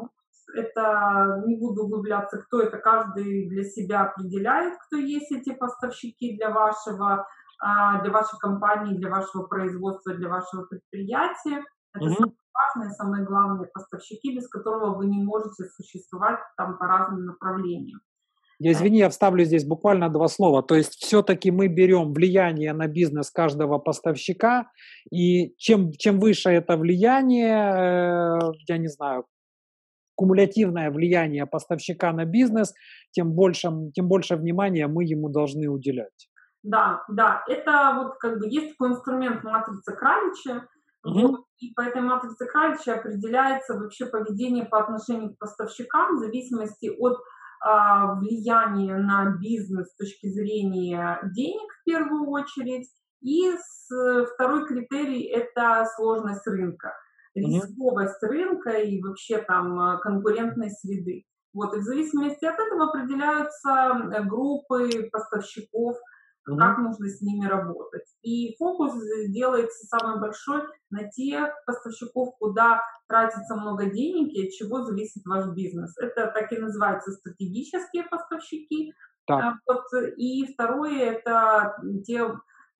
Это 0.54 1.44
не 1.46 1.56
буду 1.56 1.84
углубляться, 1.84 2.38
кто 2.38 2.62
это, 2.62 2.78
каждый 2.78 3.48
для 3.48 3.64
себя 3.64 4.04
определяет, 4.04 4.74
кто 4.86 4.96
есть 4.96 5.30
эти 5.30 5.54
поставщики 5.54 6.36
для 6.36 6.50
вашего, 6.50 7.26
а, 7.60 8.02
для 8.02 8.10
вашей 8.10 8.38
компании, 8.38 8.96
для 8.96 9.10
вашего 9.10 9.44
производства, 9.44 10.14
для 10.14 10.28
вашего 10.28 10.64
предприятия. 10.64 11.62
Это 11.98 12.06
угу. 12.06 12.14
самые 12.14 12.34
важные, 12.54 12.90
самые 12.94 13.24
главные 13.24 13.68
поставщики, 13.72 14.34
без 14.34 14.48
которого 14.48 14.96
вы 14.96 15.06
не 15.06 15.22
можете 15.22 15.64
существовать 15.76 16.40
там 16.56 16.78
по 16.78 16.86
разным 16.86 17.26
направлениям. 17.26 18.00
Я 18.60 18.72
извини, 18.72 18.98
я 18.98 19.08
вставлю 19.08 19.44
здесь 19.44 19.64
буквально 19.64 20.08
два 20.08 20.26
слова. 20.26 20.64
То 20.64 20.74
есть 20.74 20.94
все-таки 20.94 21.52
мы 21.52 21.68
берем 21.68 22.12
влияние 22.12 22.72
на 22.72 22.88
бизнес 22.88 23.30
каждого 23.30 23.78
поставщика, 23.78 24.68
и 25.12 25.54
чем, 25.58 25.92
чем 25.92 26.18
выше 26.18 26.50
это 26.50 26.76
влияние, 26.76 27.54
э, 27.54 28.38
я 28.66 28.78
не 28.78 28.88
знаю, 28.88 29.26
кумулятивное 30.16 30.90
влияние 30.90 31.46
поставщика 31.46 32.12
на 32.12 32.24
бизнес, 32.24 32.74
тем 33.12 33.32
больше, 33.32 33.70
тем 33.94 34.08
больше 34.08 34.34
внимания 34.34 34.88
мы 34.88 35.04
ему 35.04 35.28
должны 35.28 35.68
уделять. 35.68 36.28
Да, 36.64 37.04
да, 37.08 37.44
это 37.46 37.94
вот 37.96 38.18
как 38.18 38.40
бы 38.40 38.48
есть 38.48 38.70
такой 38.70 38.90
инструмент 38.90 39.44
матрицы 39.44 39.94
Кралича, 39.94 40.66
Угу. 41.04 41.20
Вот, 41.20 41.40
и 41.58 41.72
по 41.74 41.82
этой 41.82 42.02
матрице 42.02 42.46
Кральча 42.46 42.94
определяется 42.94 43.74
вообще 43.74 44.06
поведение 44.06 44.64
по 44.64 44.80
отношению 44.80 45.34
к 45.34 45.38
поставщикам 45.38 46.16
в 46.16 46.18
зависимости 46.18 46.90
от 46.98 47.18
а, 47.60 48.14
влияния 48.14 48.96
на 48.96 49.36
бизнес 49.40 49.88
с 49.88 49.96
точки 49.96 50.28
зрения 50.28 51.20
денег 51.34 51.70
в 51.72 51.84
первую 51.84 52.28
очередь. 52.30 52.88
И 53.20 53.52
с, 53.52 53.88
второй 54.34 54.66
критерий– 54.66 55.22
это 55.32 55.84
сложность 55.96 56.46
рынка, 56.46 56.94
рисковость 57.34 58.22
угу. 58.22 58.32
рынка 58.32 58.70
и 58.70 59.00
вообще 59.02 59.38
там 59.38 59.78
а, 59.78 59.98
конкурентной 59.98 60.70
среды. 60.70 61.24
Вот, 61.54 61.74
и 61.74 61.78
в 61.78 61.82
зависимости 61.82 62.44
от 62.44 62.58
этого 62.58 62.90
определяются 62.90 64.22
группы 64.28 65.08
поставщиков, 65.10 65.96
угу. 66.48 66.58
как 66.58 66.78
нужно 66.78 67.08
с 67.08 67.20
ними 67.20 67.46
работать. 67.46 68.04
И 68.22 68.56
фокус 68.58 68.92
делается 69.28 69.86
самый 69.86 70.20
большой 70.20 70.62
на 70.90 71.08
тех 71.10 71.48
поставщиков, 71.66 72.34
куда 72.38 72.82
тратится 73.08 73.56
много 73.56 73.86
денег 73.86 74.32
и 74.32 74.46
от 74.46 74.52
чего 74.52 74.82
зависит 74.84 75.24
ваш 75.26 75.46
бизнес. 75.54 75.96
Это 75.98 76.30
так 76.34 76.52
и 76.52 76.58
называются 76.58 77.12
стратегические 77.12 78.04
поставщики. 78.04 78.92
Так. 79.26 79.44
А 79.44 79.54
вот, 79.66 79.84
и 80.16 80.52
второе– 80.52 81.12
это 81.12 81.76
те 82.06 82.24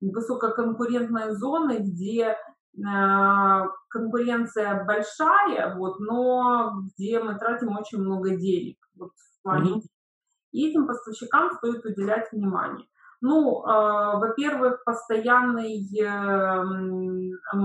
высококонкурентные 0.01 1.35
зоны, 1.35 1.77
где 1.79 2.29
э, 2.29 3.67
конкуренция 3.89 4.83
большая, 4.85 5.75
вот, 5.75 5.99
но 5.99 6.81
где 6.83 7.19
мы 7.19 7.37
тратим 7.37 7.77
очень 7.77 7.99
много 7.99 8.31
денег 8.35 8.77
вот, 8.95 9.11
в 9.11 9.43
плане 9.43 9.75
mm-hmm. 9.75 9.81
И 10.51 10.69
этим 10.69 10.87
поставщикам 10.87 11.51
стоит 11.57 11.85
уделять 11.85 12.31
внимание. 12.31 12.87
Ну, 13.21 13.63
э, 13.63 14.17
во-первых, 14.17 14.83
постоянный 14.85 15.85
э, 15.99 16.05
э, 16.05 17.57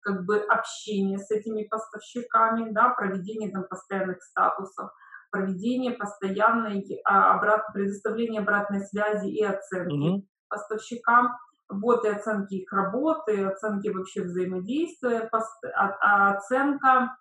как 0.00 0.24
бы 0.24 0.38
общение 0.38 1.18
с 1.18 1.30
этими 1.30 1.64
поставщиками, 1.64 2.72
да, 2.72 2.90
проведение 2.90 3.50
там 3.50 3.64
постоянных 3.68 4.22
статусов, 4.22 4.90
проведение 5.30 5.92
постоянной 5.92 6.84
а, 7.04 7.34
обрат, 7.34 7.72
предоставления 7.72 8.40
обратной 8.40 8.80
связи 8.84 9.28
и 9.28 9.42
оценки 9.42 9.94
mm-hmm. 9.94 10.26
поставщикам, 10.48 11.36
вот 11.68 12.04
и 12.04 12.08
оценки 12.08 12.54
их 12.54 12.72
работы, 12.72 13.44
оценки 13.46 13.88
вообще 13.88 14.22
взаимодействия, 14.22 15.30
а, 15.32 15.96
а 16.00 16.34
оценка 16.34 17.16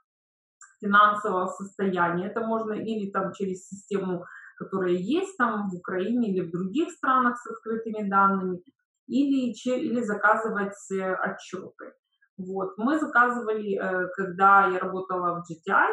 финансового 0.82 1.48
состояния. 1.48 2.28
Это 2.28 2.42
можно 2.42 2.74
или 2.74 3.10
там 3.12 3.32
через 3.34 3.68
систему, 3.68 4.26
которая 4.62 4.92
есть 4.92 5.38
там 5.38 5.70
в 5.70 5.76
Украине 5.76 6.32
или 6.32 6.42
в 6.48 6.52
других 6.52 6.92
странах 6.92 7.38
с 7.38 7.48
открытыми 7.48 8.08
данными, 8.08 8.62
или, 9.08 9.54
или 9.66 10.02
заказывать 10.02 10.92
э, 10.92 11.14
отчеты. 11.14 11.94
Вот. 12.38 12.78
Мы 12.78 13.00
заказывали, 13.00 13.78
э, 13.78 14.08
когда 14.16 14.68
я 14.68 14.80
работала 14.80 15.36
в 15.36 15.52
GTI, 15.52 15.88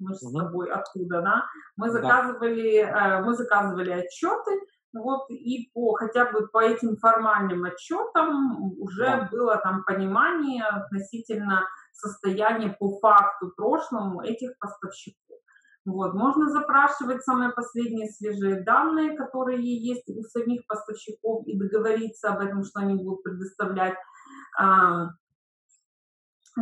мы 0.00 0.14
же 0.14 0.26
угу. 0.26 0.30
с 0.30 0.32
тобой 0.32 0.70
оттуда, 0.70 1.22
да, 1.22 1.44
мы 1.76 1.90
заказывали, 1.90 2.82
да. 2.82 3.18
Э, 3.18 3.22
мы 3.22 3.34
заказывали 3.34 3.90
отчеты, 3.90 4.60
вот, 4.94 5.28
и 5.28 5.70
по, 5.74 5.94
хотя 5.94 6.30
бы 6.30 6.46
по 6.48 6.62
этим 6.62 6.96
формальным 6.96 7.64
отчетам 7.64 8.72
уже 8.80 9.04
да. 9.04 9.28
было 9.30 9.56
там 9.56 9.84
понимание 9.84 10.64
относительно 10.64 11.66
состояния 11.92 12.76
по 12.78 12.98
факту 13.00 13.52
прошлому 13.56 14.22
этих 14.22 14.56
поставщиков. 14.58 15.23
Вот. 15.84 16.14
Можно 16.14 16.48
запрашивать 16.48 17.22
самые 17.22 17.50
последние 17.50 18.08
свежие 18.08 18.62
данные, 18.62 19.16
которые 19.16 19.60
есть 19.62 20.08
у 20.08 20.22
самих 20.22 20.66
поставщиков, 20.66 21.46
и 21.46 21.58
договориться 21.58 22.30
об 22.30 22.40
этом, 22.40 22.64
что 22.64 22.80
они 22.80 22.94
будут 22.94 23.22
предоставлять 23.22 23.94
а, 24.58 25.10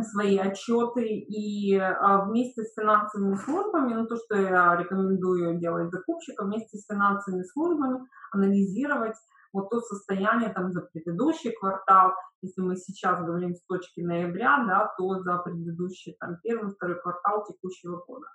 свои 0.01 0.37
отчеты 0.37 1.05
и 1.05 1.77
а, 1.77 2.25
вместе 2.25 2.63
с 2.63 2.73
финансовыми 2.73 3.35
службами, 3.35 3.93
ну 3.93 4.07
то, 4.07 4.17
что 4.17 4.35
я 4.35 4.75
рекомендую 4.75 5.57
делать 5.59 5.91
закупщикам, 5.91 6.47
вместе 6.47 6.77
с 6.77 6.85
финансовыми 6.85 7.43
службами 7.43 8.05
анализировать 8.31 9.15
вот 9.53 9.69
то 9.69 9.79
состояние 9.81 10.51
там 10.51 10.71
за 10.71 10.81
предыдущий 10.81 11.51
квартал, 11.51 12.13
если 12.41 12.61
мы 12.61 12.75
сейчас 12.75 13.23
говорим 13.23 13.55
с 13.55 13.63
точки 13.67 14.01
ноября, 14.01 14.65
да, 14.67 14.91
то 14.97 15.19
за 15.21 15.37
предыдущий 15.37 16.17
там 16.19 16.37
первый, 16.41 16.73
второй 16.73 16.99
квартал 16.99 17.45
текущего 17.45 18.03
года. 18.05 18.25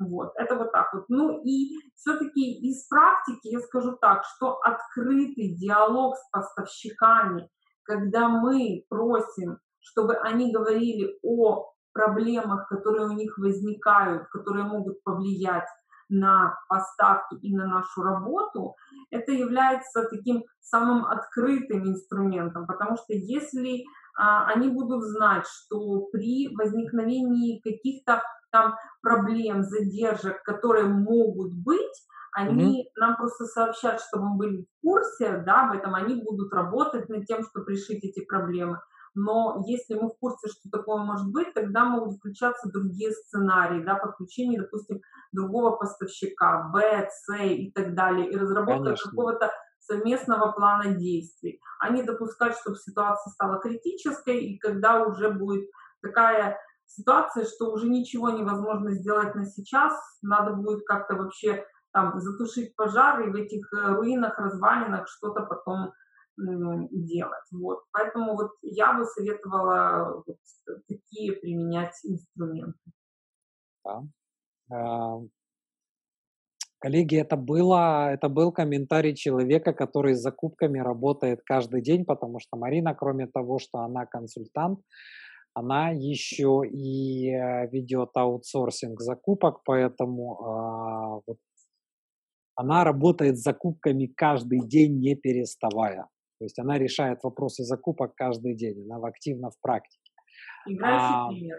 Вот, 0.00 0.32
это 0.36 0.56
вот 0.56 0.72
так 0.72 0.92
вот. 0.94 1.04
Ну 1.08 1.42
и 1.44 1.76
все-таки 1.94 2.58
из 2.68 2.88
практики 2.88 3.48
я 3.48 3.60
скажу 3.60 3.96
так, 4.00 4.24
что 4.24 4.58
открытый 4.58 5.54
диалог 5.56 6.16
с 6.16 6.30
поставщиками, 6.30 7.48
когда 7.84 8.28
мы 8.28 8.84
просим 8.88 9.58
чтобы 9.80 10.14
они 10.16 10.52
говорили 10.52 11.18
о 11.22 11.72
проблемах, 11.92 12.68
которые 12.68 13.06
у 13.06 13.12
них 13.12 13.36
возникают, 13.38 14.28
которые 14.28 14.64
могут 14.64 15.02
повлиять 15.02 15.66
на 16.08 16.56
поставки 16.68 17.36
и 17.36 17.54
на 17.54 17.66
нашу 17.66 18.02
работу, 18.02 18.74
это 19.10 19.32
является 19.32 20.04
таким 20.08 20.44
самым 20.60 21.04
открытым 21.04 21.88
инструментом, 21.88 22.66
потому 22.66 22.96
что 22.96 23.12
если 23.12 23.84
а, 24.16 24.46
они 24.46 24.68
будут 24.68 25.04
знать, 25.04 25.46
что 25.46 26.06
при 26.12 26.54
возникновении 26.54 27.60
каких-то 27.60 28.22
там 28.50 28.76
проблем, 29.02 29.62
задержек, 29.62 30.42
которые 30.42 30.86
могут 30.86 31.52
быть, 31.54 32.06
они 32.32 32.82
mm-hmm. 32.82 33.00
нам 33.00 33.16
просто 33.16 33.44
сообщат, 33.46 34.00
чтобы 34.00 34.30
мы 34.30 34.36
были 34.36 34.62
в 34.62 34.82
курсе, 34.82 35.42
да, 35.44 35.68
об 35.68 35.76
этом, 35.76 35.94
они 35.94 36.22
будут 36.22 36.52
работать 36.52 37.08
над 37.08 37.26
тем, 37.26 37.42
чтобы 37.44 37.72
решить 37.72 38.04
эти 38.04 38.24
проблемы. 38.24 38.80
Но 39.14 39.64
если 39.66 39.94
мы 39.94 40.08
в 40.08 40.18
курсе, 40.20 40.48
что 40.48 40.70
такое 40.70 41.02
может 41.02 41.28
быть, 41.32 41.52
тогда 41.52 41.84
могут 41.84 42.16
включаться 42.16 42.70
другие 42.70 43.10
сценарии, 43.10 43.82
да, 43.82 43.96
подключение, 43.96 44.60
допустим, 44.60 45.00
другого 45.32 45.76
поставщика, 45.76 46.70
Б, 46.72 47.08
С 47.10 47.36
и 47.36 47.72
так 47.72 47.94
далее, 47.94 48.30
и 48.30 48.36
разработка 48.36 48.94
какого-то 48.94 49.50
совместного 49.80 50.52
плана 50.52 50.94
действий, 50.94 51.60
не 51.90 52.02
допускать, 52.04 52.56
чтобы 52.56 52.76
ситуация 52.76 53.32
стала 53.32 53.58
критической, 53.58 54.38
и 54.38 54.58
когда 54.58 55.02
уже 55.02 55.30
будет 55.30 55.68
такая 56.02 56.56
ситуация, 56.96 57.44
что 57.44 57.72
уже 57.72 57.88
ничего 57.88 58.30
невозможно 58.30 58.92
сделать 58.92 59.34
на 59.34 59.46
сейчас, 59.46 59.92
надо 60.22 60.54
будет 60.54 60.84
как-то 60.84 61.14
вообще 61.14 61.64
там 61.92 62.20
затушить 62.20 62.74
пожар 62.76 63.20
и 63.20 63.30
в 63.30 63.34
этих 63.34 63.72
э, 63.72 63.94
руинах, 63.94 64.38
развалинах 64.38 65.08
что-то 65.08 65.42
потом 65.42 65.92
делать. 66.90 67.44
Вот. 67.52 67.84
Поэтому 67.92 68.34
вот 68.34 68.52
я 68.62 68.94
бы 68.94 69.04
советовала 69.04 70.22
вот 70.26 70.36
такие 70.88 71.32
применять 71.32 71.94
инструменты. 72.04 72.78
Да. 73.84 74.02
А, 74.72 75.20
коллеги, 76.78 77.16
это, 77.20 77.36
было, 77.36 78.10
это 78.10 78.28
был 78.28 78.52
комментарий 78.52 79.14
человека, 79.14 79.72
который 79.72 80.14
с 80.14 80.22
закупками 80.22 80.78
работает 80.78 81.42
каждый 81.44 81.82
день, 81.82 82.04
потому 82.04 82.40
что 82.40 82.56
Марина, 82.56 82.94
кроме 82.94 83.26
того, 83.26 83.58
что 83.58 83.80
она 83.80 84.06
консультант, 84.06 84.80
она 85.54 85.90
еще 85.90 86.62
и 86.66 87.28
э, 87.28 87.68
ведет 87.70 88.10
аутсорсинг 88.14 89.00
закупок, 89.00 89.62
поэтому 89.64 90.38
э, 90.38 91.22
вот, 91.26 91.38
она 92.54 92.84
работает 92.84 93.38
с 93.38 93.42
закупками 93.42 94.06
каждый 94.06 94.66
день, 94.66 95.00
не 95.00 95.16
переставая. 95.16 96.08
То 96.38 96.44
есть 96.44 96.58
она 96.58 96.78
решает 96.78 97.18
вопросы 97.22 97.64
закупок 97.64 98.14
каждый 98.14 98.54
день, 98.54 98.86
она 98.90 99.06
активно 99.06 99.50
в 99.50 99.60
практике. 99.60 100.10
Играющий 100.66 101.14
а, 101.14 101.28
тренер. 101.28 101.56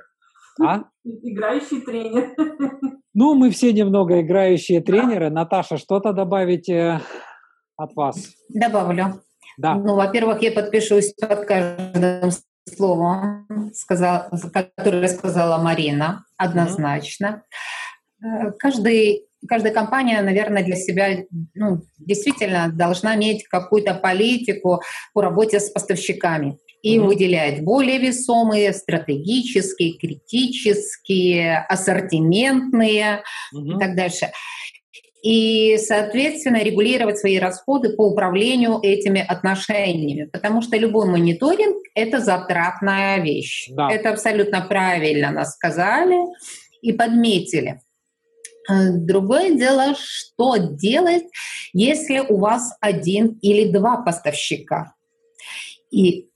А? 0.62 0.84
Играющий 1.04 1.82
тренер. 1.82 2.36
Ну, 3.14 3.36
мы 3.36 3.50
все 3.50 3.74
немного 3.74 4.22
играющие 4.22 4.80
тренеры. 4.80 5.28
Да. 5.28 5.42
Наташа, 5.42 5.76
что-то 5.76 6.14
добавить 6.14 6.70
э, 6.70 7.02
от 7.76 7.94
вас? 7.94 8.34
Добавлю. 8.48 9.22
Да. 9.58 9.76
Ну, 9.76 9.96
во-первых, 9.96 10.42
я 10.42 10.54
подпишусь 10.54 11.14
под 11.16 11.46
каждым 11.46 12.32
словом, 12.68 13.72
сказал, 13.74 14.30
которое 14.54 15.08
сказала 15.08 15.62
Марина, 15.62 16.26
однозначно. 16.38 17.44
Mm-hmm. 18.24 18.54
Каждый 18.60 19.26
каждая 19.48 19.74
компания, 19.74 20.22
наверное, 20.22 20.64
для 20.64 20.76
себя 20.76 21.24
ну, 21.56 21.82
действительно 21.98 22.72
должна 22.72 23.16
иметь 23.16 23.48
какую-то 23.48 23.96
политику 23.96 24.82
по 25.14 25.22
работе 25.22 25.60
с 25.60 25.70
поставщиками 25.70 26.58
и 26.82 26.98
mm-hmm. 26.98 27.06
выделять 27.06 27.64
более 27.64 28.00
весомые, 28.00 28.74
стратегические, 28.74 29.98
критические, 29.98 31.60
ассортиментные 31.70 33.24
mm-hmm. 33.54 33.76
и 33.76 33.80
так 33.80 33.96
дальше. 33.96 34.32
И, 35.24 35.78
соответственно, 35.78 36.64
регулировать 36.64 37.20
свои 37.20 37.38
расходы 37.38 37.96
по 37.96 38.08
управлению 38.08 38.80
этими 38.82 39.22
отношениями, 39.22 40.26
потому 40.26 40.62
что 40.64 40.78
любой 40.78 41.08
мониторинг— 41.08 41.78
это 41.96 42.20
затратная 42.20 43.22
вещь. 43.22 43.70
Да. 43.70 43.92
Это 43.92 44.10
абсолютно 44.10 44.62
правильно 44.62 45.32
нас 45.32 45.54
сказали 45.54 46.18
и 46.82 46.92
подметили. 46.92 47.82
Э, 48.70 48.92
другое 48.94 49.52
дело, 49.52 49.96
что 49.96 50.58
делать, 50.58 51.26
если 51.74 52.20
у 52.20 52.38
вас 52.38 52.76
один 52.82 53.38
или 53.42 53.72
два 53.72 53.98
поставщика. 53.98 54.94
И 55.92 56.30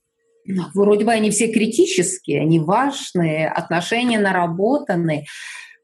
ну, 0.46 0.64
вроде 0.76 1.06
бы 1.06 1.12
они 1.12 1.32
все 1.32 1.52
критические, 1.52 2.42
они 2.42 2.60
важные, 2.60 3.48
отношения 3.48 4.20
наработаны, 4.20 5.26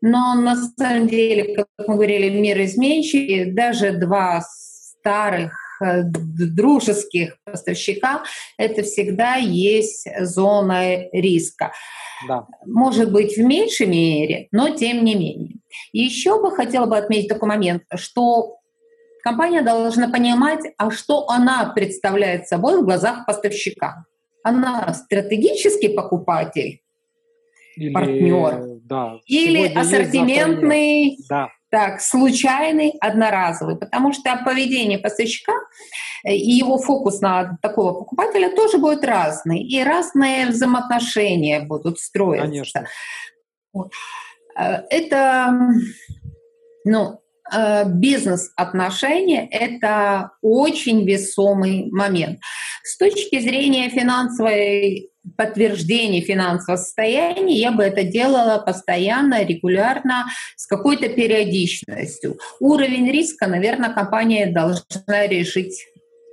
но 0.02 0.34
на 0.34 0.56
самом 0.56 1.08
деле, 1.08 1.56
как 1.56 1.68
мы 1.88 1.96
говорили, 1.96 2.30
мир 2.30 2.62
изменчивый, 2.64 3.52
даже 3.52 3.92
два 3.94 4.42
старых 4.42 5.54
э, 5.82 6.02
дружеских 6.04 7.38
поставщика, 7.44 8.24
это 8.58 8.82
всегда 8.82 9.36
есть 9.36 10.08
зона 10.22 11.10
риска. 11.12 11.72
Да. 12.28 12.48
Может 12.66 13.12
быть, 13.12 13.38
в 13.38 13.42
меньшей 13.42 13.88
мере, 13.88 14.48
но 14.52 14.70
тем 14.70 15.04
не 15.06 15.16
менее. 15.16 15.56
Еще 15.94 16.42
бы 16.42 16.52
хотела 16.52 16.86
бы 16.86 16.98
отметить 16.98 17.30
такой 17.30 17.50
момент, 17.50 17.84
что 17.96 18.58
компания 19.24 19.62
должна 19.62 20.10
понимать, 20.10 20.62
а 20.78 20.90
что 20.92 21.30
она 21.30 21.72
представляет 21.76 22.48
собой 22.48 22.82
в 22.82 22.86
глазах 22.86 23.26
поставщика. 23.26 24.06
Она 24.44 24.94
стратегический 24.94 25.90
покупатель, 25.90 26.82
или, 27.76 27.94
партнер, 27.94 28.80
да, 28.84 29.20
или 29.26 29.68
ассортиментный, 29.68 31.18
да. 31.30 31.50
так, 31.70 32.02
случайный, 32.02 32.94
одноразовый. 33.00 33.78
Потому 33.78 34.14
что 34.14 34.42
поведение 34.44 35.00
поставщика 35.00 35.54
э, 36.26 36.34
и 36.34 36.52
его 36.52 36.78
фокус 36.78 37.22
на 37.22 37.58
такого 37.62 37.94
покупателя 37.94 38.54
тоже 38.56 38.78
будет 38.78 39.04
разный. 39.06 39.62
И 39.62 39.84
разные 39.84 40.48
взаимоотношения 40.48 41.62
будут 41.62 42.00
строиться. 42.00 42.48
Конечно. 42.48 42.88
Вот. 43.74 43.92
Э, 44.58 44.84
это, 44.90 45.58
ну, 46.86 47.20
э, 47.54 47.86
бизнес-отношения– 47.86 49.48
это 49.52 50.32
очень 50.42 51.06
весомый 51.06 51.90
момент. 51.92 52.40
С 52.84 52.98
точки 52.98 53.40
зрения 53.40 53.90
финансовой 53.90 55.11
подтверждения 55.38 56.22
финансового 56.22 56.80
состояния, 56.80 57.56
я 57.56 57.72
бы 57.72 57.84
это 57.84 58.04
делала 58.04 58.58
постоянно, 58.58 59.44
регулярно, 59.44 60.26
с 60.56 60.66
какой-то 60.68 61.10
периодичностью. 61.10 62.38
Уровень 62.60 63.12
риска, 63.12 63.48
наверное, 63.48 63.94
компания 63.94 64.48
должна 64.48 65.28
решить 65.28 65.88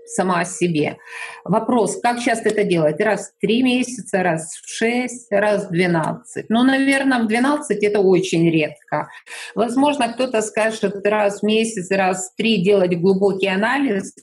сама 0.07 0.45
себе. 0.47 0.97
Вопрос, 1.45 2.01
как 2.01 2.19
часто 2.21 2.49
это 2.49 2.65
делать? 2.65 2.99
Раз 2.99 3.29
в 3.29 3.41
три 3.41 3.63
месяца, 3.63 4.23
раз 4.23 4.55
в 4.55 4.67
шесть, 4.67 5.31
раз 5.31 5.67
в 5.67 5.71
двенадцать. 5.71 6.47
Ну, 6.49 6.63
наверное, 6.63 7.23
в 7.23 7.27
двенадцать 7.27 7.85
это 7.85 8.01
очень 8.01 8.51
редко. 8.51 9.09
Возможно, 9.55 10.09
кто-то 10.09 10.41
скажет 10.41 11.07
раз 11.07 11.41
в 11.41 11.43
месяц, 11.43 11.91
раз 11.91 12.31
в 12.31 12.37
три 12.37 12.63
делать 12.63 12.99
глубокий 12.99 13.49
анализ, 13.49 14.15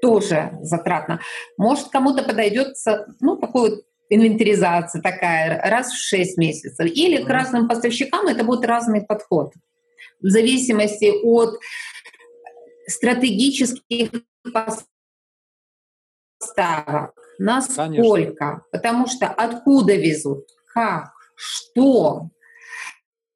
тоже 0.00 0.52
затратно. 0.62 1.20
Может, 1.56 1.88
кому-то 1.88 2.22
подойдется, 2.22 3.06
ну, 3.20 3.36
такой 3.36 3.70
вот 3.70 3.84
инвентаризация 4.08 5.02
такая, 5.02 5.60
раз 5.62 5.92
в 5.92 5.98
шесть 5.98 6.38
месяцев. 6.38 6.86
Или 6.86 7.22
к 7.22 7.28
разным 7.28 7.68
поставщикам 7.68 8.26
это 8.26 8.44
будет 8.44 8.64
разный 8.64 9.02
подход. 9.02 9.52
В 10.20 10.28
зависимости 10.28 11.12
от 11.22 11.58
стратегических 12.86 14.10
поставок. 16.38 17.14
Насколько? 17.38 18.34
Конечно. 18.34 18.62
Потому 18.72 19.06
что 19.06 19.26
откуда 19.28 19.94
везут, 19.94 20.46
как, 20.72 21.12
что. 21.36 22.30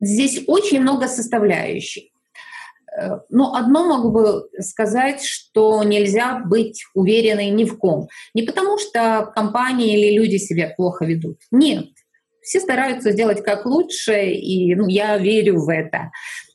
Здесь 0.01 0.43
очень 0.49 0.81
много 0.81 1.07
составляющих. 1.07 2.12
Но 3.31 3.55
одно 3.55 3.85
могу 3.87 4.11
бы 4.11 4.49
сказать, 4.61 5.23
что 5.23 5.83
нельзя 5.83 6.41
быть 6.45 6.85
уверенной 6.95 7.51
ни 7.51 7.65
в 7.65 7.79
ком. 7.79 8.09
Не 8.35 8.43
потому 8.43 8.79
что 8.79 9.31
компании 9.35 9.97
или 9.97 10.17
люди 10.19 10.37
себя 10.37 10.73
плохо 10.77 11.05
ведут. 11.05 11.39
Нет. 11.51 11.87
Все 12.43 12.61
стараются 12.61 13.13
сделать 13.13 13.43
как 13.43 13.67
лучше, 13.67 14.31
и 14.33 14.75
ну, 14.75 14.89
я 14.89 15.17
верю 15.17 15.61
в 15.61 15.69
это. 15.69 16.11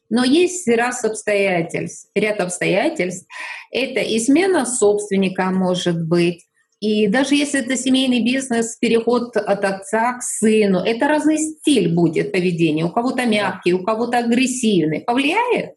Но 0.10 0.24
есть 0.24 0.68
раз 0.68 1.04
обстоятельств, 1.04 2.10
ряд 2.14 2.40
обстоятельств. 2.40 3.28
Это 3.72 4.00
и 4.02 4.20
смена 4.20 4.66
собственника 4.66 5.46
может 5.46 6.08
быть, 6.08 6.48
и 6.80 7.08
даже 7.08 7.34
если 7.34 7.62
это 7.62 7.76
семейный 7.76 8.24
бизнес, 8.24 8.78
переход 8.78 9.36
от 9.36 9.66
отца 9.66 10.14
к 10.14 10.22
сыну, 10.22 10.80
это 10.80 11.08
разный 11.08 11.40
стиль 11.40 11.94
будет 11.94 12.32
поведения. 12.32 12.86
У 12.86 12.92
кого-то 12.92 13.26
мягкий, 13.26 13.74
у 13.74 13.84
кого-то 13.84 14.20
агрессивный. 14.20 15.02
Повлияет? 15.02 15.72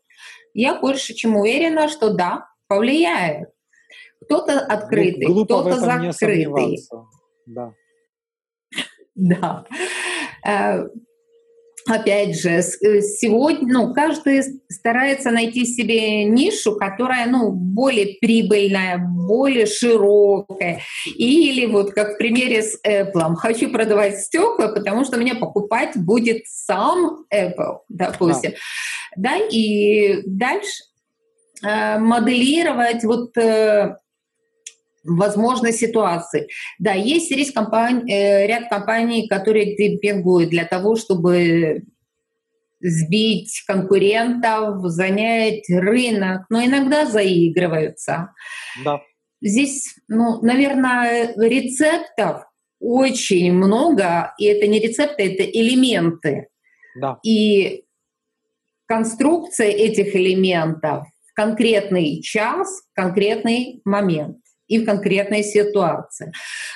Я 0.55 0.81
больше 0.81 1.15
чем 1.15 1.37
уверена, 1.37 1.89
что 1.89 2.13
да, 2.13 2.49
повлияет. 2.69 3.51
Кто-то 4.25 4.61
открытый, 4.61 5.27
ну, 5.27 5.45
кто-то 5.45 5.77
закрытый. 5.79 6.79
Да. 7.47 7.73
Да. 9.17 9.67
Опять 11.87 12.39
же, 12.39 12.51
э, 12.51 13.01
сегодня, 13.01 13.73
ну, 13.73 13.95
каждый 13.95 14.43
старается 14.69 15.31
найти 15.31 15.65
себе 15.65 16.25
нишу, 16.25 16.77
которая, 16.77 17.27
ну, 17.27 17.51
более 17.51 18.19
прибыльная, 18.21 18.99
более 18.99 19.67
широкая. 19.67 20.81
Или 21.07 21.67
вот 21.67 21.93
как 21.93 22.15
в 22.15 22.19
примере 22.19 22.63
с 22.63 22.79
Apple. 22.87 23.35
Хочу 23.37 23.71
продавать 23.71 24.21
стекла, 24.21 24.69
потому 24.69 25.05
что 25.05 25.17
меня 25.17 25.35
покупать 25.35 25.97
будет 25.97 26.43
сам 26.47 27.25
Apple, 27.33 27.79
допустим. 27.89 28.53
Да, 29.17 29.39
да 29.39 29.47
и 29.51 30.23
дальше 30.27 30.85
э, 31.63 31.99
моделировать 31.99 33.05
вот 33.05 33.37
э, 33.39 33.97
возможной 35.05 35.73
ситуации. 35.73 36.49
Да, 36.79 36.93
есть 36.93 37.31
риск 37.31 37.55
компаний, 37.55 38.13
э, 38.13 38.47
ряд 38.47 38.69
компаний, 38.69 39.29
которые 39.29 39.77
демпингуют 39.77 40.51
для 40.51 40.65
того, 40.65 40.97
чтобы 40.97 41.83
сбить 42.81 43.63
конкурентов, 43.67 44.81
занять 44.85 45.69
рынок, 45.69 46.47
но 46.49 46.65
иногда 46.65 47.07
заигрываются. 47.07 48.33
Да. 48.85 49.01
Здесь, 49.43 49.95
ну, 50.09 50.41
наверное, 50.43 51.35
рецептов 51.37 52.45
очень 52.79 53.53
много, 53.53 54.35
и 54.39 54.47
это 54.47 54.67
не 54.67 54.81
рецепты, 54.81 55.35
это 55.35 55.45
элементы. 55.45 56.49
Да. 57.01 57.19
И 57.23 57.85
конструкция 58.87 59.69
этих 59.69 60.17
элементов 60.17 61.07
в 61.27 61.35
конкретный 61.35 62.21
час, 62.23 62.83
в 62.93 62.95
конкретный 62.95 63.83
момент 63.85 64.40
и 64.71 64.79
в 64.79 64.87
конкретной 64.87 65.43
ситуации. 65.43 66.33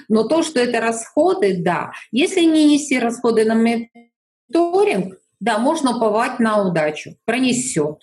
Но 0.09 0.25
то, 0.25 0.43
что 0.43 0.61
это 0.61 0.81
расходы, 0.81 1.57
да. 1.59 1.93
Если 2.11 2.43
не 2.43 2.67
нести 2.67 2.99
расходы 2.99 3.45
на 3.45 3.55
мониторинг, 3.55 5.15
да, 5.41 5.59
можно 5.59 5.97
уповать 5.97 6.41
на 6.41 6.63
удачу, 6.63 7.17
пронесет. 7.25 8.01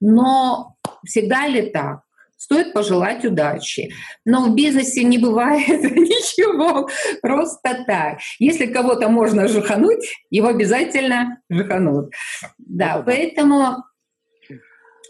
Но 0.00 0.76
всегда 1.06 1.46
ли 1.46 1.70
так? 1.70 2.00
Стоит 2.36 2.72
пожелать 2.72 3.24
удачи. 3.24 3.92
Но 4.24 4.44
в 4.44 4.54
бизнесе 4.54 5.04
не 5.04 5.18
бывает 5.18 5.68
ничего 5.68 6.88
просто 7.22 7.84
так. 7.86 8.18
Если 8.40 8.66
кого-то 8.66 9.08
можно 9.08 9.48
жихануть, 9.48 10.04
его 10.30 10.48
обязательно 10.48 11.40
жиханут. 11.48 12.12
Да, 12.58 13.02
поэтому 13.04 13.84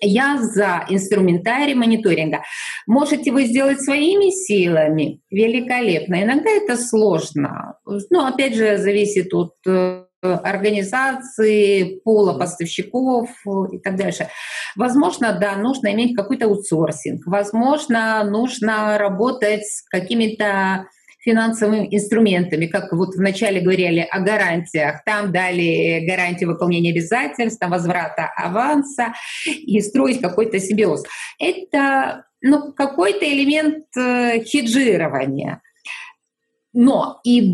я 0.00 0.38
за 0.42 0.86
инструментарий 0.88 1.74
мониторинга. 1.74 2.42
Можете 2.86 3.32
вы 3.32 3.44
сделать 3.44 3.80
своими 3.80 4.30
силами? 4.30 5.20
Великолепно. 5.30 6.22
Иногда 6.22 6.50
это 6.50 6.76
сложно. 6.76 7.74
Ну, 7.84 8.26
опять 8.26 8.54
же, 8.54 8.78
зависит 8.78 9.32
от 9.34 9.54
э, 9.66 10.04
организации, 10.20 12.00
пола 12.04 12.38
поставщиков 12.38 13.30
и 13.72 13.78
так 13.78 13.96
дальше. 13.96 14.28
Возможно, 14.76 15.36
да, 15.40 15.56
нужно 15.56 15.92
иметь 15.92 16.16
какой-то 16.16 16.46
аутсорсинг. 16.46 17.26
Возможно, 17.26 18.24
нужно 18.24 18.98
работать 18.98 19.64
с 19.64 19.82
какими-то 19.88 20.86
финансовыми 21.18 21.88
инструментами, 21.90 22.66
как 22.66 22.92
вот 22.92 23.14
вначале 23.14 23.60
говорили 23.60 24.06
о 24.10 24.20
гарантиях, 24.20 25.02
там 25.04 25.32
дали 25.32 26.06
гарантию 26.06 26.50
выполнения 26.50 26.92
обязательств, 26.92 27.58
там 27.58 27.70
возврата 27.70 28.30
аванса 28.36 29.14
и 29.46 29.80
строить 29.80 30.20
какой-то 30.20 30.60
симбиоз. 30.60 31.04
Это 31.38 32.24
ну, 32.40 32.72
какой-то 32.72 33.24
элемент 33.24 33.84
э, 33.96 34.44
хеджирования. 34.44 35.60
Но 36.72 37.20
и 37.24 37.52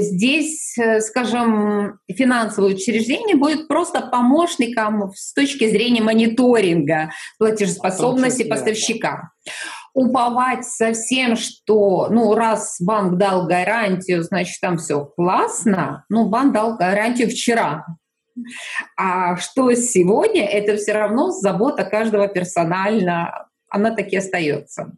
здесь, 0.00 0.76
э, 0.76 1.00
скажем, 1.00 1.98
финансовое 2.12 2.74
учреждение 2.74 3.36
будет 3.36 3.68
просто 3.68 4.02
помощником 4.02 5.12
с 5.14 5.32
точки 5.32 5.70
зрения 5.70 6.02
мониторинга 6.02 7.10
платежеспособности 7.38 8.42
поставщика 8.42 9.30
уповать 9.98 10.64
совсем, 10.64 11.34
что, 11.34 12.08
ну, 12.08 12.34
раз 12.34 12.76
банк 12.80 13.18
дал 13.18 13.46
гарантию, 13.46 14.22
значит, 14.22 14.60
там 14.60 14.78
все 14.78 15.04
классно, 15.04 16.04
ну, 16.08 16.28
банк 16.28 16.52
дал 16.54 16.76
гарантию 16.76 17.28
вчера. 17.28 17.84
А 18.96 19.36
что 19.36 19.72
сегодня, 19.74 20.44
это 20.46 20.76
все 20.76 20.92
равно 20.92 21.30
забота 21.32 21.84
каждого 21.84 22.28
персонально, 22.28 23.48
она 23.68 23.92
таки 23.92 24.16
остается. 24.16 24.92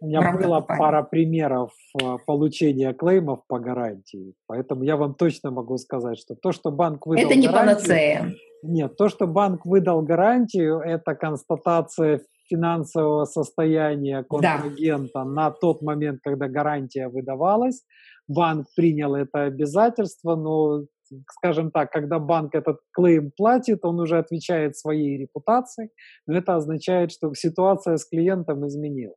У 0.00 0.06
меня 0.06 0.32
была 0.32 0.56
компании. 0.56 0.80
пара 0.80 1.02
примеров 1.02 1.72
э, 2.02 2.16
получения 2.26 2.92
клеймов 2.94 3.40
по 3.46 3.60
гарантии, 3.60 4.34
поэтому 4.46 4.82
я 4.82 4.96
вам 4.96 5.14
точно 5.14 5.50
могу 5.50 5.76
сказать, 5.76 6.18
что 6.18 6.34
то, 6.34 6.52
что 6.52 6.72
банк 6.72 7.06
выдал 7.06 7.26
Это 7.26 7.38
не 7.38 7.46
гарантию, 7.46 7.76
панацея. 7.76 8.34
Нет, 8.62 8.96
то, 8.96 9.08
что 9.08 9.26
банк 9.26 9.64
выдал 9.66 10.02
гарантию, 10.02 10.80
это 10.80 11.14
констатация 11.14 12.22
финансового 12.50 13.24
состояния 13.24 14.24
контрагента 14.24 15.20
да. 15.20 15.24
на 15.24 15.50
тот 15.50 15.82
момент, 15.82 16.20
когда 16.22 16.48
гарантия 16.48 17.08
выдавалась. 17.08 17.82
Банк 18.28 18.66
принял 18.76 19.14
это 19.14 19.44
обязательство, 19.44 20.36
но, 20.36 20.84
скажем 21.30 21.70
так, 21.70 21.90
когда 21.90 22.18
банк 22.18 22.54
этот 22.54 22.78
клейм 22.92 23.32
платит, 23.36 23.84
он 23.84 24.00
уже 24.00 24.18
отвечает 24.18 24.76
своей 24.76 25.18
репутации, 25.18 25.90
но 26.26 26.36
это 26.36 26.54
означает, 26.54 27.10
что 27.12 27.34
ситуация 27.34 27.96
с 27.96 28.04
клиентом 28.04 28.66
изменилась. 28.66 29.16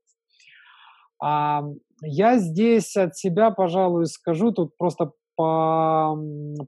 А 1.21 1.63
я 2.01 2.37
здесь 2.37 2.97
от 2.97 3.15
себя, 3.15 3.51
пожалуй, 3.51 4.07
скажу, 4.07 4.51
тут 4.51 4.75
просто 4.77 5.11
по, 5.35 6.17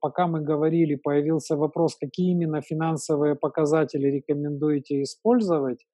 пока 0.01 0.28
мы 0.28 0.41
говорили, 0.41 0.95
появился 0.95 1.55
вопрос, 1.55 1.95
какие 1.95 2.32
именно 2.32 2.61
финансовые 2.61 3.36
показатели 3.36 4.07
рекомендуете 4.07 5.03
использовать 5.03 5.86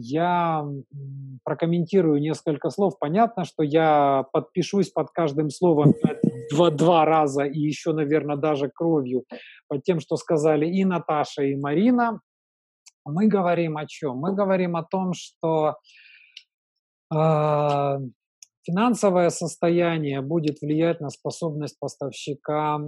я 0.00 0.64
прокомментирую 1.44 2.20
несколько 2.20 2.70
слов. 2.70 2.98
Понятно, 3.00 3.44
что 3.44 3.64
я 3.64 4.24
подпишусь 4.32 4.90
под 4.90 5.10
каждым 5.10 5.50
словом 5.50 5.94
два, 6.52 6.70
два 6.70 7.04
раза 7.04 7.44
и 7.44 7.58
еще, 7.58 7.92
наверное, 7.92 8.36
даже 8.36 8.70
кровью 8.72 9.24
под 9.66 9.82
тем, 9.82 9.98
что 9.98 10.16
сказали 10.16 10.66
и 10.66 10.84
Наташа, 10.84 11.42
и 11.42 11.56
Марина. 11.56 12.20
Мы 13.04 13.26
говорим 13.26 13.76
о 13.76 13.86
чем? 13.86 14.18
Мы 14.18 14.34
говорим 14.34 14.76
о 14.76 14.84
том, 14.84 15.12
что 15.14 15.76
э, 17.12 17.98
финансовое 18.62 19.30
состояние 19.30 20.20
будет 20.20 20.60
влиять 20.60 21.00
на 21.00 21.08
способность 21.08 21.78
поставщика 21.80 22.80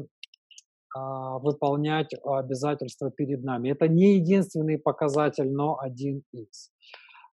а, 0.93 1.39
выполнять 1.39 2.11
обязательства 2.25 3.13
перед 3.13 3.45
нами. 3.45 3.71
Это 3.71 3.87
не 3.87 4.17
единственный 4.17 4.77
показатель, 4.77 5.49
но 5.49 5.79
один 5.79 6.25
из. 6.33 6.73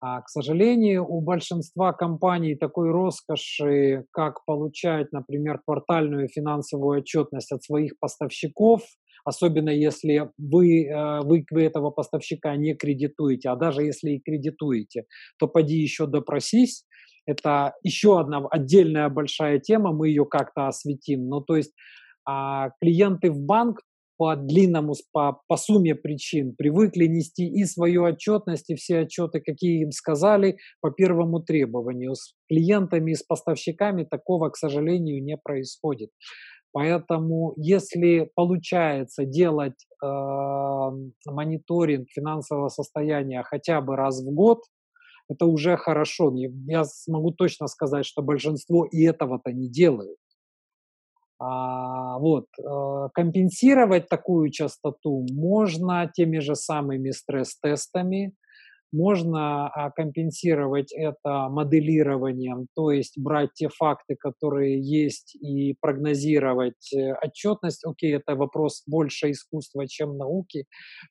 А, 0.05 0.21
к 0.21 0.29
сожалению, 0.29 1.07
у 1.09 1.21
большинства 1.21 1.93
компаний 1.93 2.57
такой 2.57 2.91
роскоши, 2.91 4.05
как 4.11 4.45
получать, 4.45 5.13
например, 5.13 5.61
квартальную 5.65 6.29
финансовую 6.29 6.99
отчетность 6.99 7.53
от 7.53 7.63
своих 7.63 7.93
поставщиков, 8.01 8.83
особенно 9.25 9.71
если 9.71 10.29
вы, 10.37 10.87
э, 10.89 11.21
вы, 11.21 11.45
этого 11.63 11.91
поставщика 11.91 12.57
не 12.57 12.75
кредитуете, 12.75 13.51
а 13.51 13.55
даже 13.55 13.83
если 13.85 14.11
и 14.11 14.21
кредитуете, 14.21 15.05
то 15.39 15.47
поди 15.47 15.77
еще 15.77 16.09
допросись. 16.09 16.85
Это 17.25 17.75
еще 17.85 18.19
одна 18.19 18.45
отдельная 18.51 19.09
большая 19.09 19.61
тема, 19.61 19.93
мы 19.93 20.09
ее 20.09 20.25
как-то 20.25 20.67
осветим. 20.67 21.29
Ну, 21.29 21.43
то 21.43 21.55
есть 21.55 21.73
а 22.25 22.71
клиенты 22.81 23.31
в 23.31 23.41
банк 23.41 23.81
по 24.23 24.37
длинному, 24.37 24.95
по, 25.13 25.41
по 25.49 25.57
сумме 25.57 25.97
причин 25.97 26.55
привыкли 26.55 27.07
нести 27.07 27.45
и 27.45 27.65
свою 27.65 28.05
отчетность, 28.05 28.71
и 28.71 28.77
все 28.77 29.01
отчеты, 29.01 29.41
какие 29.41 29.83
им 29.83 29.91
сказали, 29.91 30.59
по 30.81 30.93
первому 30.93 31.41
требованию. 31.41 32.15
С 32.15 32.33
клиентами 32.49 33.11
и 33.11 33.15
с 33.17 33.25
поставщиками 33.25 34.05
такого, 34.05 34.51
к 34.51 34.57
сожалению, 34.57 35.25
не 35.25 35.37
происходит. 35.37 36.11
Поэтому, 36.71 37.55
если 37.57 38.31
получается 38.37 39.25
делать 39.25 39.89
э, 40.01 40.07
мониторинг 41.27 42.09
финансового 42.09 42.69
состояния 42.69 43.43
хотя 43.43 43.81
бы 43.81 43.97
раз 43.97 44.23
в 44.23 44.33
год, 44.33 44.61
это 45.29 45.47
уже 45.47 45.77
хорошо. 45.77 46.33
Я 46.69 46.85
смогу 46.85 47.33
точно 47.33 47.67
сказать, 47.67 48.07
что 48.07 48.23
большинство 48.23 48.85
и 48.85 49.03
этого-то 49.03 49.51
не 49.51 49.69
делают. 49.69 50.17
А, 51.45 52.19
вот, 52.19 52.47
э, 52.57 53.09
компенсировать 53.15 54.09
такую 54.09 54.51
частоту 54.51 55.27
можно 55.33 56.09
теми 56.15 56.39
же 56.39 56.55
самыми 56.55 57.11
стресс-тестами, 57.11 58.33
можно 58.93 59.69
а, 59.69 59.91
компенсировать 59.91 60.93
это 60.93 61.49
моделированием, 61.49 62.67
то 62.75 62.91
есть 62.91 63.19
брать 63.19 63.51
те 63.55 63.69
факты, 63.69 64.17
которые 64.17 64.81
есть, 64.81 65.35
и 65.37 65.75
прогнозировать 65.81 66.93
э, 66.95 67.15
отчетность. 67.15 67.85
Окей, 67.87 68.15
это 68.15 68.37
вопрос 68.37 68.83
больше 68.87 69.31
искусства, 69.31 69.89
чем 69.89 70.19
науки, 70.19 70.67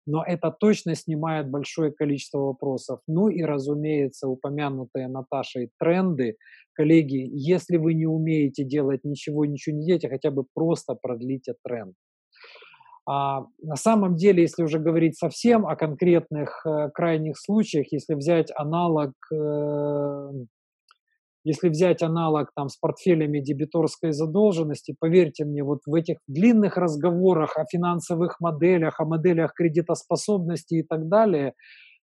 но 0.05 0.23
это 0.23 0.51
точно 0.51 0.95
снимает 0.95 1.49
большое 1.49 1.91
количество 1.91 2.39
вопросов. 2.39 2.99
Ну 3.07 3.29
и, 3.29 3.41
разумеется, 3.41 4.27
упомянутые 4.27 5.07
Наташей 5.07 5.71
тренды. 5.79 6.37
Коллеги, 6.73 7.29
если 7.33 7.77
вы 7.77 7.95
не 7.95 8.05
умеете 8.05 8.63
делать 8.63 9.01
ничего, 9.03 9.45
ничего 9.45 9.75
не 9.75 9.85
делайте, 9.85 10.09
хотя 10.09 10.31
бы 10.31 10.45
просто 10.53 10.95
продлите 10.95 11.55
тренд. 11.63 11.95
А 13.07 13.45
на 13.61 13.75
самом 13.75 14.15
деле, 14.15 14.43
если 14.43 14.63
уже 14.63 14.79
говорить 14.79 15.17
совсем 15.17 15.65
о 15.65 15.75
конкретных 15.75 16.61
э, 16.65 16.89
крайних 16.93 17.37
случаях, 17.37 17.87
если 17.91 18.13
взять 18.13 18.51
аналог, 18.55 19.13
э, 19.33 20.29
если 21.43 21.69
взять 21.69 22.03
аналог 22.03 22.51
там 22.55 22.69
с 22.69 22.77
портфелями 22.77 23.39
дебиторской 23.39 24.11
задолженности, 24.11 24.95
поверьте 24.99 25.45
мне, 25.45 25.63
вот 25.63 25.79
в 25.87 25.93
этих 25.95 26.17
длинных 26.27 26.77
разговорах 26.77 27.57
о 27.57 27.65
финансовых 27.65 28.39
моделях, 28.39 28.99
о 28.99 29.05
моделях 29.05 29.53
кредитоспособности 29.55 30.75
и 30.75 30.83
так 30.83 31.07
далее, 31.09 31.53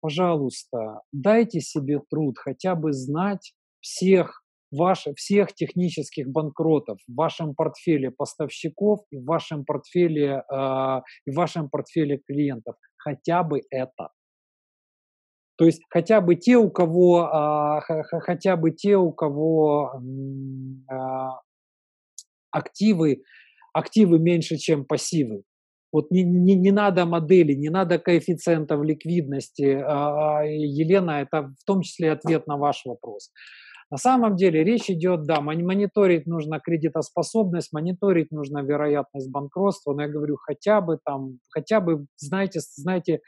пожалуйста, 0.00 1.00
дайте 1.12 1.60
себе 1.60 2.00
труд 2.08 2.36
хотя 2.38 2.76
бы 2.76 2.92
знать 2.92 3.54
всех 3.80 4.42
ваши, 4.70 5.14
всех 5.14 5.54
технических 5.54 6.28
банкротов 6.28 6.98
в 7.06 7.14
вашем 7.14 7.54
портфеле 7.54 8.10
поставщиков 8.10 9.00
и 9.10 9.18
в 9.18 9.24
вашем 9.24 9.64
портфеле, 9.64 10.42
э, 10.50 11.00
и 11.26 11.30
в 11.30 11.34
вашем 11.34 11.68
портфеле 11.68 12.20
клиентов. 12.26 12.76
Хотя 12.96 13.42
бы 13.42 13.62
это. 13.70 14.10
То 15.58 15.64
есть 15.64 15.80
хотя 15.88 16.20
бы 16.20 16.36
те, 16.36 16.56
у 16.56 16.70
кого, 16.70 17.80
э, 17.88 18.02
хотя 18.20 18.56
бы 18.56 18.72
те, 18.72 18.96
у 18.96 19.12
кого 19.12 19.92
э, 20.90 20.94
активы, 22.50 23.22
активы 23.72 24.18
меньше, 24.18 24.56
чем 24.56 24.84
пассивы. 24.84 25.42
Вот 25.92 26.10
не, 26.10 26.24
не, 26.24 26.56
не 26.56 26.72
надо 26.72 27.06
модели, 27.06 27.54
не 27.54 27.70
надо 27.70 27.98
коэффициентов 27.98 28.82
ликвидности. 28.82 29.62
Елена, 29.62 31.22
это 31.22 31.54
в 31.58 31.64
том 31.64 31.80
числе 31.80 32.12
ответ 32.12 32.46
на 32.46 32.58
ваш 32.58 32.84
вопрос. 32.84 33.30
На 33.90 33.98
самом 33.98 34.34
деле 34.34 34.64
речь 34.64 34.90
идет, 34.90 35.24
да, 35.24 35.40
мониторить 35.40 36.26
нужно 36.26 36.58
кредитоспособность, 36.58 37.72
мониторить 37.72 38.32
нужно 38.32 38.62
вероятность 38.62 39.30
банкротства, 39.30 39.94
но 39.94 40.02
я 40.02 40.08
говорю, 40.08 40.36
хотя 40.36 40.80
бы 40.80 40.98
там, 41.04 41.38
хотя 41.50 41.80
бы, 41.80 42.06
знаете, 42.16 42.60
знаете, 42.74 43.20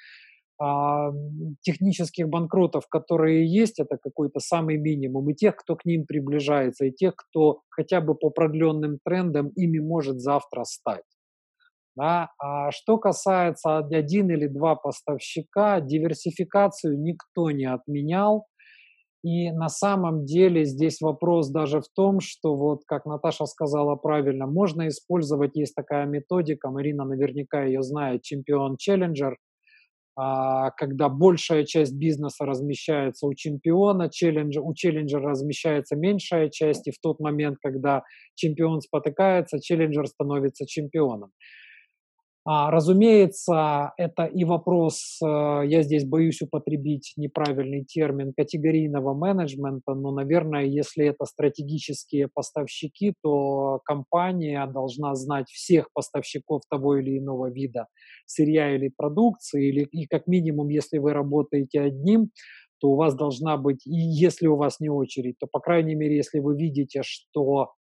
а, 0.61 1.13
технических 1.61 2.29
банкротов, 2.29 2.89
которые 2.89 3.47
есть, 3.47 3.79
это 3.79 3.97
какой-то 3.97 4.41
самый 4.41 4.77
минимум, 4.77 5.31
и 5.31 5.35
тех, 5.35 5.55
кто 5.55 5.77
к 5.77 5.85
ним 5.85 6.05
приближается, 6.05 6.87
и 6.87 6.91
тех, 6.93 7.15
кто 7.15 7.61
хотя 7.71 8.01
бы 8.01 8.17
по 8.17 8.31
продленным 8.31 8.99
трендам 9.05 9.51
ими 9.51 9.79
может 9.79 10.19
завтра 10.19 10.65
стать. 10.65 11.05
Да? 11.95 12.31
А 12.41 12.73
что 12.73 12.99
касается 12.99 13.79
один 13.79 14.31
или 14.31 14.49
два 14.49 14.75
поставщика, 14.75 15.81
диверсификацию 15.81 17.01
никто 17.01 17.53
не 17.53 17.67
отменял. 17.67 18.47
И 19.25 19.51
на 19.51 19.69
самом 19.69 20.25
деле 20.25 20.65
здесь 20.65 21.01
вопрос 21.01 21.51
даже 21.51 21.81
в 21.81 21.89
том, 21.95 22.21
что 22.21 22.55
вот, 22.55 22.83
как 22.87 23.05
Наташа 23.05 23.47
сказала 23.47 23.97
правильно, 23.97 24.47
можно 24.47 24.87
использовать, 24.87 25.57
есть 25.57 25.75
такая 25.75 26.07
методика, 26.07 26.71
Марина 26.71 27.05
наверняка 27.05 27.65
ее 27.65 27.83
знает, 27.83 28.23
чемпион-челленджер, 28.23 29.37
а, 30.21 30.71
когда 30.73 31.09
большая 31.09 31.65
часть 31.65 31.95
бизнеса 31.95 32.45
размещается 32.45 33.27
у 33.27 33.35
чемпиона, 33.35 34.09
челленджер, 34.09 34.63
у 34.63 34.75
челленджера 34.75 35.31
размещается 35.31 35.97
меньшая 35.97 36.49
часть, 36.49 36.89
и 36.89 36.93
в 36.93 36.99
тот 37.01 37.21
момент, 37.21 37.59
когда 37.63 38.03
чемпион 38.35 38.81
спотыкается, 38.81 39.61
челленджер 39.61 40.07
становится 40.07 40.67
чемпионом. 40.67 41.31
А, 42.51 42.71
разумеется, 42.71 43.93
это 43.99 44.25
и 44.25 44.43
вопрос, 44.45 45.19
э, 45.23 45.27
я 45.67 45.83
здесь 45.83 46.07
боюсь 46.07 46.41
употребить 46.41 47.13
неправильный 47.19 47.85
термин, 47.85 48.33
категорийного 48.35 49.13
менеджмента, 49.13 49.93
но, 49.93 50.13
наверное, 50.13 50.65
если 50.65 51.05
это 51.05 51.27
стратегические 51.27 52.29
поставщики, 52.33 53.13
то 53.23 53.81
компания 53.85 54.67
должна 54.67 55.15
знать 55.15 55.51
всех 55.51 55.89
поставщиков 55.93 56.63
того 56.71 56.97
или 56.97 57.19
иного 57.19 57.51
вида 57.51 57.87
сырья 58.25 58.75
или 58.75 58.91
продукции, 58.97 59.69
или, 59.69 59.83
и 59.83 60.07
как 60.07 60.27
минимум, 60.27 60.69
если 60.69 60.97
вы 60.97 61.13
работаете 61.13 61.83
одним, 61.83 62.31
то 62.81 62.89
у 62.93 62.97
вас 62.97 63.15
должна 63.15 63.59
быть, 63.59 63.87
и 63.87 63.95
если 63.95 64.47
у 64.47 64.57
вас 64.57 64.81
не 64.81 64.89
очередь, 64.89 65.37
то, 65.39 65.47
по 65.47 65.61
крайней 65.61 65.97
мере, 65.97 66.17
если 66.17 66.39
вы 66.39 66.57
видите, 66.57 67.03
что 67.05 67.73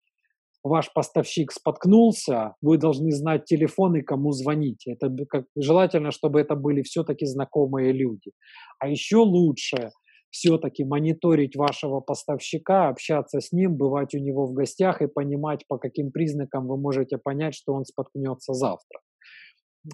ваш 0.69 0.93
поставщик 0.93 1.53
споткнулся, 1.53 2.55
вы 2.61 2.79
должны 2.79 3.13
знать 3.13 3.45
телефон 3.45 3.97
и 3.97 4.03
кому 4.03 4.33
звонить. 4.33 4.87
Это 4.87 5.09
как, 5.29 5.45
желательно, 5.57 6.11
чтобы 6.11 6.41
это 6.41 6.57
были 6.57 6.83
все-таки 6.83 7.27
знакомые 7.27 7.93
люди. 7.93 8.33
А 8.79 8.89
еще 8.89 9.19
лучше 9.19 9.91
все-таки 10.31 10.85
мониторить 10.85 11.57
вашего 11.57 12.01
поставщика, 12.01 12.89
общаться 12.89 13.41
с 13.41 13.53
ним, 13.53 13.77
бывать 13.77 14.15
у 14.15 14.19
него 14.19 14.47
в 14.47 14.53
гостях 14.53 15.01
и 15.03 15.07
понимать, 15.07 15.67
по 15.69 15.79
каким 15.79 16.11
признакам 16.11 16.67
вы 16.67 16.77
можете 16.77 17.17
понять, 17.17 17.55
что 17.55 17.73
он 17.73 17.85
споткнется 17.85 18.53
завтра. 18.53 19.01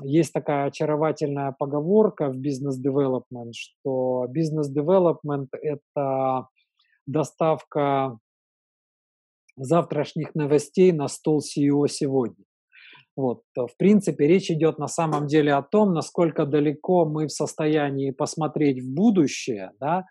Есть 0.03 0.33
такая 0.33 0.68
очаровательная 0.68 1.55
поговорка 1.59 2.31
в 2.31 2.37
бизнес-девелопмент, 2.39 3.55
что 3.55 4.27
бизнес-девелопмент– 4.31 5.51
это 5.62 6.49
доставка 7.07 8.18
завтрашних 9.57 10.34
новостей 10.34 10.92
на 10.92 11.09
стол 11.09 11.40
CEO 11.40 11.86
сегодня. 11.88 12.44
Вот. 13.16 13.42
В 13.55 13.76
принципе, 13.76 14.26
речь 14.26 14.50
идет 14.50 14.78
на 14.78 14.88
самом 14.88 15.26
деле 15.26 15.53
о 15.53 15.62
том, 15.62 15.92
насколько 15.92 16.46
далеко 16.46 17.05
мы 17.05 17.26
в 17.26 17.32
состоянии 17.32 18.11
посмотреть 18.11 18.82
в 18.82 18.94
будущее, 18.94 19.72
да, 19.78 20.05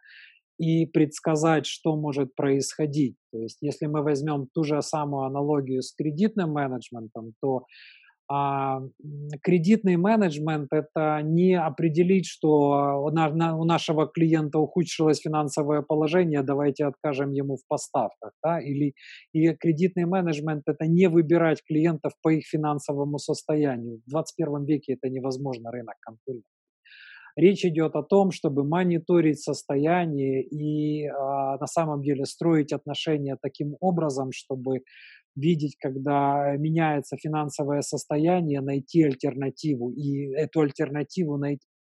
и 0.60 0.86
предсказать, 0.86 1.66
что 1.66 1.96
может 1.96 2.36
происходить. 2.36 3.16
То 3.32 3.40
есть, 3.40 3.58
если 3.62 3.88
мы 3.88 4.04
возьмем 4.04 4.48
ту 4.54 4.64
же 4.64 4.80
самую 4.84 5.26
аналогию 5.26 5.82
с 5.82 5.92
кредитным 5.94 6.52
менеджментом, 6.52 7.34
то 7.42 7.66
а, 8.34 8.82
кредитный 9.44 9.98
менеджмент– 9.98 10.70
это 10.72 11.20
не 11.22 11.54
определить, 11.54 12.26
что 12.26 13.04
у 13.04 13.66
нашего 13.66 14.08
клиента 14.08 14.58
ухудшилось 14.58 15.20
финансовое 15.20 15.82
положение, 15.82 16.42
давайте 16.42 16.86
откажем 16.86 17.34
ему 17.34 17.58
в 17.58 17.68
поставках. 17.68 18.32
Да? 18.42 18.62
Или 18.62 18.94
и 19.34 19.54
кредитный 19.56 20.06
менеджмент– 20.06 20.64
это 20.66 20.88
не 20.88 21.08
выбирать 21.08 21.62
клиентов 21.68 22.14
по 22.22 22.30
их 22.30 22.46
финансовому 22.46 23.18
состоянию. 23.18 24.00
В 24.08 24.10
21 24.10 24.64
веке 24.66 24.94
это 24.94 25.10
невозможно, 25.10 25.70
рынок 25.70 25.96
конкурентный. 26.00 26.46
Речь 27.36 27.64
идет 27.66 27.96
о 27.96 28.04
том, 28.04 28.32
чтобы 28.32 28.64
мониторить 28.64 29.42
состояние 29.42 30.44
и 30.44 31.08
а, 31.08 31.58
на 31.58 31.68
самом 31.68 32.02
деле 32.02 32.26
строить 32.26 32.74
отношения 32.74 33.38
таким 33.42 33.78
образом, 33.80 34.32
чтобы 34.34 34.82
видеть, 35.36 35.76
когда 35.80 36.56
меняется 36.58 37.18
финансовое 37.18 37.82
состояние, 37.82 38.62
найти 38.62 39.04
альтернативу 39.04 39.92
и 39.92 40.34
эту 40.34 40.62
альтернативу 40.62 41.38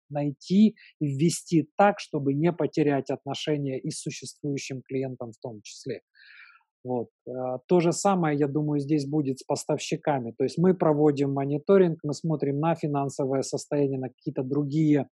найти 0.08 0.76
и 1.00 1.06
ввести 1.06 1.68
так, 1.76 1.98
чтобы 1.98 2.34
не 2.34 2.52
потерять 2.52 3.10
отношения 3.10 3.78
и 3.78 3.90
с 3.90 4.00
существующим 4.00 4.82
клиентом 4.82 5.32
в 5.32 5.38
том 5.40 5.60
числе. 5.62 6.00
Вот. 6.84 7.08
А, 7.28 7.58
то 7.66 7.80
же 7.80 7.92
самое, 7.92 8.38
я 8.38 8.46
думаю, 8.46 8.78
здесь 8.78 9.08
будет 9.08 9.40
с 9.40 9.42
поставщиками. 9.42 10.32
То 10.38 10.44
есть 10.44 10.56
мы 10.56 10.72
проводим 10.72 11.32
мониторинг, 11.32 11.98
мы 12.04 12.14
смотрим 12.14 12.60
на 12.60 12.76
финансовое 12.76 13.42
состояние, 13.42 13.98
на 13.98 14.08
какие-то 14.08 14.44
другие 14.44 15.08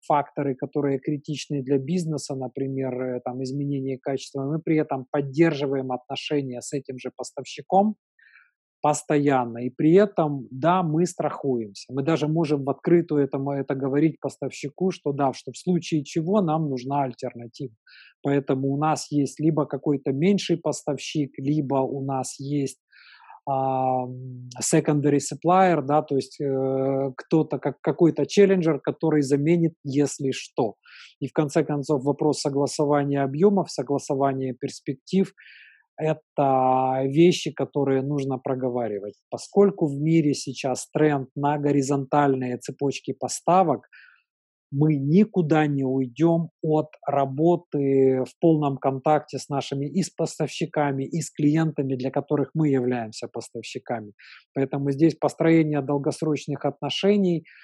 факторы, 0.00 0.54
которые 0.54 0.98
критичны 0.98 1.62
для 1.62 1.78
бизнеса, 1.78 2.34
например, 2.34 3.00
э, 3.00 3.20
там, 3.24 3.42
изменение 3.42 3.98
качества. 3.98 4.44
Мы 4.44 4.60
при 4.60 4.76
этом 4.76 5.06
поддерживаем 5.10 5.92
отношения 5.92 6.60
с 6.60 6.72
этим 6.72 6.98
же 6.98 7.10
поставщиком, 7.16 7.96
постоянно. 8.80 9.58
И 9.58 9.70
при 9.70 9.94
этом, 9.94 10.46
да, 10.50 10.82
мы 10.82 11.06
страхуемся. 11.06 11.92
Мы 11.92 12.02
даже 12.02 12.28
можем 12.28 12.64
в 12.64 12.70
открытую 12.70 13.24
это, 13.24 13.38
это 13.52 13.74
говорить 13.74 14.20
поставщику, 14.20 14.90
что 14.90 15.12
да, 15.12 15.32
что 15.32 15.52
в 15.52 15.58
случае 15.58 16.04
чего 16.04 16.40
нам 16.40 16.68
нужна 16.68 17.02
альтернатива. 17.04 17.74
Поэтому 18.22 18.68
у 18.68 18.76
нас 18.76 19.10
есть 19.10 19.40
либо 19.40 19.66
какой-то 19.66 20.12
меньший 20.12 20.56
поставщик, 20.56 21.32
либо 21.38 21.76
у 21.76 22.04
нас 22.04 22.38
есть 22.38 22.78
secondary 24.60 25.18
supplier, 25.18 25.82
да, 25.82 26.02
то 26.02 26.16
есть 26.16 26.40
э, 26.40 27.12
кто-то, 27.16 27.58
как 27.58 27.80
какой-то 27.80 28.26
челленджер, 28.26 28.80
который 28.80 29.22
заменит, 29.22 29.74
если 29.84 30.32
что. 30.32 30.74
И 31.20 31.28
в 31.28 31.32
конце 31.32 31.64
концов 31.64 32.04
вопрос 32.04 32.40
согласования 32.40 33.22
объемов, 33.22 33.70
согласования 33.70 34.54
перспектив 34.54 35.32
это 35.98 37.02
вещи, 37.06 37.52
которые 37.52 38.02
нужно 38.02 38.38
проговаривать. 38.38 39.14
Поскольку 39.30 39.86
в 39.86 40.00
мире 40.00 40.32
сейчас 40.32 40.88
тренд 40.92 41.28
на 41.34 41.58
горизонтальные 41.58 42.58
цепочки 42.58 43.12
поставок, 43.12 43.88
мы 44.70 44.96
никуда 44.96 45.66
не 45.66 45.84
уйдем 45.84 46.50
от 46.62 46.88
работы 47.06 48.24
в 48.24 48.38
полном 48.40 48.76
контакте 48.76 49.38
с 49.38 49.48
нашими 49.48 49.86
и 49.86 50.02
с 50.02 50.10
поставщиками, 50.10 51.04
и 51.04 51.20
с 51.20 51.30
клиентами, 51.30 51.94
для 51.94 52.10
которых 52.10 52.50
мы 52.54 52.68
являемся 52.68 53.28
поставщиками. 53.28 54.12
Поэтому 54.54 54.90
здесь 54.90 55.14
построение 55.14 55.82
долгосрочных 55.82 56.64
отношений– 56.64 57.44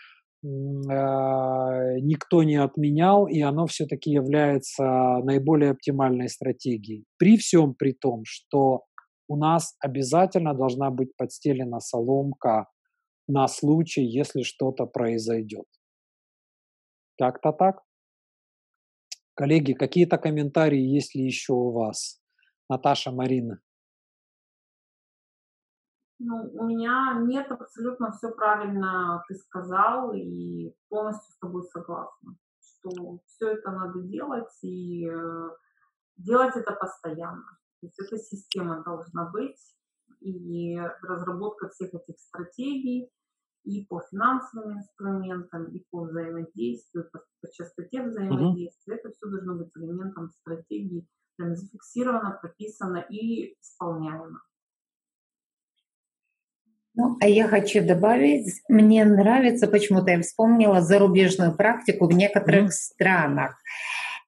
а, 0.90 1.94
никто 2.00 2.42
не 2.42 2.56
отменял, 2.56 3.26
и 3.26 3.40
оно 3.40 3.66
все-таки 3.66 4.10
является 4.10 4.84
наиболее 5.22 5.70
оптимальной 5.70 6.28
стратегией. 6.28 7.04
При 7.18 7.38
всем 7.38 7.74
при 7.74 7.92
том, 7.92 8.22
что 8.26 8.84
у 9.26 9.36
нас 9.36 9.74
обязательно 9.80 10.52
должна 10.54 10.90
быть 10.90 11.16
подстелена 11.16 11.80
соломка 11.80 12.66
на 13.26 13.48
случай, 13.48 14.04
если 14.04 14.42
что-то 14.42 14.84
произойдет. 14.84 15.64
Как-то 17.18 17.52
так. 17.52 17.82
Коллеги, 19.34 19.72
какие-то 19.72 20.18
комментарии 20.18 20.80
есть 20.80 21.14
ли 21.14 21.24
еще 21.24 21.52
у 21.52 21.72
вас? 21.72 22.20
Наташа, 22.68 23.10
Марина. 23.10 23.60
Ну, 26.20 26.50
у 26.54 26.64
меня 26.64 27.20
нет 27.22 27.50
абсолютно 27.50 28.12
все 28.12 28.30
правильно 28.30 29.22
ты 29.28 29.34
сказал 29.34 30.12
и 30.14 30.72
полностью 30.88 31.32
с 31.32 31.38
тобой 31.38 31.64
согласна, 31.64 32.36
что 32.60 33.18
все 33.26 33.52
это 33.52 33.70
надо 33.72 34.00
делать 34.02 34.56
и 34.62 35.08
э, 35.08 35.48
делать 36.16 36.56
это 36.56 36.72
постоянно. 36.72 37.58
То 37.80 37.86
есть 37.86 38.00
эта 38.00 38.16
система 38.16 38.82
должна 38.84 39.26
быть 39.26 39.60
и 40.20 40.78
разработка 41.02 41.68
всех 41.68 41.92
этих 41.94 42.18
стратегий 42.18 43.10
и 43.64 43.84
по 43.86 44.02
финансовым 44.10 44.78
инструментам, 44.78 45.66
и 45.74 45.82
по 45.90 46.02
взаимодействию, 46.02 47.08
по, 47.12 47.20
по 47.40 47.52
частоте 47.52 48.02
взаимодействия. 48.02 48.94
Mm-hmm. 48.94 48.98
Это 48.98 49.10
все 49.10 49.26
должно 49.26 49.54
быть 49.56 49.70
элементом 49.76 50.30
стратегии, 50.40 51.06
прям 51.36 51.56
зафиксировано, 51.56 52.38
прописано 52.40 53.04
и 53.08 53.54
исполняемо. 53.60 54.40
Ну, 56.96 57.16
а 57.20 57.26
я 57.26 57.48
хочу 57.48 57.84
добавить, 57.84 58.62
мне 58.68 59.04
нравится, 59.04 59.66
почему-то 59.66 60.12
я 60.12 60.22
вспомнила 60.22 60.80
зарубежную 60.80 61.56
практику 61.56 62.06
в 62.06 62.12
некоторых 62.12 62.66
mm. 62.66 62.70
странах. 62.70 63.56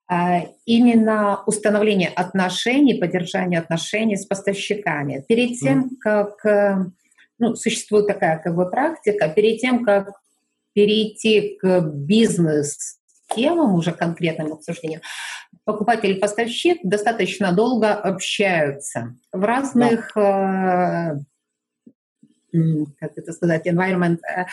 А, 0.08 0.40
именно 0.64 1.42
установление 1.46 2.08
отношений, 2.08 2.94
поддержание 2.94 3.60
отношений 3.60 4.16
с 4.16 4.26
поставщиками. 4.26 5.24
Перед 5.28 5.58
тем, 5.58 5.84
mm. 5.84 5.88
как 6.00 6.90
ну, 7.38 7.54
существует 7.54 8.06
такая 8.06 8.38
как 8.38 8.54
бы 8.54 8.68
практика, 8.70 9.28
перед 9.28 9.60
тем, 9.60 9.84
как 9.84 10.10
перейти 10.72 11.58
к 11.60 11.80
бизнес 11.80 12.98
темам, 13.34 13.74
уже 13.74 13.92
конкретным 13.92 14.52
обсуждениям, 14.52 15.00
покупатель 15.64 16.12
и 16.12 16.20
поставщик 16.20 16.78
достаточно 16.84 17.52
долго 17.52 17.92
общаются 17.92 19.16
в 19.32 19.42
разных 19.42 20.12
да. 20.14 21.16
как 22.98 23.16
это 23.16 23.32
сказать, 23.32 23.66
environment, 23.66 24.18
э, 24.28 24.44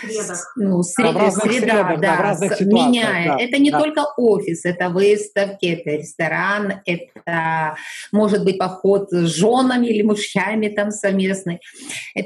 средах. 0.00 0.52
Ну, 0.56 0.82
сред, 0.82 1.16
а 1.16 1.30
среда, 1.30 1.58
средах, 1.60 2.00
да, 2.00 2.36
да, 2.38 2.56
в 2.56 2.66
меняя. 2.66 3.36
Да, 3.36 3.42
это 3.42 3.58
не 3.58 3.70
да. 3.70 3.80
только 3.80 4.06
офис, 4.16 4.64
это 4.64 4.88
выставки, 4.88 5.66
это 5.66 5.90
ресторан, 5.90 6.80
это 6.84 7.76
может 8.12 8.44
быть 8.44 8.58
поход 8.58 9.10
с 9.10 9.26
женами 9.28 9.86
или 9.86 10.02
мужьями 10.02 10.68
там 10.68 10.90
совместный 10.90 11.60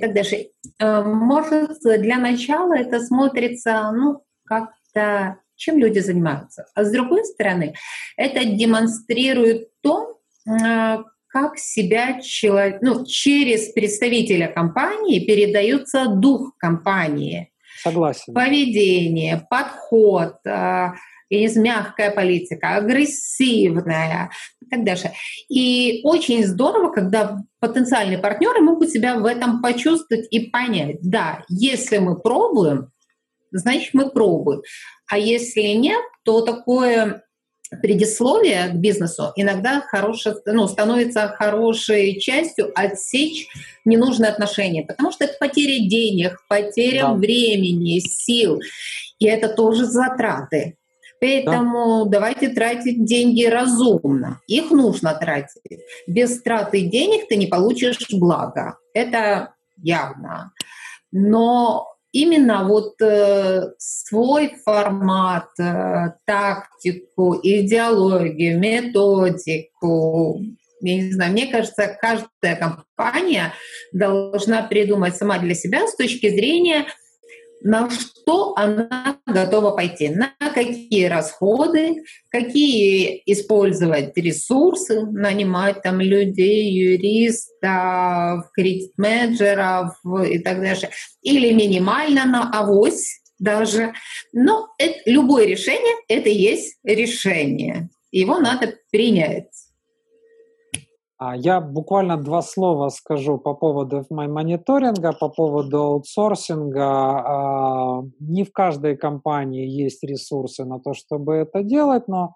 так 0.03 0.15
далее. 0.15 0.51
Э, 0.79 1.03
может, 1.03 1.81
для 1.83 2.19
начала 2.19 2.77
это 2.77 3.01
смотрится, 3.01 3.91
ну, 3.93 4.25
как-то 4.45 5.39
чем 5.57 5.79
люди 5.79 6.01
занимаются. 6.01 6.67
А 6.75 6.85
с 6.85 6.91
другой 6.91 7.25
стороны, 7.25 7.75
это 8.17 8.45
демонстрирует 8.45 9.69
то, 9.81 10.19
э, 10.47 10.97
как 11.33 11.59
себя 11.59 12.21
человек, 12.21 12.83
ну, 12.83 13.07
через 13.07 13.73
представителя 13.73 14.49
компании 14.49 15.25
передается 15.25 16.07
дух 16.07 16.53
компании. 16.59 17.51
Согласен. 17.83 18.35
Поведение, 18.35 19.47
подход, 19.49 20.35
а, 20.47 20.93
есть 21.31 21.57
мягкая 21.57 22.11
политика, 22.11 22.77
агрессивная 22.77 24.31
и 24.61 24.67
так 24.67 24.85
дальше. 24.85 25.13
И 25.49 26.01
очень 26.05 26.45
здорово, 26.45 26.93
когда 26.93 27.39
потенциальные 27.61 28.19
партнеры 28.19 28.61
могут 28.61 28.91
себя 28.91 29.17
в 29.19 29.25
этом 29.25 29.63
почувствовать 29.63 30.29
и 30.31 30.51
понять. 30.51 30.99
Да, 31.01 31.45
если 31.49 31.97
мы 31.97 32.21
пробуем, 32.21 32.91
значит 33.51 33.95
мы 33.95 34.11
пробуем. 34.11 34.61
А 35.11 35.19
если 35.19 35.63
нет, 35.73 36.03
то 36.25 36.43
такое 36.43 37.23
предисловие 37.81 38.69
к 38.69 38.75
бизнесу 38.75 39.33
иногда 39.37 39.81
хорошее, 39.81 40.37
ну, 40.47 40.67
становится 40.69 41.29
хорошей 41.29 42.19
частью 42.21 42.71
отсечь 42.75 43.49
ненужные 43.85 44.31
отношения, 44.31 44.85
потому 44.85 45.13
что 45.13 45.25
это 45.25 45.35
потеря 45.39 45.89
денег, 45.89 46.45
потеря 46.49 47.03
да. 47.03 47.13
времени, 47.15 47.99
сил, 48.01 48.61
и 49.19 49.27
это 49.27 49.49
тоже 49.49 49.85
затраты. 49.87 50.77
Поэтому 51.21 52.05
да. 52.05 52.19
давайте 52.19 52.49
тратить 52.49 53.05
деньги 53.05 53.45
разумно. 53.45 54.41
Их 54.49 54.73
нужно 54.73 55.15
тратить. 55.15 55.63
Без 56.09 56.43
траты 56.43 56.81
денег 56.81 57.29
ты 57.29 57.37
не 57.37 57.47
получишь 57.47 57.99
блага. 58.11 58.79
Это 58.93 59.55
явно. 59.77 60.53
Но 61.13 61.92
именно 62.13 62.69
вот 62.69 63.01
э, 63.01 63.73
свой 63.79 64.55
формат, 64.65 65.49
э, 65.59 66.13
тактику, 66.25 67.39
идеологию, 67.43 68.59
методику, 68.59 70.41
я 70.83 70.97
не 70.97 71.13
знаю, 71.13 71.33
мне 71.33 71.47
кажется, 71.47 71.97
каждая 72.01 72.57
компания 72.57 73.53
должна 73.93 74.63
придумать 74.63 75.17
сама 75.17 75.39
для 75.39 75.55
себя 75.55 75.87
с 75.87 75.97
точки 75.97 76.29
зрения 76.29 76.87
на 77.65 77.91
что 77.91 78.55
она 78.57 79.19
готова 79.27 79.73
пойти, 79.73 80.09
на 80.09 80.33
какие 80.55 81.07
расходы, 81.07 82.03
какие 82.31 83.23
использовать 83.27 84.17
ресурсы, 84.17 85.03
нанимать 85.07 85.83
там 85.83 86.01
людей, 86.01 86.71
юристов, 86.71 88.51
кредит-менеджеров 88.53 89.95
и 90.27 90.39
так 90.39 90.61
далее, 90.61 90.91
или 91.23 91.53
минимально 91.53 92.27
на 92.27 92.51
авось 92.51 93.21
даже. 93.39 93.93
Но 94.33 94.69
это, 94.79 94.99
любое 95.07 95.47
решение— 95.47 95.95
это 96.09 96.29
есть 96.29 96.79
решение. 96.85 97.89
Его 98.11 98.39
надо 98.39 98.75
принять. 98.91 99.51
А, 101.25 101.37
я 101.37 101.61
буквально 101.61 102.17
два 102.17 102.43
слова 102.43 102.89
скажу 102.91 103.39
по 103.39 103.55
поводу 103.55 104.05
мониторинга, 104.11 105.13
по 105.13 105.29
поводу 105.29 105.83
аутсорсинга. 105.83 106.85
А, 106.85 108.03
не 108.19 108.45
в 108.45 108.53
каждой 108.53 108.97
компании 108.97 109.67
есть 109.69 110.03
ресурсы 110.03 110.65
на 110.65 110.81
то, 110.81 110.95
чтобы 110.95 111.35
это 111.35 111.63
делать, 111.63 112.09
но 112.09 112.35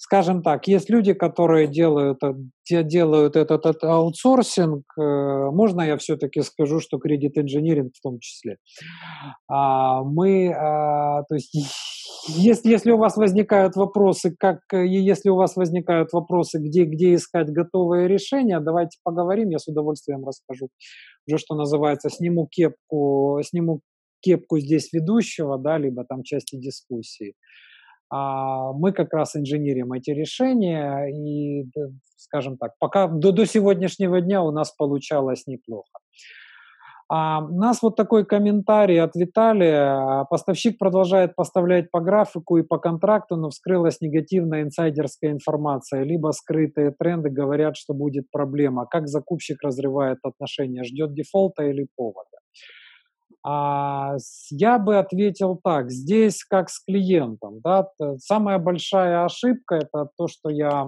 скажем 0.00 0.42
так, 0.42 0.66
есть 0.66 0.88
люди, 0.88 1.12
которые 1.12 1.66
делают, 1.66 2.20
делают 2.66 3.36
этот, 3.36 3.66
этот 3.66 3.84
аутсорсинг. 3.84 4.84
Э, 4.98 5.50
можно 5.50 5.82
я 5.82 5.98
все-таки 5.98 6.40
скажу, 6.40 6.80
что 6.80 6.98
кредит 6.98 7.36
инжиниринг 7.36 7.92
в 7.94 8.00
том 8.00 8.18
числе. 8.18 8.56
А, 9.46 10.02
мы, 10.02 10.54
то 10.54 11.34
есть 11.34 11.54
если, 12.28 12.70
если 12.70 12.92
у 12.92 12.96
вас 12.96 13.16
возникают 13.18 13.76
вопросы, 13.76 14.34
как, 14.38 14.60
если 14.72 15.28
у 15.28 15.36
вас 15.36 15.56
возникают 15.56 16.12
вопросы, 16.14 16.58
где, 16.58 16.84
где 16.84 17.14
искать 17.14 17.50
готовые 17.50 18.08
решения, 18.08 18.58
давайте 18.58 18.98
поговорим, 19.02 19.50
я 19.50 19.58
с 19.58 19.68
удовольствием 19.68 20.24
расскажу. 20.24 20.68
Уже 21.28 21.36
что 21.36 21.54
называется, 21.54 22.08
сниму 22.08 22.46
кепку, 22.46 23.40
сниму 23.44 23.80
кепку 24.20 24.58
здесь 24.58 24.92
ведущего, 24.92 25.58
да, 25.58 25.76
либо 25.76 26.04
там 26.04 26.22
части 26.22 26.56
дискуссии. 26.56 27.30
А 27.30 27.69
мы 28.10 28.92
как 28.92 29.12
раз 29.12 29.36
инженерим 29.36 29.92
эти 29.92 30.10
решения, 30.10 31.06
и, 31.06 31.64
скажем 32.16 32.56
так, 32.56 32.72
пока 32.78 33.06
до, 33.06 33.32
до 33.32 33.46
сегодняшнего 33.46 34.20
дня 34.20 34.42
у 34.42 34.50
нас 34.50 34.72
получалось 34.72 35.46
неплохо. 35.46 36.00
А 37.12 37.40
у 37.44 37.58
нас 37.58 37.82
вот 37.82 37.96
такой 37.96 38.24
комментарий 38.24 39.00
от 39.00 39.16
Виталия. 39.16 40.24
Поставщик 40.30 40.78
продолжает 40.78 41.34
поставлять 41.34 41.90
по 41.90 41.98
графику 41.98 42.56
и 42.56 42.62
по 42.62 42.78
контракту, 42.78 43.34
но 43.34 43.50
вскрылась 43.50 44.00
негативная 44.00 44.62
инсайдерская 44.62 45.32
информация, 45.32 46.04
либо 46.04 46.30
скрытые 46.30 46.92
тренды 46.96 47.28
говорят, 47.28 47.76
что 47.76 47.94
будет 47.94 48.30
проблема. 48.30 48.86
Как 48.86 49.08
закупщик 49.08 49.60
разрывает 49.60 50.18
отношения? 50.22 50.84
Ждет 50.84 51.12
дефолта 51.12 51.64
или 51.64 51.88
повода? 51.96 52.38
А, 53.42 54.16
я 54.50 54.78
бы 54.78 54.98
ответил 54.98 55.58
так, 55.62 55.90
здесь 55.90 56.44
как 56.44 56.68
с 56.68 56.78
клиентом, 56.84 57.60
да, 57.60 57.88
самая 58.18 58.58
большая 58.58 59.24
ошибка 59.24 59.76
это 59.76 60.10
то, 60.18 60.28
что 60.28 60.50
я 60.50 60.86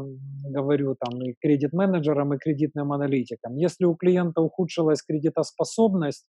говорю 0.51 0.95
там 1.01 1.23
и 1.23 1.35
кредит-менеджерам, 1.41 2.35
и 2.35 2.39
кредитным 2.39 2.93
аналитикам. 2.93 3.57
Если 3.57 3.87
у 3.87 3.95
клиента 3.95 4.43
ухудшилась 4.43 5.03
кредитоспособность, 5.03 6.27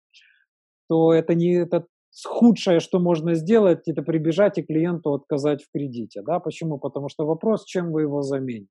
то 0.89 1.15
это 1.15 1.35
не 1.35 1.55
это 1.55 1.87
худшее, 2.27 2.81
что 2.81 2.99
можно 2.99 3.35
сделать, 3.35 3.89
это 3.89 4.03
прибежать 4.03 4.59
и 4.59 4.63
клиенту 4.63 5.15
отказать 5.15 5.63
в 5.63 5.71
кредите, 5.73 6.23
да, 6.23 6.39
почему? 6.39 6.79
Потому 6.79 7.09
что 7.09 7.25
вопрос, 7.25 7.65
чем 7.65 7.93
вы 7.93 8.03
его 8.03 8.21
замените. 8.21 8.69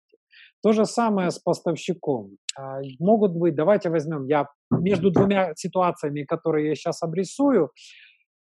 То 0.61 0.73
же 0.73 0.85
самое 0.85 1.31
с 1.31 1.39
поставщиком. 1.39 2.37
А, 2.57 2.79
могут 2.99 3.33
быть, 3.33 3.55
давайте 3.55 3.89
возьмем, 3.89 4.25
я 4.27 4.47
между 4.71 5.11
двумя 5.11 5.53
ситуациями, 5.55 6.23
которые 6.23 6.69
я 6.69 6.75
сейчас 6.75 7.01
обрисую, 7.01 7.71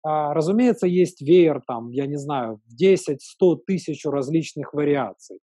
а, 0.03 0.33
разумеется, 0.33 0.87
есть 0.87 1.21
веер 1.21 1.61
там, 1.67 1.89
я 1.89 2.05
не 2.05 2.17
знаю, 2.17 2.61
в 2.65 2.75
10, 2.75 3.21
100 3.21 3.55
тысяч 3.67 4.05
различных 4.05 4.73
вариаций. 4.73 5.39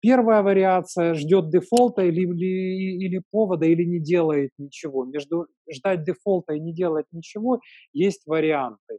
Первая 0.00 0.42
вариация 0.42 1.14
ждет 1.14 1.48
дефолта 1.48 2.02
или, 2.02 2.20
или, 2.20 3.04
или 3.06 3.22
повода, 3.30 3.64
или 3.64 3.84
не 3.84 3.98
делает 3.98 4.50
ничего. 4.58 5.06
Между 5.06 5.46
ждать 5.72 6.04
дефолта 6.04 6.52
и 6.52 6.60
не 6.60 6.74
делать 6.74 7.06
ничего 7.12 7.60
есть 7.94 8.26
варианты. 8.26 8.98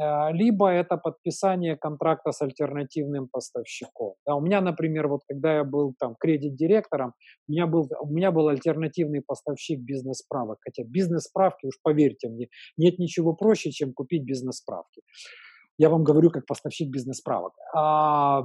А, 0.00 0.30
либо 0.32 0.68
это 0.70 0.96
подписание 0.96 1.76
контракта 1.76 2.32
с 2.32 2.40
альтернативным 2.42 3.28
поставщиком. 3.30 4.14
Да, 4.26 4.34
у 4.34 4.40
меня, 4.40 4.60
например, 4.60 5.08
вот 5.08 5.20
когда 5.28 5.56
я 5.56 5.64
был 5.64 5.94
там 5.98 6.14
кредит-директором, 6.18 7.14
у 7.48 7.52
меня 7.52 7.66
был, 7.66 7.88
у 8.00 8.06
меня 8.08 8.30
был 8.30 8.48
альтернативный 8.48 9.22
поставщик 9.26 9.80
бизнес-справок. 9.80 10.58
Хотя 10.60 10.84
бизнес-справки, 10.84 11.66
уж 11.66 11.74
поверьте 11.82 12.28
мне, 12.28 12.48
нет 12.76 12.98
ничего 12.98 13.34
проще, 13.34 13.70
чем 13.70 13.92
купить 13.92 14.24
бизнес-справки. 14.24 15.02
Я 15.78 15.88
вам 15.90 16.04
говорю 16.04 16.30
как 16.30 16.46
поставщик 16.46 16.90
бизнес-справок. 16.90 17.52
А, 17.74 18.44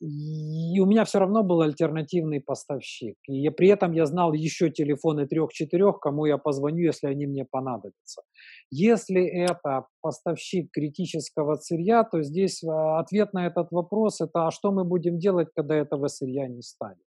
и 0.00 0.78
у 0.78 0.86
меня 0.86 1.04
все 1.04 1.18
равно 1.18 1.42
был 1.42 1.62
альтернативный 1.62 2.40
поставщик. 2.40 3.16
И 3.28 3.40
я, 3.40 3.50
при 3.50 3.68
этом 3.68 3.92
я 3.92 4.04
знал 4.06 4.32
еще 4.32 4.70
телефоны 4.70 5.26
трех-четырех, 5.26 6.00
кому 6.00 6.26
я 6.26 6.36
позвоню, 6.36 6.84
если 6.84 7.06
они 7.06 7.26
мне 7.26 7.46
понадобятся. 7.50 8.22
Если 8.70 9.24
это 9.24 9.86
поставщик 10.02 10.70
критического 10.70 11.54
сырья, 11.56 12.04
то 12.04 12.22
здесь 12.22 12.62
а, 12.64 12.98
ответ 12.98 13.32
на 13.32 13.46
этот 13.46 13.68
вопрос– 13.70 14.20
это 14.20 14.46
а 14.46 14.50
что 14.50 14.70
мы 14.70 14.84
будем 14.84 15.18
делать, 15.18 15.48
когда 15.54 15.76
этого 15.76 16.08
сырья 16.08 16.46
не 16.46 16.62
станет? 16.62 17.05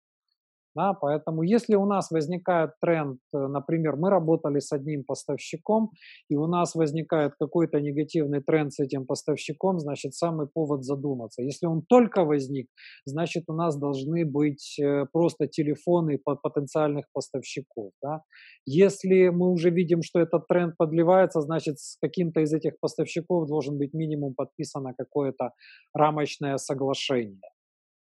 Да, 0.76 0.94
поэтому 0.94 1.41
если 1.41 1.76
у 1.76 1.86
нас 1.86 2.12
возникает 2.12 2.72
тренд, 2.80 3.20
э, 3.34 3.38
например, 3.38 3.96
мы 3.96 4.10
работали 4.10 4.60
с 4.60 4.72
одним 4.72 5.04
поставщиком, 5.04 5.90
и 6.30 6.36
у 6.36 6.46
нас 6.46 6.76
возникает 6.76 7.34
какой-то 7.40 7.80
негативный 7.82 8.41
тренд 8.41 8.72
с 8.72 8.80
этим 8.80 9.06
поставщиком, 9.06 9.80
значит, 9.80 10.14
самый 10.14 10.48
повод 10.48 10.84
задуматься. 10.84 11.41
Если 11.41 11.66
он 11.66 11.82
только 11.82 12.24
возник, 12.24 12.68
значит, 13.06 13.46
у 13.48 13.54
нас 13.54 13.78
должны 13.78 14.26
быть 14.26 14.80
э, 14.80 15.06
просто 15.12 15.48
телефоны 15.48 16.20
потенциальных 16.44 17.06
поставщиков. 17.14 17.91
Да? 18.02 18.22
Если 18.66 19.30
мы 19.30 19.52
уже 19.52 19.72
видим, 19.72 20.04
что 20.04 20.20
этот 20.20 20.48
тренд 20.48 20.78
подливается, 20.78 21.41
значит, 21.41 21.80
с 21.80 21.98
каким-то 22.00 22.41
из 22.41 22.54
этих 22.54 22.80
поставщиков 22.80 23.48
должен 23.48 23.78
быть 23.80 23.94
минимум 23.94 24.36
подписано 24.36 24.94
какое-то 24.96 25.52
рамочное 25.96 26.58
соглашение 26.58 27.41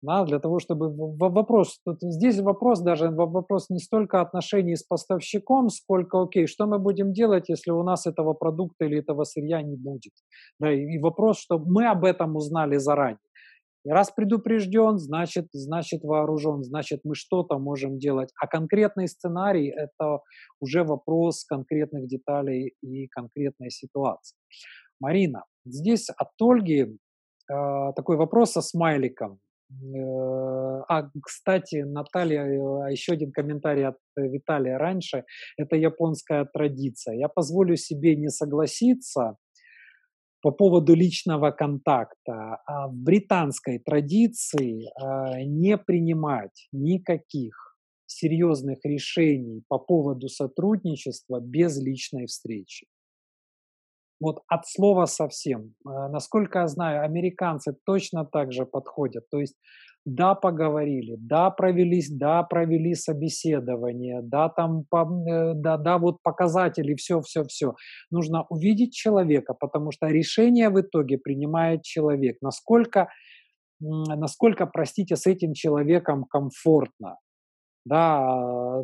да, 0.01 0.25
для 0.25 0.39
того, 0.39 0.59
чтобы 0.59 0.93
вопрос, 1.17 1.79
тут 1.83 1.97
здесь 2.01 2.39
вопрос 2.39 2.81
даже, 2.81 3.09
вопрос 3.09 3.69
не 3.69 3.79
столько 3.79 4.21
отношений 4.21 4.75
с 4.75 4.83
поставщиком, 4.83 5.69
сколько, 5.69 6.21
окей, 6.21 6.47
что 6.47 6.67
мы 6.67 6.77
будем 6.77 7.13
делать, 7.13 7.49
если 7.49 7.71
у 7.71 7.83
нас 7.83 8.05
этого 8.05 8.33
продукта 8.33 8.85
или 8.85 8.99
этого 8.99 9.23
сырья 9.23 9.61
не 9.61 9.75
будет. 9.75 10.13
Да, 10.59 10.71
и 10.71 10.99
вопрос, 10.99 11.39
что 11.39 11.57
мы 11.57 11.87
об 11.87 12.05
этом 12.05 12.35
узнали 12.35 12.77
заранее. 12.77 13.19
И 13.85 13.89
раз 13.89 14.11
предупрежден, 14.11 14.97
значит, 14.97 15.47
значит 15.53 16.03
вооружен, 16.03 16.63
значит 16.63 17.01
мы 17.03 17.15
что-то 17.15 17.57
можем 17.57 17.97
делать. 17.97 18.29
А 18.41 18.45
конкретный 18.45 19.07
сценарий– 19.07 19.69
это 19.77 20.19
уже 20.59 20.83
вопрос 20.83 21.45
конкретных 21.45 22.07
деталей 22.07 22.73
и 22.81 23.07
конкретной 23.07 23.71
ситуации. 23.71 24.35
Марина, 24.99 25.45
здесь 25.65 26.09
от 26.09 26.29
Ольги 26.41 26.81
э, 26.81 27.93
такой 27.95 28.17
вопрос 28.17 28.51
со 28.51 28.61
смайликом. 28.61 29.39
Э, 29.69 30.81
а, 30.87 31.09
кстати, 31.21 31.83
Наталья, 31.83 32.43
э, 32.43 32.91
еще 32.91 33.13
один 33.13 33.31
комментарий 33.31 33.85
от 33.85 33.97
Виталия 34.15 34.77
раньше. 34.77 35.25
Это 35.57 35.75
японская 35.75 36.45
традиция. 36.45 37.15
Я 37.15 37.27
позволю 37.27 37.75
себе 37.75 38.15
не 38.15 38.29
согласиться 38.29 39.37
по 40.41 40.51
поводу 40.51 40.95
личного 40.95 41.51
контакта. 41.51 42.61
А 42.65 42.87
в 42.87 42.95
британской 42.95 43.79
традиции 43.79 44.89
а, 44.95 45.43
не 45.43 45.77
принимать 45.77 46.67
никаких 46.71 47.77
серьезных 48.05 48.79
решений 48.85 49.63
по 49.67 49.79
поводу 49.79 50.29
сотрудничества 50.29 51.41
без 51.41 51.77
личной 51.81 52.25
встречи. 52.27 52.87
Вот 54.19 54.41
от 54.47 54.67
слова 54.67 55.05
совсем. 55.05 55.73
Э, 55.85 56.09
насколько 56.09 56.59
я 56.59 56.67
знаю, 56.67 57.03
американцы 57.03 57.75
точно 57.85 58.25
так 58.25 58.51
же 58.51 58.65
подходят. 58.65 59.29
То 59.29 59.39
есть 59.39 59.55
да, 60.07 60.35
поговорили, 60.35 61.17
да, 61.19 61.49
провелись, 61.49 62.09
да, 62.09 62.41
провели 62.43 62.95
собеседование, 62.95 64.21
да, 64.23 64.47
там, 64.47 64.85
э, 64.93 65.53
да, 65.53 65.75
да, 65.75 65.97
вот 65.97 66.23
показатели, 66.23 66.95
все, 66.95 67.19
все, 67.19 67.43
все. 67.43 67.75
Нужно 68.09 68.45
увидеть 68.49 68.93
человека, 68.93 69.53
потому 69.53 69.91
что 69.91 70.07
решение 70.07 70.69
в 70.69 70.79
итоге 70.79 71.17
принимает 71.17 71.83
человек. 71.83 72.37
Насколько, 72.41 73.09
насколько, 73.81 74.65
простите, 74.65 75.17
с 75.17 75.27
этим 75.27 75.53
человеком 75.53 76.23
комфортно. 76.23 77.17
Да, 77.85 78.81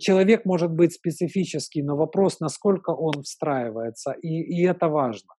человек 0.00 0.44
может 0.44 0.70
быть 0.70 0.94
специфический, 0.94 1.82
но 1.82 1.96
вопрос, 1.96 2.40
насколько 2.40 2.90
он 2.90 3.22
встраивается, 3.22 4.12
и, 4.12 4.28
и 4.28 4.64
это 4.66 4.88
важно. 4.88 5.34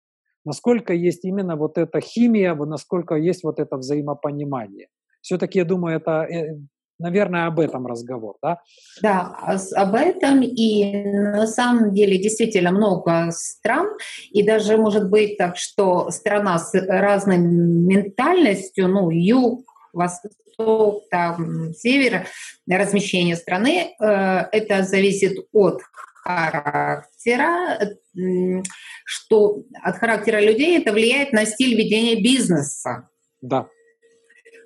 Насколько 0.44 0.94
есть 0.94 1.24
именно 1.24 1.56
вот 1.56 1.78
эта 1.78 2.00
химия, 2.00 2.54
насколько 2.54 3.14
есть 3.14 3.44
вот 3.44 3.60
это 3.60 3.76
взаимопонимание. 3.76 4.88
Все-таки, 5.20 5.58
я 5.58 5.64
думаю, 5.64 5.96
это, 5.96 6.22
э, 6.22 6.56
наверное, 6.98 7.46
об 7.46 7.60
этом 7.60 7.86
разговор, 7.86 8.36
да? 8.42 8.60
Да, 9.02 9.36
об 9.76 9.94
этом, 9.94 10.42
и 10.42 11.04
на 11.04 11.46
самом 11.46 11.92
деле 11.92 12.18
действительно 12.18 12.70
много 12.70 13.30
стран, 13.30 13.88
и 14.30 14.42
даже 14.42 14.76
может 14.76 15.10
быть 15.10 15.36
так, 15.36 15.56
что 15.56 16.10
страна 16.10 16.58
с 16.58 16.72
разной 16.74 17.38
ментальностью, 17.38 18.88
ну, 18.88 19.10
юг, 19.10 19.64
восток, 19.98 21.02
там, 21.10 21.74
север, 21.74 22.26
размещение 22.68 23.36
страны. 23.36 23.94
Э, 24.00 24.46
это 24.52 24.82
зависит 24.82 25.38
от 25.52 25.82
характера, 26.22 27.78
что 29.04 29.62
от 29.82 29.96
характера 29.98 30.40
людей 30.40 30.78
это 30.78 30.92
влияет 30.92 31.32
на 31.32 31.44
стиль 31.46 31.76
ведения 31.76 32.20
бизнеса. 32.20 33.08
Да. 33.40 33.68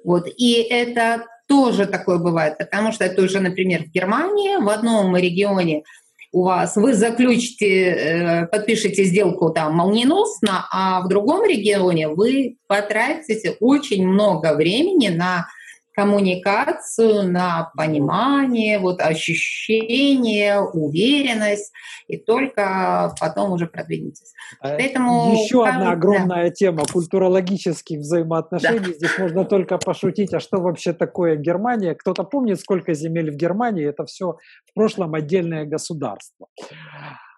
Вот, 0.04 0.26
и 0.36 0.54
это 0.54 1.26
тоже 1.46 1.86
такое 1.86 2.18
бывает, 2.18 2.58
потому 2.58 2.92
что 2.92 3.04
это 3.04 3.22
уже, 3.22 3.40
например, 3.40 3.84
в 3.84 3.90
Германии, 3.90 4.56
в 4.62 4.68
одном 4.68 5.16
регионе 5.16 5.84
у 6.32 6.44
вас, 6.44 6.76
вы 6.76 6.94
заключите, 6.94 7.84
э, 7.84 8.46
подпишете 8.46 9.04
сделку 9.04 9.50
там 9.50 9.74
молниеносно, 9.74 10.66
а 10.72 11.02
в 11.02 11.08
другом 11.08 11.44
регионе 11.44 12.08
вы 12.08 12.56
потратите 12.66 13.56
очень 13.60 14.08
много 14.08 14.54
времени 14.54 15.08
на 15.08 15.46
коммуникацию, 15.94 17.30
на 17.30 17.70
понимание, 17.76 18.78
вот 18.78 19.00
ощущение, 19.00 20.60
уверенность, 20.60 21.72
и 22.08 22.16
только 22.16 23.14
потом 23.20 23.52
уже 23.52 23.66
продвинетесь. 23.66 24.32
А 24.60 24.68
Поэтому 24.70 25.32
еще 25.32 25.66
одна 25.66 25.92
огромная 25.92 26.50
тема 26.50 26.84
культурологических 26.84 27.98
взаимоотношений. 27.98 28.78
Да. 28.78 28.92
Здесь 28.92 29.18
можно 29.18 29.44
только 29.44 29.78
пошутить, 29.78 30.34
а 30.34 30.40
что 30.40 30.60
вообще 30.60 30.92
такое 30.92 31.36
Германия? 31.36 31.94
Кто-то 31.94 32.24
помнит, 32.24 32.60
сколько 32.60 32.94
земель 32.94 33.30
в 33.30 33.36
Германии? 33.36 33.86
Это 33.86 34.04
все 34.06 34.36
в 34.66 34.74
прошлом 34.74 35.14
отдельное 35.14 35.64
государство. 35.64 36.48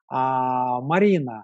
А, 0.09 0.81
Марина, 0.81 1.43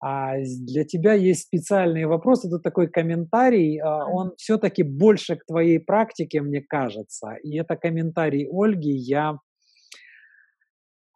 а 0.00 0.36
для 0.38 0.84
тебя 0.84 1.12
есть 1.12 1.42
специальные 1.42 2.06
вопросы, 2.06 2.48
тут 2.48 2.62
такой 2.62 2.88
комментарий, 2.88 3.78
а, 3.78 4.06
он 4.06 4.32
все-таки 4.36 4.82
больше 4.82 5.36
к 5.36 5.44
твоей 5.44 5.78
практике, 5.78 6.40
мне 6.40 6.62
кажется. 6.62 7.34
И 7.42 7.58
это 7.58 7.76
комментарий 7.76 8.48
Ольги. 8.50 8.92
Я 8.92 9.38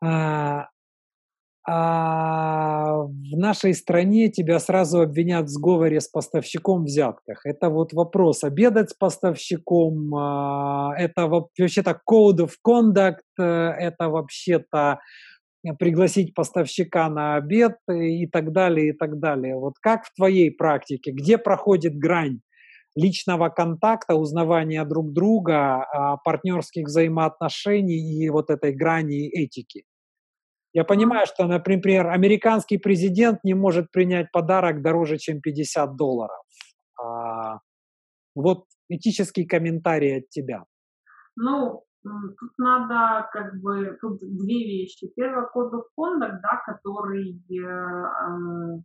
а, 0.03 0.69
а 1.67 3.05
в 3.05 3.39
нашей 3.39 3.73
стране 3.73 4.29
тебя 4.29 4.59
сразу 4.59 5.01
обвинят 5.01 5.47
в 5.47 5.49
сговоре 5.49 5.99
с 5.99 6.09
поставщиком 6.09 6.83
в 6.83 6.85
взятках. 6.85 7.47
Это 7.47 7.71
вот 7.71 7.95
вопрос 7.95 8.45
обедать 8.45 8.91
с 8.91 8.95
поставщиком, 8.95 10.15
а, 10.15 10.93
это 10.99 11.27
вообще-то 11.27 11.99
code 12.07 12.41
of 12.41 12.51
conduct, 12.67 13.23
э, 13.39 13.43
это 13.43 14.11
вообще-то 14.11 15.01
пригласить 15.73 16.35
поставщика 16.35 17.09
на 17.09 17.37
обед 17.37 17.79
и 17.91 18.27
так 18.27 18.53
далее, 18.53 18.91
и 18.91 18.93
так 18.93 19.19
далее. 19.19 19.57
Вот 19.57 19.75
как 19.81 20.05
в 20.05 20.15
твоей 20.15 20.51
практике, 20.51 21.11
где 21.13 21.39
проходит 21.39 21.97
грань 21.97 22.41
личного 22.95 23.49
контакта, 23.49 24.15
узнавания 24.15 24.85
друг 24.85 25.13
друга, 25.13 25.83
а, 25.83 26.17
партнерских 26.19 26.87
взаимоотношений 26.87 28.25
и 28.25 28.29
вот 28.31 28.51
этой 28.51 28.73
грани 28.73 29.29
этики? 29.29 29.85
Я 30.73 30.85
понимаю, 30.85 31.27
что, 31.27 31.47
например, 31.47 32.09
американский 32.09 32.79
президент 32.79 33.45
не 33.45 33.55
может 33.55 33.91
принять 33.91 34.31
подарок 34.33 34.83
дороже, 34.83 35.19
чем 35.19 35.41
50 35.41 35.97
долларов. 35.97 36.43
А, 37.01 37.61
вот 38.35 38.65
этический 38.89 39.45
комментарий 39.45 40.19
от 40.19 40.29
тебя. 40.29 40.65
Ну, 41.37 41.85
Тут 42.05 42.51
надо 42.59 43.29
как 43.33 43.61
бы, 43.61 43.97
тут 44.01 44.19
две 44.21 44.65
вещи. 44.65 45.11
Первый 45.17 45.47
код 45.49 45.73
of 45.73 45.85
conduct, 45.99 46.41
да, 46.43 46.63
который, 46.67 47.43
э, 47.51 48.83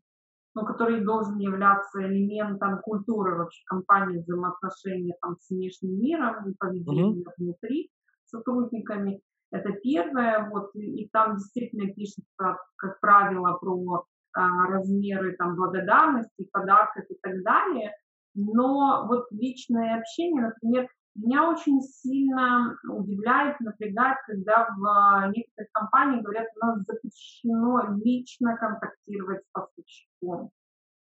ну, 0.55 0.65
который 0.65 1.03
должен 1.03 1.37
являться 1.37 2.01
элементом 2.01 2.79
культуры 2.79 3.35
вообще 3.35 3.61
компании, 3.65 4.19
взаимоотношения 4.19 5.15
там 5.21 5.35
с 5.37 5.49
внешним 5.49 5.99
миром 5.99 6.49
и 6.49 6.55
поведения 6.57 7.23
mm-hmm. 7.23 7.33
внутри 7.37 7.91
сотрудниками. 8.25 9.21
Это 9.51 9.73
первое, 9.73 10.49
вот, 10.49 10.73
и 10.75 11.09
там 11.11 11.35
действительно 11.35 11.91
пишется, 11.93 12.57
как 12.77 12.99
правило, 13.01 13.57
про 13.59 14.05
а, 14.33 14.67
размеры 14.67 15.35
там 15.37 15.55
благодарности, 15.55 16.47
подарков 16.53 17.03
и 17.09 17.15
так 17.21 17.43
далее. 17.43 17.91
Но 18.35 19.07
вот 19.07 19.25
личное 19.31 19.99
общение, 19.99 20.43
например, 20.43 20.87
меня 21.15 21.49
очень 21.49 21.81
сильно 21.81 22.77
удивляет, 22.88 23.60
напрягает, 23.60 24.18
когда 24.26 24.68
в 24.77 24.86
а, 24.86 25.27
некоторых 25.27 25.72
компаниях 25.72 26.23
говорят, 26.23 26.48
у 26.56 26.65
нас 26.65 26.80
запрещено 26.86 27.98
лично 28.03 28.56
контактировать 28.57 29.44
с 29.44 29.52
поставщиком. 29.52 30.52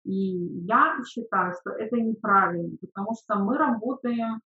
И 0.04 0.66
я 0.66 0.98
считаю, 1.08 1.54
что 1.60 1.72
это 1.72 1.96
неправильно, 1.98 2.76
потому 2.82 3.16
что 3.16 3.36
мы 3.36 3.58
работаем 3.58 4.42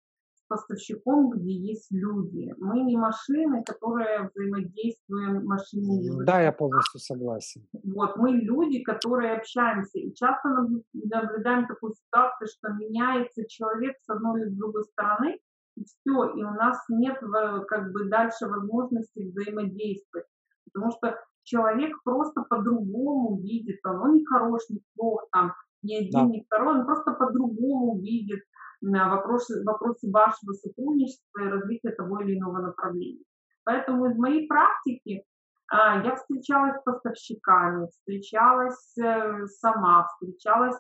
поставщиком, 0.54 1.32
где 1.32 1.52
есть 1.52 1.92
люди. 1.92 2.54
Мы 2.60 2.82
не 2.82 2.96
машины, 2.96 3.64
которые 3.64 4.30
взаимодействуем 4.30 5.46
машиной. 5.46 6.26
Да, 6.26 6.42
я 6.42 6.52
полностью 6.52 7.00
согласен. 7.00 7.68
Вот, 7.84 8.18
мы 8.18 8.32
люди, 8.32 8.84
которые 8.84 9.38
общаемся. 9.38 9.98
И 9.98 10.14
часто 10.14 10.50
наблюдаем 10.94 11.66
такую 11.68 11.94
ситуацию, 11.94 12.48
что 12.48 12.70
меняется 12.74 13.46
человек 13.48 13.96
с 14.02 14.10
одной 14.10 14.42
или 14.42 14.50
с 14.50 14.58
другой 14.58 14.84
стороны, 14.84 15.40
и 15.76 15.84
все, 15.86 16.26
и 16.36 16.44
у 16.44 16.52
нас 16.52 16.78
нет 16.90 17.18
как 17.68 17.92
бы 17.92 18.06
дальше 18.06 18.46
возможности 18.46 19.32
взаимодействовать, 19.32 20.28
потому 20.72 20.92
что 20.92 21.18
человек 21.44 21.96
просто 22.04 22.44
по-другому 22.44 23.42
видит, 23.42 23.80
он 23.86 24.14
не 24.14 24.26
хорош, 24.26 24.62
не 24.70 24.84
плох, 24.96 25.28
там, 25.32 25.54
ни 25.82 25.96
один, 25.96 26.12
да. 26.12 26.26
ни 26.26 26.44
второй, 26.46 26.80
он 26.80 26.86
просто 26.86 27.14
по-другому 27.14 28.00
видит 28.00 28.44
вопросы, 28.84 29.64
вопросы 29.64 30.11
вашего 30.11 30.53
сотрудничества 30.53 31.39
и 31.39 31.49
развития 31.49 31.91
того 31.91 32.22
или 32.22 32.38
иного 32.38 32.60
направления. 32.60 33.23
Поэтому 33.64 34.07
из 34.07 34.18
моей 34.18 34.47
практики 34.47 35.23
а, 35.72 36.03
я 36.03 36.15
встречалась 36.15 36.80
с 36.80 36.84
поставщиками, 36.84 37.88
встречалась 37.88 38.97
э, 38.97 39.45
сама, 39.47 40.07
встречалась 40.07 40.76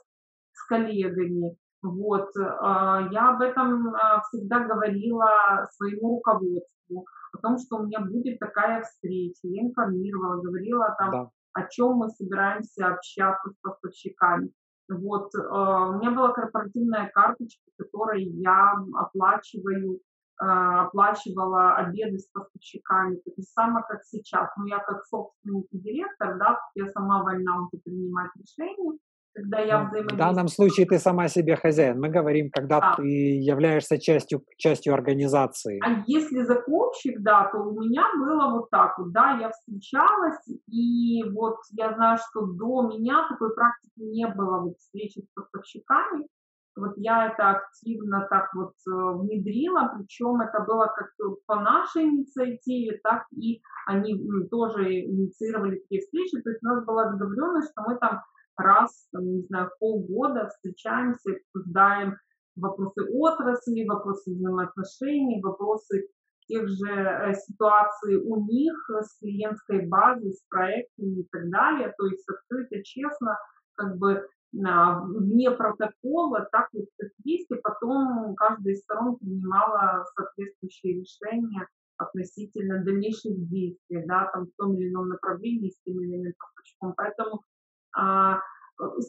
с 0.51 0.65
коллегами, 0.67 1.57
вот, 1.83 2.29
а, 2.37 3.09
я 3.11 3.31
об 3.31 3.41
этом 3.41 3.93
а, 3.93 4.21
всегда 4.21 4.59
говорила 4.59 5.67
своему 5.73 6.15
руководству, 6.15 7.05
о 7.33 7.37
том, 7.39 7.57
что 7.57 7.77
у 7.77 7.85
меня 7.85 7.99
будет 7.99 8.39
такая 8.39 8.83
встреча. 8.83 9.39
Я 9.43 9.63
информировала, 9.63 10.41
говорила 10.41 10.95
там, 10.97 11.11
да. 11.11 11.29
о 11.53 11.67
чем 11.67 11.95
мы 11.95 12.09
собираемся 12.09 12.87
общаться 12.87 13.49
с 13.49 13.55
поставщиками. 13.61 14.51
Вот, 14.89 15.33
а, 15.35 15.89
у 15.89 15.99
меня 15.99 16.11
была 16.11 16.31
корпоративная 16.31 17.09
карточка, 17.13 17.63
которой 17.77 18.23
я 18.23 18.75
оплачиваю 18.95 19.99
оплачивала 20.35 21.75
обеды 21.75 22.17
с 22.17 22.27
поставщиками, 22.27 23.15
так 23.17 23.33
же 23.37 23.43
самое, 23.43 23.85
как 23.87 24.03
сейчас. 24.03 24.49
Но 24.57 24.67
я 24.67 24.79
как 24.79 25.05
собственник 25.05 25.67
и 25.71 25.77
директор, 25.77 26.37
да, 26.37 26.59
я 26.75 26.87
сама 26.89 27.23
вольна 27.23 27.61
уже 27.61 27.81
принимать 27.83 28.31
решения, 28.35 28.97
когда 29.33 29.59
я 29.59 29.83
взаимодействую. 29.83 30.15
В 30.15 30.17
данном 30.17 30.47
случае 30.47 30.85
ты 30.85 30.99
сама 30.99 31.27
себе 31.27 31.55
хозяин. 31.55 31.99
Мы 31.99 32.09
говорим, 32.09 32.49
когда 32.51 32.79
да. 32.79 32.93
ты 32.97 33.07
являешься 33.07 33.99
частью, 33.99 34.43
частью 34.57 34.93
организации. 34.93 35.79
А 35.83 36.03
если 36.07 36.43
закупщик, 36.43 37.21
да, 37.21 37.49
то 37.51 37.57
у 37.59 37.79
меня 37.81 38.05
было 38.17 38.51
вот 38.51 38.69
так 38.69 38.97
вот, 38.97 39.11
да, 39.11 39.37
я 39.41 39.49
встречалась, 39.49 40.47
и 40.67 41.23
вот 41.31 41.57
я 41.71 41.93
знаю, 41.93 42.17
что 42.17 42.45
до 42.45 42.87
меня 42.87 43.27
такой 43.29 43.53
практики 43.53 43.99
не 43.99 44.27
было, 44.27 44.59
вот 44.61 44.77
встречи 44.77 45.21
с 45.21 45.27
поставщиками, 45.33 46.27
вот 46.75 46.93
я 46.97 47.27
это 47.27 47.51
активно 47.51 48.27
так 48.29 48.49
вот 48.55 48.73
э, 48.87 48.91
внедрила, 48.91 49.93
причем 49.95 50.41
это 50.41 50.63
было 50.63 50.91
как 50.95 51.11
по 51.45 51.59
нашей 51.59 52.03
инициативе, 52.03 52.99
так 53.03 53.25
и 53.31 53.61
они 53.85 54.15
тоже 54.49 55.01
инициировали 55.01 55.77
такие 55.77 56.01
встречи, 56.01 56.41
то 56.41 56.49
есть 56.49 56.63
у 56.63 56.67
нас 56.67 56.83
была 56.83 57.11
договоренность, 57.11 57.71
что 57.71 57.83
мы 57.87 57.97
там 57.97 58.21
раз, 58.57 59.07
там, 59.11 59.25
не 59.25 59.41
знаю, 59.43 59.71
полгода 59.79 60.49
встречаемся, 60.49 61.31
обсуждаем 61.31 62.17
вопросы 62.55 63.03
отрасли, 63.11 63.87
вопросы 63.87 64.31
взаимоотношений, 64.31 65.41
вопросы 65.41 66.07
тех 66.47 66.67
же 66.67 66.91
э, 66.91 67.33
ситуаций 67.33 68.17
у 68.17 68.45
них 68.45 68.73
с 68.89 69.19
клиентской 69.19 69.87
базой, 69.87 70.33
с 70.33 70.43
проектами 70.49 71.21
и 71.21 71.27
так 71.31 71.49
далее. 71.49 71.93
То 71.97 72.05
есть 72.07 72.25
открыто, 72.29 72.83
честно, 72.83 73.37
как 73.75 73.97
бы 73.97 74.27
вне 74.51 75.49
протокола, 75.51 76.47
так 76.51 76.69
вот 76.73 76.85
как 76.97 77.09
есть, 77.23 77.49
и 77.49 77.55
потом 77.55 78.35
каждая 78.35 78.73
из 78.73 78.81
сторон 78.81 79.17
принимала 79.17 80.05
соответствующие 80.15 80.99
решения 80.99 81.67
относительно 81.97 82.83
дальнейших 82.83 83.33
действий, 83.49 84.03
да, 84.05 84.29
там 84.31 84.45
в 84.45 84.51
том 84.57 84.75
или 84.75 84.89
ином 84.89 85.09
направлении 85.09 85.69
с 85.69 85.81
тем 85.81 85.99
или 86.01 86.17
иным 86.17 86.33
поставщиком. 86.37 86.93
Поэтому 86.95 87.37
а, 87.37 87.52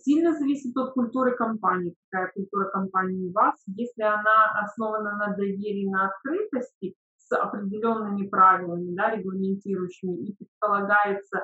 сильно 0.02 0.34
зависит 0.34 0.76
от 0.76 0.92
культуры 0.92 1.36
компании, 1.36 1.94
какая 2.10 2.32
культура 2.32 2.70
компании 2.70 3.28
у 3.28 3.32
вас. 3.32 3.54
Если 3.66 4.02
она 4.02 4.52
основана 4.62 5.16
на 5.16 5.34
доверии, 5.34 5.88
на 5.88 6.08
открытости 6.08 6.94
с 7.16 7.32
определенными 7.36 8.26
правилами, 8.28 8.94
да, 8.94 9.10
регламентирующими, 9.10 10.28
и 10.28 10.36
предполагается 10.36 11.38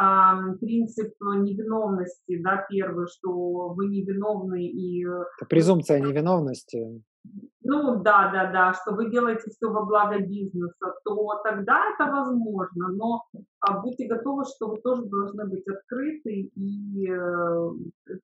э, 0.00 0.56
принцип 0.60 1.12
невиновности, 1.20 2.40
да, 2.42 2.64
первый, 2.68 3.06
что 3.06 3.68
вы 3.74 3.86
невиновны 3.88 4.66
и... 4.66 5.04
Это 5.04 5.46
презумпция 5.48 6.00
невиновности 6.00 7.02
ну 7.62 8.02
да, 8.02 8.30
да, 8.32 8.50
да, 8.50 8.74
что 8.74 8.92
вы 8.92 9.10
делаете 9.10 9.50
все 9.50 9.70
во 9.70 9.84
благо 9.84 10.18
бизнеса, 10.18 10.94
то 11.04 11.40
тогда 11.44 11.80
это 11.94 12.10
возможно, 12.10 12.88
но 12.88 13.24
а, 13.60 13.80
будьте 13.80 14.06
готовы, 14.06 14.44
что 14.44 14.68
вы 14.68 14.80
тоже 14.80 15.04
должны 15.04 15.46
быть 15.46 15.66
открыты 15.68 16.50
и 16.54 17.08
э, 17.08 17.70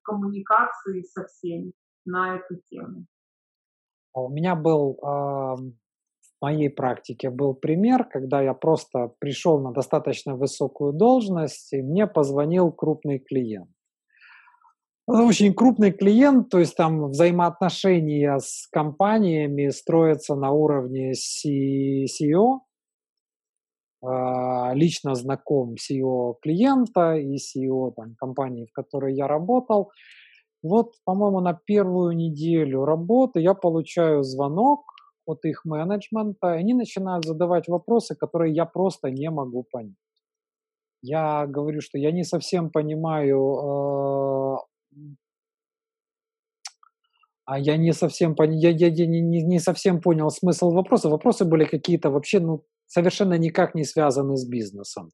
коммуникации 0.03 1.03
со 1.03 1.25
всеми 1.25 1.71
на 2.05 2.37
эту 2.37 2.55
тему. 2.69 3.05
У 4.13 4.29
меня 4.29 4.55
был 4.55 4.97
в 6.37 6.41
моей 6.41 6.69
практике 6.69 7.29
был 7.29 7.55
пример, 7.55 8.03
когда 8.05 8.41
я 8.41 8.53
просто 8.53 9.11
пришел 9.19 9.59
на 9.59 9.71
достаточно 9.71 10.35
высокую 10.35 10.93
должность, 10.93 11.73
и 11.73 11.81
мне 11.81 12.05
позвонил 12.07 12.71
крупный 12.71 13.19
клиент. 13.19 13.69
Очень 15.07 15.53
крупный 15.53 15.93
клиент, 15.93 16.49
то 16.49 16.59
есть 16.59 16.75
там 16.75 17.11
взаимоотношения 17.11 18.39
с 18.39 18.67
компаниями 18.69 19.69
строятся 19.69 20.35
на 20.35 20.51
уровне 20.51 21.13
CEO, 21.13 22.59
а, 24.03 24.73
лично 24.73 25.15
знаком 25.15 25.75
CEO 25.75 26.35
клиента 26.41 27.15
и 27.15 27.37
CEO 27.37 27.93
там, 27.95 28.15
компании, 28.17 28.65
в 28.65 28.73
которой 28.73 29.15
я 29.15 29.29
работал. 29.29 29.91
Вот, 30.61 30.95
по-моему, 31.05 31.39
на 31.39 31.53
первую 31.53 32.13
неделю 32.13 32.83
работы 32.83 33.39
я 33.39 33.53
получаю 33.53 34.23
звонок 34.23 34.91
от 35.25 35.45
их 35.45 35.63
менеджмента, 35.63 36.53
и 36.53 36.59
они 36.59 36.73
начинают 36.73 37.23
задавать 37.23 37.69
вопросы, 37.69 38.13
которые 38.13 38.53
я 38.53 38.65
просто 38.65 39.09
не 39.09 39.29
могу 39.29 39.63
понять. 39.71 39.95
Я 41.01 41.47
говорю, 41.47 41.79
что 41.79 41.97
я 41.97 42.11
не 42.11 42.25
совсем 42.25 42.71
понимаю, 42.71 44.57
э, 44.57 44.76
а 47.45 47.59
я 47.59 47.77
не 47.77 47.93
совсем, 47.93 48.35
я, 48.39 48.69
я, 48.69 48.87
я 48.87 49.07
не, 49.07 49.21
не 49.21 49.59
совсем 49.59 50.01
понял 50.01 50.29
смысл 50.29 50.71
вопроса. 50.71 51.09
Вопросы 51.09 51.45
были 51.45 51.63
какие-то 51.63 52.09
вообще, 52.09 52.39
ну, 52.39 52.65
совершенно 52.87 53.37
никак 53.37 53.73
не 53.73 53.85
связаны 53.85 54.35
с 54.35 54.45
бизнесом. 54.45 55.13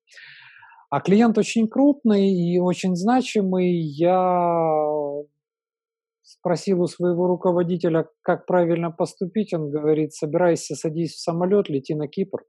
А 0.89 0.99
клиент 0.99 1.37
очень 1.37 1.67
крупный 1.67 2.31
и 2.31 2.59
очень 2.59 2.95
значимый. 2.95 3.73
Я 3.73 5.23
спросил 6.23 6.81
у 6.81 6.87
своего 6.87 7.27
руководителя, 7.27 8.07
как 8.23 8.47
правильно 8.47 8.89
поступить. 8.89 9.53
Он 9.53 9.69
говорит, 9.69 10.13
собирайся, 10.13 10.75
садись 10.75 11.13
в 11.13 11.19
самолет, 11.19 11.69
лети 11.69 11.93
на 11.93 12.07
Кипр 12.07 12.39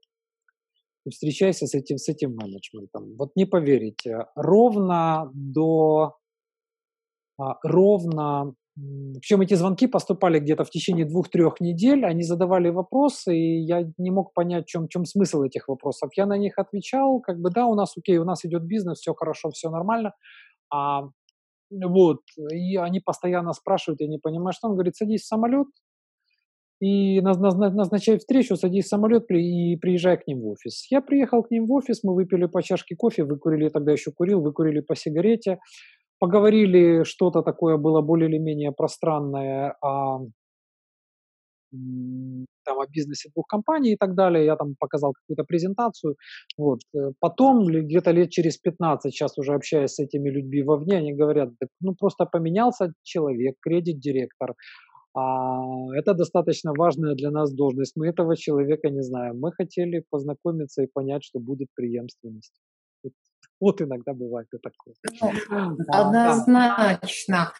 и 1.05 1.11
встречайся 1.11 1.67
с 1.67 1.75
этим, 1.75 1.97
с 1.97 2.09
этим 2.09 2.35
менеджментом. 2.35 3.15
Вот 3.17 3.35
не 3.35 3.45
поверите, 3.45 4.25
ровно 4.35 5.29
до 5.33 6.15
ровно 7.37 8.55
причем 8.77 9.39
эти 9.39 9.53
звонки 9.53 9.87
поступали 9.87 10.39
где-то 10.39 10.65
в 10.65 10.69
течение 10.69 11.05
двух-трех 11.05 11.61
недель, 11.61 12.05
они 12.05 12.23
задавали 12.23 12.69
вопросы, 12.69 13.37
и 13.37 13.61
я 13.61 13.89
не 13.97 14.11
мог 14.11 14.33
понять, 14.33 14.65
в 14.65 14.67
чем, 14.67 14.89
чем 14.89 15.05
смысл 15.05 15.43
этих 15.43 15.69
вопросов. 15.69 16.11
Я 16.17 16.25
на 16.25 16.37
них 16.37 16.57
отвечал, 16.57 17.21
как 17.21 17.39
бы, 17.39 17.49
да, 17.51 17.67
у 17.67 17.75
нас 17.75 17.93
окей, 17.97 18.17
у 18.17 18.25
нас 18.25 18.43
идет 18.43 18.63
бизнес, 18.63 18.99
все 18.99 19.13
хорошо, 19.13 19.51
все 19.51 19.69
нормально. 19.69 20.13
А, 20.73 21.03
вот, 21.71 22.19
и 22.51 22.75
они 22.75 22.99
постоянно 22.99 23.53
спрашивают, 23.53 24.01
я 24.01 24.07
не 24.07 24.19
понимаю, 24.19 24.51
что 24.51 24.67
он 24.67 24.73
говорит, 24.73 24.97
садись 24.97 25.21
в 25.21 25.27
самолет 25.27 25.67
и 26.81 27.21
назначай 27.21 28.17
встречу, 28.17 28.57
садись 28.57 28.85
в 28.85 28.89
самолет 28.89 29.31
и 29.31 29.77
приезжай 29.77 30.17
к 30.17 30.27
ним 30.27 30.41
в 30.41 30.47
офис. 30.47 30.85
Я 30.91 30.99
приехал 30.99 31.43
к 31.43 31.49
ним 31.49 31.65
в 31.65 31.71
офис, 31.71 32.03
мы 32.03 32.13
выпили 32.13 32.45
по 32.45 32.61
чашке 32.61 32.97
кофе, 32.97 33.23
выкурили, 33.23 33.69
тогда 33.69 33.93
еще 33.93 34.11
курил, 34.11 34.41
выкурили 34.41 34.81
по 34.81 34.97
сигарете, 34.97 35.59
поговорили, 36.25 37.03
что-то 37.03 37.41
такое 37.43 37.77
было 37.77 38.01
более 38.01 38.29
или 38.29 38.39
менее 38.39 38.71
пространное 38.71 39.75
о, 39.81 40.19
там, 42.65 42.79
о 42.79 42.87
бизнесе 42.87 43.29
двух 43.35 43.45
компаний 43.47 43.93
и 43.93 43.97
так 43.97 44.15
далее. 44.15 44.45
Я 44.45 44.55
там 44.55 44.75
показал 44.79 45.13
какую-то 45.13 45.43
презентацию. 45.43 46.15
Вот. 46.57 46.79
Э, 46.95 47.11
потом, 47.19 47.65
где-то 47.65 48.11
лет 48.11 48.29
через 48.31 48.57
15, 48.57 49.11
сейчас 49.11 49.37
уже 49.37 49.53
общаясь 49.53 49.91
с 49.91 49.99
этими 49.99 50.29
людьми 50.31 50.63
вовне, 50.63 50.97
они 50.97 51.13
говорят, 51.13 51.49
ну 51.81 51.93
просто 51.99 52.25
поменялся 52.25 52.91
человек, 53.03 53.55
кредит-директор, 53.61 54.53
а, 55.17 55.61
это 55.95 56.13
достаточно 56.13 56.71
важная 56.77 57.15
для 57.15 57.31
нас 57.31 57.53
должность. 57.53 57.95
Мы 57.95 58.07
этого 58.07 58.35
человека 58.35 58.89
не 58.89 59.01
знаем. 59.01 59.39
Мы 59.39 59.51
хотели 59.51 60.03
познакомиться 60.09 60.81
и 60.83 60.87
понять, 60.93 61.23
что 61.23 61.39
будет 61.39 61.67
преемственность. 61.75 62.53
Вот 63.59 63.81
иногда 63.81 64.13
бывает 64.13 64.47
и 64.53 64.57
такое. 64.57 64.95
Ну, 65.49 65.77
однозначно. 65.87 67.53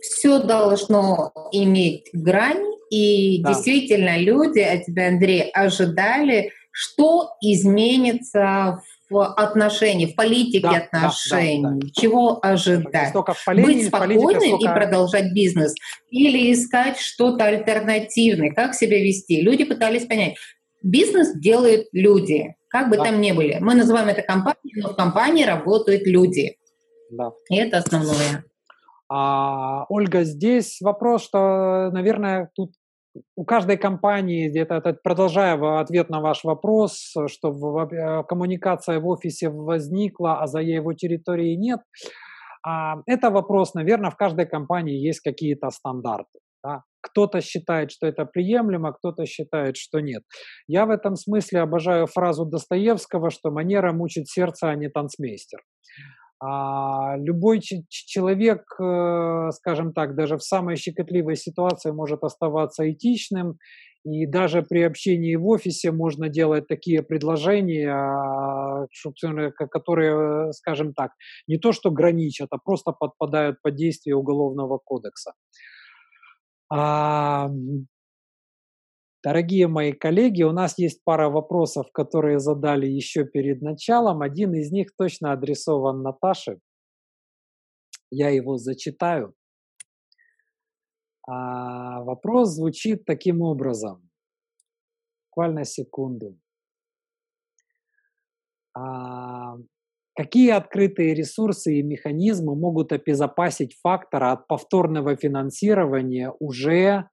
Все 0.00 0.42
должно 0.42 1.32
иметь 1.52 2.08
грань, 2.12 2.64
и 2.90 3.42
да. 3.42 3.50
действительно 3.50 4.18
люди 4.18 4.60
от 4.60 4.84
тебя, 4.84 5.08
Андрей, 5.08 5.50
ожидали, 5.50 6.52
что 6.72 7.30
изменится 7.42 8.80
в 9.10 9.24
отношении, 9.24 10.06
в 10.06 10.14
политике 10.14 10.60
да, 10.60 10.76
отношений, 10.76 11.62
да, 11.62 11.70
да, 11.70 11.78
да. 11.80 11.88
чего 12.00 12.38
ожидать. 12.42 13.12
Полей, 13.44 13.64
Быть 13.64 13.86
спокойным 13.88 14.40
столько... 14.40 14.64
и 14.64 14.74
продолжать 14.74 15.32
бизнес 15.32 15.74
или 16.10 16.52
искать 16.52 16.98
что-то 16.98 17.44
альтернативное, 17.44 18.52
как 18.52 18.74
себя 18.74 18.98
вести. 18.98 19.42
Люди 19.42 19.64
пытались 19.64 20.06
понять, 20.06 20.36
бизнес 20.82 21.34
делают 21.34 21.86
люди, 21.92 22.54
как 22.68 22.90
бы 22.90 22.96
да. 22.96 23.04
там 23.04 23.20
ни 23.20 23.32
были. 23.32 23.58
Мы 23.60 23.74
называем 23.74 24.08
это 24.08 24.22
компанией, 24.22 24.82
но 24.82 24.90
в 24.90 24.96
компании 24.96 25.44
работают 25.44 26.06
люди. 26.06 26.56
Да. 27.10 27.32
И 27.50 27.56
это 27.56 27.78
основное. 27.78 28.44
А, 29.08 29.86
Ольга, 29.88 30.22
здесь 30.22 30.80
вопрос, 30.80 31.24
что, 31.24 31.90
наверное, 31.92 32.50
тут 32.54 32.72
у 33.36 33.44
каждой 33.44 33.76
компании, 33.76 34.48
где-то 34.48 34.96
продолжая 35.02 35.80
ответ 35.80 36.10
на 36.10 36.20
ваш 36.20 36.44
вопрос, 36.44 37.12
что 37.26 37.88
э, 37.90 38.22
коммуникация 38.24 39.00
в 39.00 39.08
офисе 39.08 39.48
возникла, 39.48 40.40
а 40.40 40.46
за 40.46 40.60
его 40.60 40.92
территорией 40.92 41.56
нет, 41.56 41.80
а, 42.62 42.98
это 43.06 43.30
вопрос, 43.30 43.74
наверное, 43.74 44.10
в 44.10 44.16
каждой 44.16 44.46
компании 44.46 44.96
есть 44.96 45.20
какие-то 45.20 45.70
стандарты. 45.70 46.38
Да? 46.62 46.84
Кто-то 47.00 47.40
считает, 47.40 47.90
что 47.90 48.06
это 48.06 48.24
приемлемо, 48.24 48.92
кто-то 48.92 49.26
считает, 49.26 49.76
что 49.76 50.00
нет. 50.00 50.22
Я 50.66 50.86
в 50.86 50.90
этом 50.90 51.16
смысле 51.16 51.60
обожаю 51.60 52.06
фразу 52.06 52.44
Достоевского, 52.44 53.30
что 53.30 53.50
манера 53.50 53.92
мучит 53.92 54.28
сердце, 54.28 54.70
а 54.70 54.74
не 54.74 54.88
танцмейстер. 54.88 55.60
А 56.42 57.16
любой 57.18 57.60
человек, 57.60 58.62
э, 58.80 59.50
скажем 59.52 59.92
так, 59.92 60.14
даже 60.14 60.38
в 60.38 60.42
самой 60.42 60.76
щекотливой 60.76 61.36
ситуации 61.36 61.90
может 61.90 62.24
оставаться 62.24 62.90
этичным, 62.90 63.58
и 64.04 64.26
даже 64.26 64.62
при 64.62 64.82
общении 64.82 65.36
в 65.36 65.46
офисе 65.46 65.92
можно 65.92 66.30
делать 66.30 66.66
такие 66.66 67.02
предложения, 67.02 68.88
которые, 69.70 70.52
скажем 70.52 70.94
так, 70.94 71.10
не 71.46 71.58
то 71.58 71.72
что 71.72 71.90
граничат, 71.90 72.48
а 72.50 72.58
просто 72.58 72.92
подпадают 72.92 73.60
под 73.62 73.74
действие 73.74 74.16
Уголовного 74.16 74.78
кодекса. 74.78 75.32
А, 76.72 77.50
дорогие 79.24 79.66
мои 79.66 79.92
коллеги, 79.92 80.44
у 80.44 80.52
нас 80.52 80.78
есть 80.78 81.02
пара 81.04 81.28
вопросов, 81.28 81.90
которые 81.92 82.38
задали 82.38 82.86
еще 82.86 83.24
перед 83.24 83.60
началом. 83.60 84.22
Один 84.22 84.54
из 84.54 84.70
них 84.70 84.94
точно 84.96 85.32
адресован 85.32 86.02
Наташе. 86.02 86.60
Я 88.10 88.30
его 88.30 88.56
зачитаю. 88.56 89.34
А, 91.26 92.02
вопрос 92.02 92.50
звучит 92.50 93.04
таким 93.04 93.42
образом. 93.42 94.08
Буквально 95.30 95.64
секунду. 95.64 96.38
А, 98.74 99.56
Какие 100.16 100.50
открытые 100.50 101.14
ресурсы 101.14 101.78
и 101.78 101.82
механизмы 101.82 102.54
могут 102.56 102.92
обезопасить 102.92 103.76
фактора 103.80 104.32
от 104.32 104.46
повторного 104.48 105.16
финансирования 105.16 106.32
уже 106.40 107.08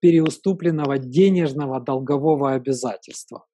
переуступленного 0.00 0.98
денежного 0.98 1.80
долгового 1.80 2.52
обязательства? 2.52 3.46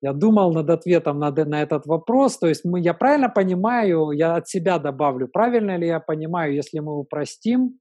Я 0.00 0.12
думал 0.12 0.52
над 0.52 0.68
ответом 0.68 1.18
на, 1.18 1.30
на 1.30 1.62
этот 1.62 1.86
вопрос. 1.86 2.38
То 2.38 2.46
есть 2.46 2.64
мы, 2.64 2.78
я 2.80 2.92
правильно 2.92 3.30
понимаю, 3.30 4.10
я 4.10 4.36
от 4.36 4.48
себя 4.48 4.78
добавлю, 4.78 5.28
правильно 5.28 5.78
ли 5.78 5.86
я 5.86 5.98
понимаю, 5.98 6.54
если 6.54 6.80
мы 6.80 6.98
упростим, 6.98 7.80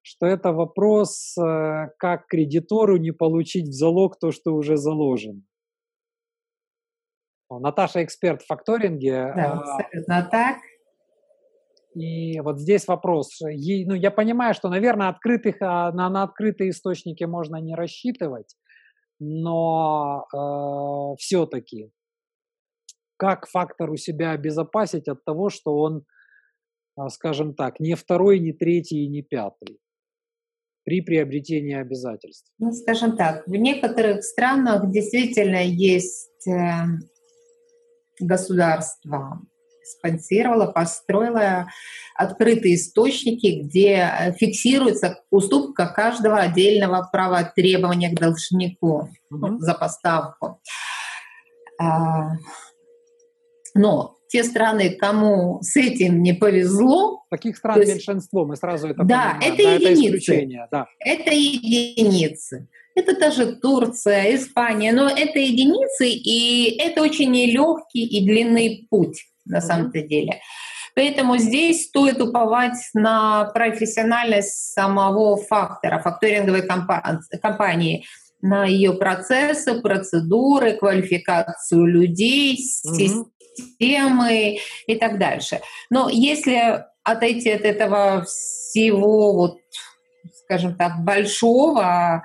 что 0.00 0.26
это 0.26 0.52
вопрос, 0.52 1.36
э, 1.36 1.88
как 1.98 2.26
кредитору 2.28 2.96
не 2.96 3.10
получить 3.10 3.68
в 3.68 3.72
залог 3.72 4.18
то, 4.18 4.32
что 4.32 4.54
уже 4.54 4.78
заложено. 4.78 5.42
Наташа 7.50 8.02
эксперт 8.04 8.42
в 8.42 8.46
факторинге. 8.46 9.32
Да, 9.34 9.52
а, 9.52 9.58
абсолютно 9.58 10.28
так. 10.30 10.56
И 11.94 12.40
вот 12.40 12.58
здесь 12.58 12.88
вопрос. 12.88 13.40
Ну, 13.40 13.94
я 13.94 14.10
понимаю, 14.10 14.54
что, 14.54 14.68
наверное, 14.68 15.08
открытых, 15.08 15.56
а, 15.60 15.92
на, 15.92 16.08
на 16.10 16.24
открытые 16.24 16.70
источники 16.70 17.24
можно 17.24 17.56
не 17.56 17.74
рассчитывать, 17.74 18.56
но 19.20 20.26
э, 20.34 21.16
все-таки 21.18 21.92
как 23.16 23.46
фактор 23.46 23.90
у 23.90 23.96
себя 23.96 24.32
обезопасить 24.32 25.06
от 25.06 25.24
того, 25.24 25.48
что 25.48 25.76
он, 25.76 26.04
скажем 27.10 27.54
так, 27.54 27.78
не 27.78 27.94
второй, 27.94 28.40
не 28.40 28.52
третий 28.52 29.04
и 29.04 29.08
не 29.08 29.22
пятый 29.22 29.78
при 30.84 31.00
приобретении 31.00 31.76
обязательств? 31.76 32.50
Ну, 32.58 32.72
скажем 32.72 33.16
так, 33.16 33.46
в 33.46 33.52
некоторых 33.52 34.24
странах 34.24 34.90
действительно 34.90 35.64
есть 35.64 36.46
э, 38.20 38.24
государства 38.24 39.40
спонсировала, 39.84 40.72
построила 40.72 41.66
открытые 42.14 42.76
источники, 42.76 43.62
где 43.62 44.34
фиксируется 44.38 45.22
уступка 45.30 45.88
каждого 45.88 46.38
отдельного 46.38 47.06
права 47.12 47.44
требования 47.44 48.10
к 48.10 48.18
должнику 48.18 49.10
mm-hmm. 49.30 49.58
за 49.58 49.74
поставку. 49.74 50.60
А, 51.78 52.30
но 53.74 54.16
те 54.34 54.42
страны, 54.42 54.90
кому 54.90 55.60
с 55.62 55.76
этим 55.76 56.20
не 56.20 56.32
повезло... 56.32 57.24
Таких 57.30 57.56
стран 57.56 57.78
есть, 57.78 57.94
меньшинство, 57.94 58.44
мы 58.44 58.56
сразу 58.56 58.88
это 58.88 59.04
да, 59.04 59.38
понимаем. 59.38 59.54
Это 59.54 59.62
да, 59.62 59.90
единицы. 59.90 60.34
Это, 60.34 60.68
да. 60.72 60.86
это 60.98 61.30
единицы. 61.30 62.68
Это 62.96 63.16
даже 63.16 63.54
Турция, 63.54 64.34
Испания, 64.34 64.92
но 64.92 65.08
это 65.08 65.38
единицы, 65.38 66.08
и 66.08 66.76
это 66.80 67.02
очень 67.02 67.30
нелегкий 67.30 68.04
и 68.04 68.26
длинный 68.26 68.88
путь 68.90 69.22
на 69.44 69.58
mm-hmm. 69.58 69.60
самом-то 69.60 70.02
деле. 70.02 70.40
Поэтому 70.96 71.38
здесь 71.38 71.86
стоит 71.86 72.20
уповать 72.20 72.78
на 72.92 73.44
профессиональность 73.54 74.72
самого 74.72 75.36
фактора, 75.36 76.00
факторинговой 76.00 76.62
компании, 76.62 78.04
на 78.42 78.64
ее 78.66 78.94
процессы, 78.94 79.80
процедуры, 79.80 80.72
квалификацию 80.72 81.86
людей, 81.86 82.58
mm-hmm 82.84 83.33
системы 83.54 84.58
и 84.86 84.94
так 84.96 85.18
дальше. 85.18 85.60
Но 85.90 86.08
если 86.08 86.84
отойти 87.02 87.50
от 87.50 87.62
этого 87.62 88.24
всего, 88.24 89.32
вот, 89.32 89.58
скажем 90.44 90.74
так, 90.76 91.04
большого, 91.04 92.24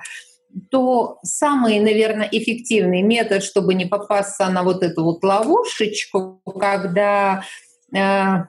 то 0.70 1.18
самый, 1.22 1.78
наверное, 1.78 2.28
эффективный 2.30 3.02
метод, 3.02 3.42
чтобы 3.42 3.74
не 3.74 3.86
попасться 3.86 4.48
на 4.48 4.62
вот 4.62 4.82
эту 4.82 5.04
вот 5.04 5.22
ловушечку, 5.22 6.42
когда 6.58 7.44
э, 7.94 8.44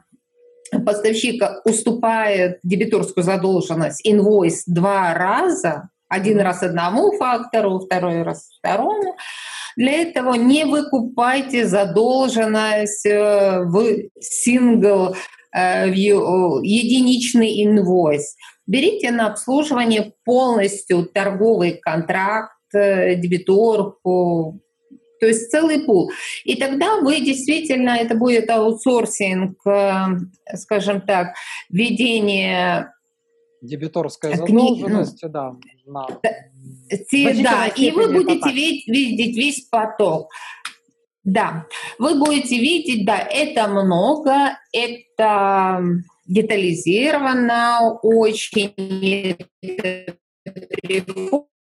поставщик 0.86 1.44
уступает 1.66 2.60
дебиторскую 2.64 3.24
задолженность, 3.24 4.02
инвойс 4.04 4.64
два 4.66 5.14
раза, 5.14 5.90
один 6.08 6.40
раз 6.40 6.64
одному 6.64 7.16
фактору, 7.18 7.80
второй 7.80 8.24
раз 8.24 8.50
второму, 8.60 9.16
для 9.82 10.04
этого 10.04 10.36
не 10.36 10.66
выкупайте 10.66 11.66
задолженность 11.66 13.04
э, 13.08 13.64
в 13.64 14.10
сингл, 14.20 15.16
э, 15.52 15.90
в 15.90 16.62
единичный 16.62 17.64
инвойс. 17.64 18.36
Берите 18.68 19.10
на 19.10 19.26
обслуживание 19.26 20.14
полностью 20.24 21.08
торговый 21.08 21.80
контракт, 21.82 22.54
э, 22.76 23.16
дебиторку, 23.16 24.62
то 25.20 25.26
есть 25.26 25.50
целый 25.50 25.84
пул. 25.84 26.12
И 26.44 26.58
тогда 26.58 26.98
вы 26.98 27.20
действительно, 27.20 27.98
это 27.98 28.14
будет 28.14 28.52
аутсорсинг, 28.52 29.58
скажем 30.58 31.02
так, 31.02 31.34
ведение 31.70 32.92
Дебиторская 33.62 34.36
задолженность, 34.36 35.22
кни... 35.22 35.30
да. 35.30 35.56
На... 35.86 36.08
Да, 37.44 37.68
и 37.68 37.92
вы 37.92 38.12
будете 38.12 38.52
видеть, 38.52 38.88
видеть 38.88 39.36
весь 39.38 39.62
поток. 39.62 40.30
Да, 41.24 41.68
вы 42.00 42.16
будете 42.16 42.58
видеть, 42.58 43.06
да, 43.06 43.18
это 43.18 43.68
много, 43.68 44.58
это 44.74 45.84
детализировано 46.26 48.00
очень, 48.02 48.74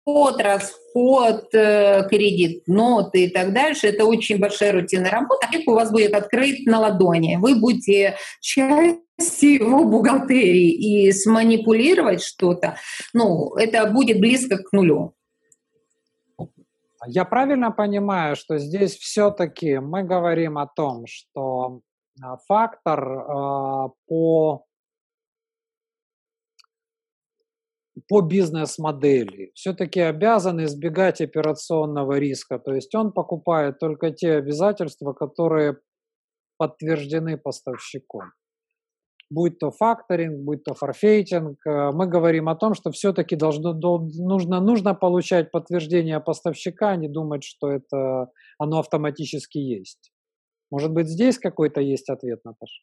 вход, 0.07 0.41
расход, 0.41 1.53
э, 1.53 2.09
кредит, 2.09 2.63
ноты 2.69 3.25
и 3.25 3.29
так 3.29 3.53
дальше. 3.53 3.89
Это 3.89 4.05
очень 4.05 4.39
большая 4.39 4.73
рутинная 4.73 5.11
работа. 5.11 5.49
Их 5.53 5.67
у 5.67 5.75
вас 5.75 5.91
будет 5.91 6.15
открыт 6.15 6.65
на 6.67 6.79
ладони. 6.79 7.37
Вы 7.41 7.57
будете 7.57 8.17
часть 8.41 9.43
его 9.43 9.85
бухгалтерии 9.85 10.71
и 10.71 11.13
сманипулировать 11.13 12.23
что-то, 12.23 12.77
ну, 13.13 13.55
это 13.57 13.87
будет 13.91 14.21
близко 14.21 14.59
к 14.59 14.73
нулю. 14.73 15.15
Я 17.09 17.25
правильно 17.25 17.71
понимаю, 17.71 18.37
что 18.37 18.59
здесь 18.59 18.97
все-таки 18.97 19.79
мы 19.79 20.03
говорим 20.03 20.59
о 20.59 20.67
том, 20.67 21.07
что 21.07 21.81
а, 22.23 22.37
фактор 22.49 23.09
э, 23.09 23.89
по 24.09 24.66
по 28.09 28.21
бизнес-модели 28.21 29.51
все-таки 29.55 30.01
обязан 30.01 30.63
избегать 30.65 31.21
операционного 31.21 32.19
риска. 32.19 32.59
То 32.59 32.75
есть 32.75 32.95
он 32.95 33.13
покупает 33.13 33.79
только 33.79 34.11
те 34.11 34.35
обязательства, 34.35 35.13
которые 35.13 35.79
подтверждены 36.59 37.39
поставщиком. 37.39 38.33
Будь 39.29 39.59
то 39.59 39.73
факторинг, 39.73 40.45
будь 40.45 40.63
то 40.63 40.75
форфейтинг, 40.75 41.59
э, 41.67 41.91
мы 41.93 42.07
говорим 42.07 42.49
о 42.49 42.55
том, 42.55 42.75
что 42.75 42.93
все-таки 42.93 43.35
должно, 43.35 43.73
нужно, 43.73 44.61
нужно 44.61 44.95
получать 44.95 45.51
подтверждение 45.51 46.21
поставщика, 46.21 46.91
а 46.91 46.97
не 46.97 47.09
думать, 47.09 47.43
что 47.43 47.73
это 47.73 48.31
оно 48.59 48.79
автоматически 48.79 49.59
есть. 49.59 50.13
Может 50.71 50.93
быть, 50.93 51.09
здесь 51.09 51.39
какой-то 51.39 51.81
есть 51.81 52.09
ответ, 52.09 52.41
Наташа? 52.45 52.83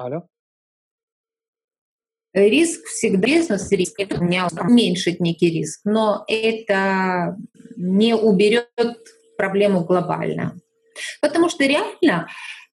Алло? 0.00 0.22
Риск 2.32 2.86
всегда, 2.86 3.26
бизнес-риск, 3.26 4.00
это 4.00 4.18
у 4.18 4.24
меня 4.24 4.48
уменьшит 4.58 5.20
некий 5.20 5.50
риск, 5.50 5.82
но 5.84 6.24
это 6.26 7.36
не 7.76 8.14
уберет 8.14 8.70
проблему 9.36 9.84
глобально. 9.84 10.58
Потому 11.20 11.50
что 11.50 11.64
реально, 11.64 12.28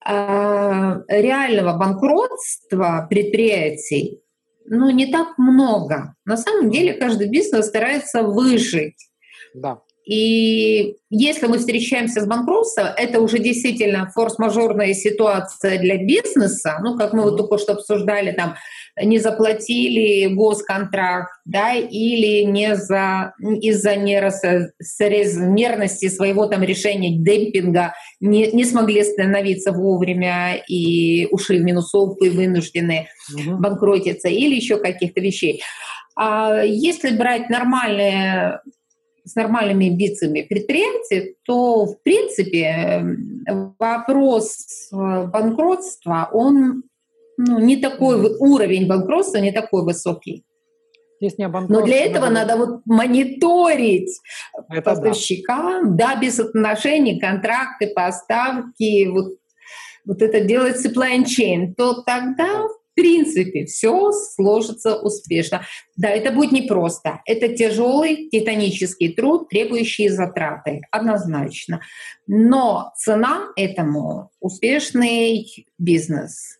э, 0.05 1.03
реального 1.09 1.77
банкротства 1.77 3.05
предприятий 3.09 4.21
ну, 4.65 4.89
не 4.89 5.11
так 5.11 5.37
много. 5.37 6.15
На 6.23 6.37
самом 6.37 6.71
деле 6.71 6.93
каждый 6.93 7.27
бизнес 7.27 7.67
старается 7.67 8.23
выжить. 8.23 9.09
Да. 9.53 9.81
И 10.07 10.95
если 11.09 11.47
мы 11.47 11.57
встречаемся 11.57 12.21
с 12.21 12.27
банкротством, 12.27 12.87
это 12.95 13.19
уже 13.19 13.39
действительно 13.39 14.09
форс-мажорная 14.15 14.93
ситуация 14.93 15.79
для 15.79 15.97
бизнеса, 15.97 16.77
ну, 16.81 16.97
как 16.97 17.11
мы 17.11 17.23
вот 17.23 17.35
только 17.35 17.57
что 17.57 17.73
обсуждали, 17.73 18.31
там, 18.31 18.55
не 19.03 19.19
заплатили 19.19 20.33
госконтракт, 20.33 21.29
да, 21.43 21.73
или 21.73 22.43
не 22.43 22.77
за, 22.77 23.33
из-за 23.39 23.97
неразмерности 23.97 26.07
своего 26.07 26.47
там 26.47 26.63
решения 26.63 27.17
демпинга 27.17 27.93
не, 28.21 28.49
не 28.53 28.63
смогли 28.63 29.01
остановиться 29.01 29.73
вовремя 29.73 30.55
и 30.69 31.27
ушли 31.31 31.59
в 31.59 31.63
минусовку 31.63 32.23
и 32.23 32.29
вынуждены 32.29 33.09
угу. 33.33 33.57
банкротиться, 33.57 34.29
или 34.29 34.55
еще 34.55 34.77
каких-то 34.77 35.19
вещей. 35.19 35.61
А 36.15 36.63
если 36.63 37.11
брать 37.11 37.49
нормальные 37.49 38.61
с 39.27 39.35
нормальными 39.35 39.89
амбициями 39.89 40.41
предприятий, 40.41 41.35
то, 41.43 41.85
в 41.85 42.01
принципе, 42.01 43.03
вопрос 43.77 44.89
э, 44.91 44.95
банкротства, 45.27 46.29
он 46.31 46.83
ну, 47.37 47.59
не 47.59 47.77
такой, 47.77 48.35
уровень 48.39 48.87
банкротства 48.87 49.39
не 49.39 49.51
такой 49.51 49.83
высокий. 49.83 50.43
Здесь 51.19 51.37
не 51.37 51.47
Но 51.47 51.81
для 51.81 52.05
этого 52.05 52.29
надо, 52.29 52.55
надо 52.55 52.57
вот 52.57 52.81
мониторить 52.85 54.19
это 54.69 54.81
поставщика, 54.81 55.81
да. 55.83 56.13
да, 56.13 56.21
без 56.21 56.39
отношений, 56.39 57.19
контракты, 57.19 57.87
поставки, 57.87 59.07
вот, 59.07 59.33
вот 60.05 60.21
это 60.21 60.41
делать 60.41 60.83
supply 60.85 61.23
chain, 61.23 61.73
то 61.75 62.03
тогда 62.03 62.67
принципе 62.97 63.65
все 63.65 64.11
сложится 64.11 64.97
успешно. 64.97 65.61
Да, 65.95 66.09
это 66.09 66.31
будет 66.31 66.51
непросто. 66.51 67.21
Это 67.25 67.49
тяжелый 67.49 68.27
титанический 68.29 69.13
труд, 69.13 69.47
требующий 69.49 70.09
затраты, 70.09 70.81
однозначно. 70.91 71.81
Но 72.25 72.91
цена 72.97 73.49
этому 73.55 74.31
успешный 74.39 75.67
бизнес. 75.77 76.57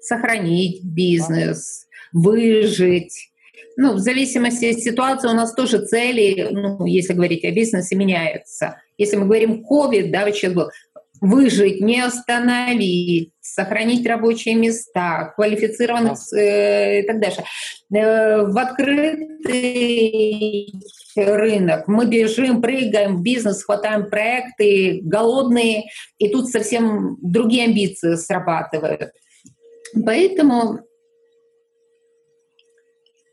Сохранить 0.00 0.84
бизнес, 0.84 1.86
выжить. 2.12 3.30
Ну, 3.76 3.94
в 3.94 3.98
зависимости 3.98 4.66
от 4.66 4.78
ситуации 4.78 5.28
у 5.28 5.34
нас 5.34 5.54
тоже 5.54 5.84
цели, 5.84 6.48
ну, 6.50 6.86
если 6.86 7.14
говорить 7.14 7.44
о 7.44 7.50
бизнесе, 7.50 7.96
меняются. 7.96 8.80
Если 8.98 9.16
мы 9.16 9.24
говорим 9.24 9.64
COVID, 9.68 10.10
да, 10.10 10.26
вот 10.26 10.34
сейчас 10.36 10.52
был, 10.52 10.68
выжить, 11.22 11.80
не 11.80 12.00
остановить, 12.00 13.32
сохранить 13.40 14.04
рабочие 14.06 14.56
места, 14.56 15.32
квалифицированных 15.36 16.18
э, 16.34 17.00
и 17.00 17.06
так 17.06 17.20
дальше. 17.20 17.44
Э, 17.94 18.42
в 18.42 18.58
открытый 18.58 19.54
рынок 21.14 21.86
мы 21.86 22.06
бежим, 22.06 22.60
прыгаем 22.60 23.18
в 23.18 23.22
бизнес, 23.22 23.62
хватаем 23.62 24.10
проекты, 24.10 24.98
голодные, 25.04 25.84
и 26.18 26.28
тут 26.28 26.48
совсем 26.48 27.16
другие 27.22 27.66
амбиции 27.66 28.16
срабатывают. 28.16 29.12
Поэтому... 30.04 30.80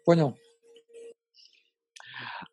Понял. 0.06 0.38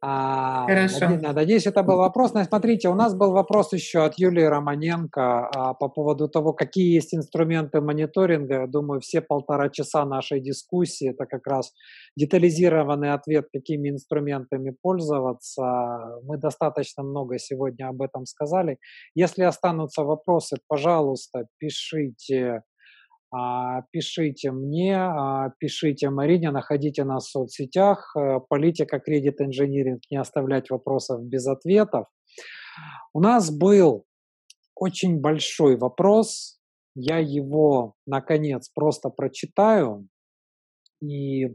А, 0.03 0.67
Хорошо. 0.67 1.09
Надеюсь, 1.09 1.67
это 1.67 1.83
был 1.83 1.97
вопрос. 1.97 2.35
Но 2.35 2.45
смотрите, 2.45 2.89
у 2.89 2.95
нас 2.95 3.15
был 3.15 3.33
вопрос 3.33 3.73
еще 3.73 4.05
от 4.05 4.19
Юлии 4.19 4.43
Романенко 4.43 5.49
а, 5.49 5.75
по 5.75 5.89
поводу 5.89 6.29
того, 6.29 6.53
какие 6.53 6.95
есть 6.95 7.15
инструменты 7.15 7.81
мониторинга. 7.81 8.61
Я 8.61 8.67
думаю, 8.67 9.01
все 9.01 9.23
полтора 9.23 9.71
часа 9.71 10.05
нашей 10.05 10.41
дискуссии 10.41 11.11
это 11.11 11.25
как 11.25 11.47
раз 11.47 11.73
детализированный 12.17 13.13
ответ, 13.13 13.49
какими 13.53 13.89
инструментами 13.89 14.71
пользоваться. 14.83 16.21
Мы 16.25 16.37
достаточно 16.37 17.03
много 17.03 17.39
сегодня 17.39 17.89
об 17.89 18.03
этом 18.03 18.27
сказали. 18.27 18.79
Если 19.15 19.45
останутся 19.45 20.03
вопросы, 20.03 20.59
пожалуйста, 20.69 21.47
пишите 21.59 22.63
пишите 23.91 24.51
мне, 24.53 24.97
а, 24.97 25.51
пишите 25.59 26.11
Марине, 26.11 26.51
находите 26.51 27.05
нас 27.05 27.27
в 27.27 27.31
соцсетях. 27.31 28.15
Э, 28.17 28.39
политика 28.49 29.01
кредит 29.01 29.41
инжиниринг, 29.41 30.01
не 30.11 30.17
оставлять 30.17 30.71
вопросов 30.71 31.23
без 31.25 31.47
ответов. 31.47 32.07
У 33.13 33.21
нас 33.21 33.51
был 33.51 34.05
очень 34.75 35.21
большой 35.21 35.77
вопрос. 35.77 36.59
Я 36.95 37.19
его, 37.19 37.95
наконец, 38.07 38.71
просто 38.75 39.11
прочитаю 39.11 40.09
и 41.03 41.49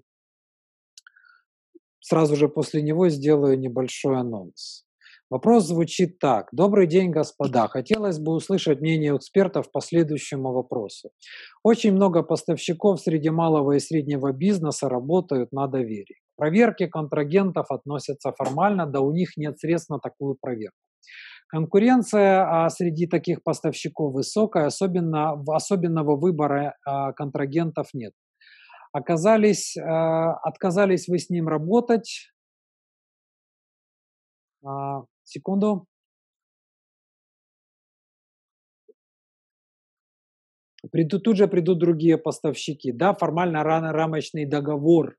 сразу 2.00 2.36
же 2.36 2.48
после 2.50 2.82
него 2.82 3.10
сделаю 3.10 3.58
небольшой 3.58 4.20
анонс. 4.20 4.86
Вопрос 5.32 5.68
звучит 5.68 6.20
так. 6.20 6.50
Добрый 6.52 6.88
день, 6.88 7.10
господа. 7.10 7.70
Хотелось 7.70 8.20
бы 8.20 8.34
услышать 8.34 8.82
мнение 8.82 9.16
экспертов 9.16 9.72
по 9.72 9.80
следующему 9.80 10.52
вопросу. 10.52 11.12
Очень 11.64 11.94
много 11.94 12.22
поставщиков 12.22 13.00
среди 13.00 13.30
малого 13.30 13.72
и 13.72 13.80
среднего 13.80 14.34
бизнеса 14.34 14.90
работают 14.90 15.54
на 15.54 15.68
доверии. 15.68 16.18
Проверки 16.36 16.86
контрагентов 16.86 17.68
относятся 17.70 18.34
формально, 18.34 18.86
да 18.86 19.00
у 19.00 19.14
них 19.14 19.38
нет 19.38 19.58
средств 19.58 19.90
на 19.90 20.00
такую 20.00 20.36
проверку. 20.36 20.76
Конкуренция 21.48 22.66
а, 22.66 22.70
среди 22.70 23.08
таких 23.08 23.42
поставщиков 23.42 24.14
высокая, 24.14 24.66
особенно, 24.66 25.42
особенного 25.48 26.18
выбора 26.18 26.76
а, 26.86 27.14
контрагентов 27.14 27.88
нет. 27.94 28.12
Оказались, 28.92 29.78
а, 29.78 30.34
отказались 30.44 31.08
вы 31.08 31.20
с 31.20 31.30
ним 31.30 31.48
работать, 31.48 32.28
Секунду. 35.32 35.86
Придут, 40.92 41.24
тут 41.24 41.38
же 41.38 41.48
придут 41.48 41.80
другие 41.80 42.18
поставщики. 42.18 42.92
Да, 42.92 43.14
формально 43.14 43.64
рамочный 43.64 44.46
договор 44.46 45.16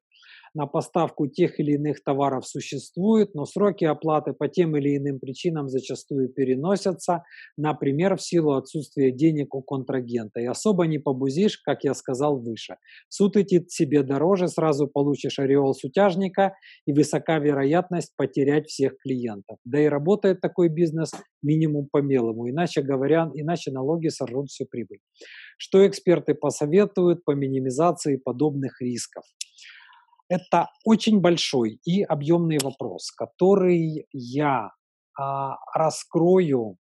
на 0.54 0.66
поставку 0.66 1.26
тех 1.26 1.58
или 1.60 1.72
иных 1.72 2.02
товаров 2.02 2.46
существует, 2.46 3.34
но 3.34 3.44
сроки 3.44 3.84
оплаты 3.84 4.32
по 4.32 4.48
тем 4.48 4.76
или 4.76 4.96
иным 4.96 5.18
причинам 5.18 5.68
зачастую 5.68 6.28
переносятся, 6.28 7.24
например, 7.56 8.16
в 8.16 8.22
силу 8.22 8.52
отсутствия 8.52 9.12
денег 9.12 9.54
у 9.54 9.62
контрагента. 9.62 10.40
И 10.40 10.46
особо 10.46 10.86
не 10.86 10.98
побузишь, 10.98 11.58
как 11.58 11.84
я 11.84 11.94
сказал 11.94 12.38
выше. 12.38 12.76
Суд 13.08 13.36
идти 13.36 13.64
себе 13.68 14.02
дороже, 14.02 14.48
сразу 14.48 14.88
получишь 14.88 15.38
ореол 15.38 15.74
сутяжника 15.74 16.54
и 16.86 16.92
высока 16.92 17.38
вероятность 17.38 18.12
потерять 18.16 18.66
всех 18.66 18.98
клиентов. 18.98 19.58
Да 19.64 19.80
и 19.80 19.86
работает 19.86 20.40
такой 20.40 20.68
бизнес 20.68 21.12
минимум 21.42 21.88
по 21.90 21.98
мелому, 21.98 22.48
иначе 22.48 22.82
говоря, 22.82 23.30
иначе 23.34 23.70
налоги 23.70 24.08
сожрут 24.08 24.48
всю 24.48 24.66
прибыль. 24.66 24.98
Что 25.56 25.86
эксперты 25.86 26.34
посоветуют 26.34 27.24
по 27.24 27.32
минимизации 27.32 28.16
подобных 28.16 28.80
рисков? 28.80 29.24
Это 30.32 30.70
очень 30.82 31.20
большой 31.20 31.78
и 31.84 32.02
объемный 32.02 32.56
вопрос, 32.62 33.10
который 33.10 34.06
я 34.12 34.70
а, 35.18 35.56
раскрою 35.74 36.78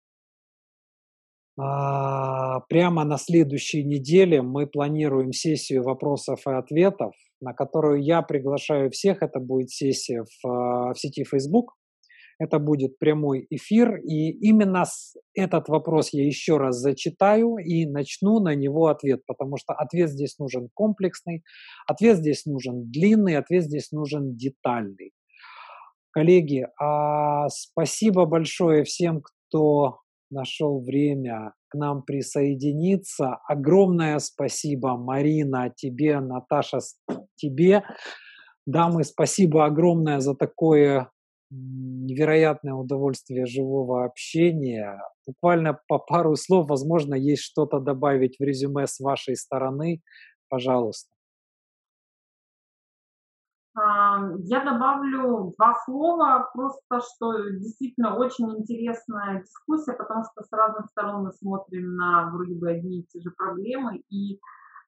а, 1.58 2.60
прямо 2.68 3.02
на 3.02 3.18
следующей 3.18 3.82
неделе. 3.82 4.40
Мы 4.40 4.68
планируем 4.68 5.32
сессию 5.32 5.82
вопросов 5.82 6.46
и 6.46 6.52
ответов, 6.52 7.12
на 7.40 7.52
которую 7.52 8.00
я 8.04 8.22
приглашаю 8.22 8.88
всех. 8.92 9.20
Это 9.20 9.40
будет 9.40 9.70
сессия 9.70 10.22
в, 10.22 10.92
в 10.92 10.94
сети 10.94 11.24
Facebook. 11.24 11.74
Это 12.40 12.58
будет 12.58 12.98
прямой 12.98 13.46
эфир, 13.50 13.96
и 13.96 14.30
именно 14.30 14.84
этот 15.34 15.68
вопрос 15.68 16.14
я 16.14 16.24
еще 16.24 16.56
раз 16.56 16.76
зачитаю 16.78 17.58
и 17.58 17.84
начну 17.84 18.40
на 18.40 18.54
него 18.54 18.86
ответ, 18.86 19.20
потому 19.26 19.58
что 19.58 19.74
ответ 19.74 20.08
здесь 20.08 20.38
нужен 20.38 20.70
комплексный, 20.72 21.44
ответ 21.86 22.16
здесь 22.16 22.46
нужен 22.46 22.90
длинный, 22.90 23.36
ответ 23.36 23.64
здесь 23.64 23.92
нужен 23.92 24.36
детальный. 24.36 25.12
Коллеги, 26.12 26.66
а 26.80 27.46
спасибо 27.50 28.24
большое 28.24 28.84
всем, 28.84 29.20
кто 29.20 29.98
нашел 30.30 30.80
время 30.80 31.52
к 31.68 31.74
нам 31.74 32.02
присоединиться. 32.02 33.38
Огромное 33.46 34.18
спасибо, 34.18 34.96
Марина, 34.96 35.70
тебе, 35.76 36.20
Наташа, 36.20 36.78
тебе. 37.36 37.84
Дамы, 38.64 39.04
спасибо 39.04 39.66
огромное 39.66 40.20
за 40.20 40.34
такое 40.34 41.10
невероятное 41.50 42.74
удовольствие 42.74 43.46
живого 43.46 44.04
общения. 44.04 45.02
Буквально 45.26 45.78
по 45.88 45.98
пару 45.98 46.36
слов, 46.36 46.68
возможно, 46.68 47.14
есть 47.14 47.42
что-то 47.42 47.80
добавить 47.80 48.36
в 48.38 48.42
резюме 48.42 48.86
с 48.86 49.00
вашей 49.00 49.36
стороны. 49.36 50.02
Пожалуйста. 50.48 51.10
Я 53.76 54.64
добавлю 54.64 55.54
два 55.56 55.74
слова, 55.84 56.50
просто 56.52 57.00
что 57.00 57.50
действительно 57.50 58.16
очень 58.16 58.50
интересная 58.58 59.42
дискуссия, 59.42 59.92
потому 59.92 60.24
что 60.24 60.42
с 60.42 60.52
разных 60.52 60.86
сторон 60.86 61.24
мы 61.24 61.32
смотрим 61.32 61.96
на 61.96 62.30
вроде 62.30 62.54
бы 62.54 62.70
одни 62.70 63.00
и 63.00 63.06
те 63.06 63.20
же 63.20 63.30
проблемы, 63.30 64.02
и 64.10 64.40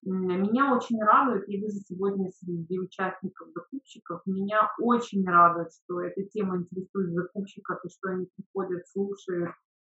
меня 0.05 0.75
очень 0.75 1.01
радует, 1.01 1.49
я 1.49 1.59
вижу 1.59 1.79
сегодня 1.87 2.31
среди 2.33 2.79
участников 2.79 3.49
закупщиков, 3.55 4.23
меня 4.27 4.71
очень 4.79 5.25
радует, 5.25 5.69
что 5.73 6.01
эта 6.01 6.25
тема 6.25 6.59
интересует 6.59 7.13
закупщиков, 7.13 7.79
и 7.85 7.89
что 7.89 8.11
они 8.11 8.29
приходят, 8.37 8.87
слушают 8.89 9.55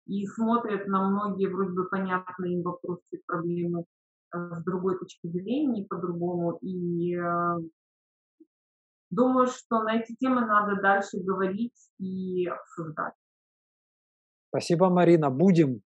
и 0.06 0.26
смотрят 0.28 0.88
на 0.88 1.10
многие 1.10 1.48
вроде 1.48 1.72
бы 1.72 1.88
понятные 1.88 2.58
им 2.58 2.64
вопросы 2.64 3.04
и 3.12 3.22
проблемы 3.26 3.86
э, 4.36 4.38
с 4.60 4.64
другой 4.64 5.00
точки 5.00 5.28
зрения, 5.28 5.86
по-другому. 5.86 6.58
И 6.62 7.16
э, 7.16 7.58
думаю, 9.10 9.48
что 9.48 9.82
на 9.84 9.96
эти 9.96 10.14
темы 10.16 10.42
надо 10.42 10.82
дальше 10.82 11.20
говорить 11.20 11.90
и 12.00 12.48
обсуждать. 12.48 13.14
Спасибо, 14.50 14.90
Марина. 14.90 15.30
Будем, 15.30 15.82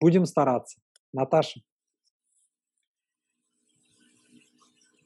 будем 0.00 0.26
стараться. 0.26 0.80
Наташа. 1.12 1.60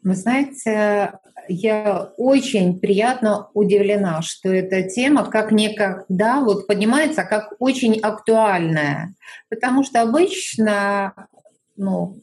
Вы 0.02 0.14
знаете, 0.14 1.12
я 1.48 2.12
очень 2.16 2.80
приятно 2.80 3.48
удивлена, 3.54 4.20
что 4.22 4.48
эта 4.48 4.82
тема 4.82 5.24
как 5.30 5.52
никогда 5.52 6.40
вот 6.40 6.66
поднимается 6.66 7.22
как 7.22 7.54
очень 7.60 8.00
актуальная, 8.00 9.14
потому 9.48 9.84
что 9.84 10.02
обычно, 10.02 11.28
ну, 11.76 12.20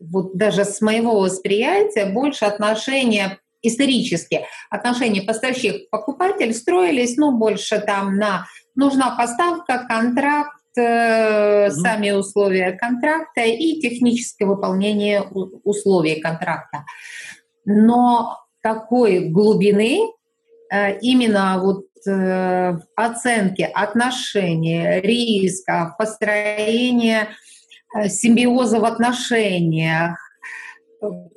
вот 0.00 0.36
даже 0.36 0.64
с 0.64 0.80
моего 0.80 1.20
восприятия 1.20 2.06
больше 2.06 2.44
отношения 2.44 3.38
исторически 3.60 4.46
отношения 4.70 5.22
поставщик-покупатель 5.22 6.54
строились, 6.54 7.16
ну, 7.16 7.36
больше 7.36 7.80
там 7.80 8.16
на 8.16 8.46
нужна 8.74 9.16
поставка, 9.16 9.84
контракт. 9.88 10.57
Сами 10.78 12.10
условия 12.10 12.72
контракта 12.72 13.42
и 13.42 13.80
техническое 13.80 14.46
выполнение 14.46 15.22
условий 15.64 16.20
контракта. 16.20 16.84
Но 17.64 18.38
такой 18.62 19.28
глубины 19.28 20.00
э, 20.70 20.98
именно 21.00 21.60
вот 21.62 21.86
э, 22.06 22.78
оценки 22.96 23.62
отношения, 23.62 25.00
риска, 25.00 25.94
построения 25.98 27.28
симбиоза 28.08 28.80
в 28.80 28.84
отношениях, 28.84 30.18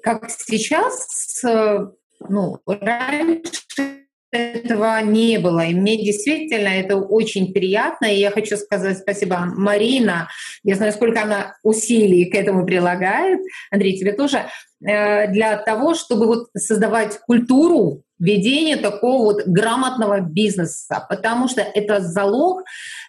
как 0.04 0.30
сейчас, 0.30 1.42
ну, 1.44 2.60
раньше 2.66 4.01
этого 4.32 5.02
не 5.02 5.38
было. 5.38 5.66
И 5.66 5.74
мне 5.74 5.98
действительно 5.98 6.70
это 6.70 6.98
очень 6.98 7.54
приятно. 7.54 8.06
И 8.06 8.20
я 8.20 8.32
хочу 8.32 8.58
сказать 8.58 8.98
спасибо 8.98 9.46
Марина. 9.56 10.30
Я 10.64 10.76
знаю, 10.76 10.94
сколько 10.94 11.22
она 11.24 11.56
усилий 11.64 12.26
к 12.26 12.36
этому 12.36 12.66
прилагает. 12.66 13.40
Андрей, 13.72 13.98
тебе 13.98 14.14
тоже. 14.14 14.46
Э, 14.86 15.28
для 15.28 15.58
того, 15.58 15.94
чтобы 15.94 16.26
вот 16.26 16.50
создавать 16.58 17.20
культуру 17.28 18.04
ведения 18.20 18.78
такого 18.78 19.24
вот 19.24 19.44
грамотного 19.46 20.22
бизнеса, 20.22 21.06
потому 21.10 21.48
что 21.48 21.62
это 21.62 22.02
залог 22.02 22.64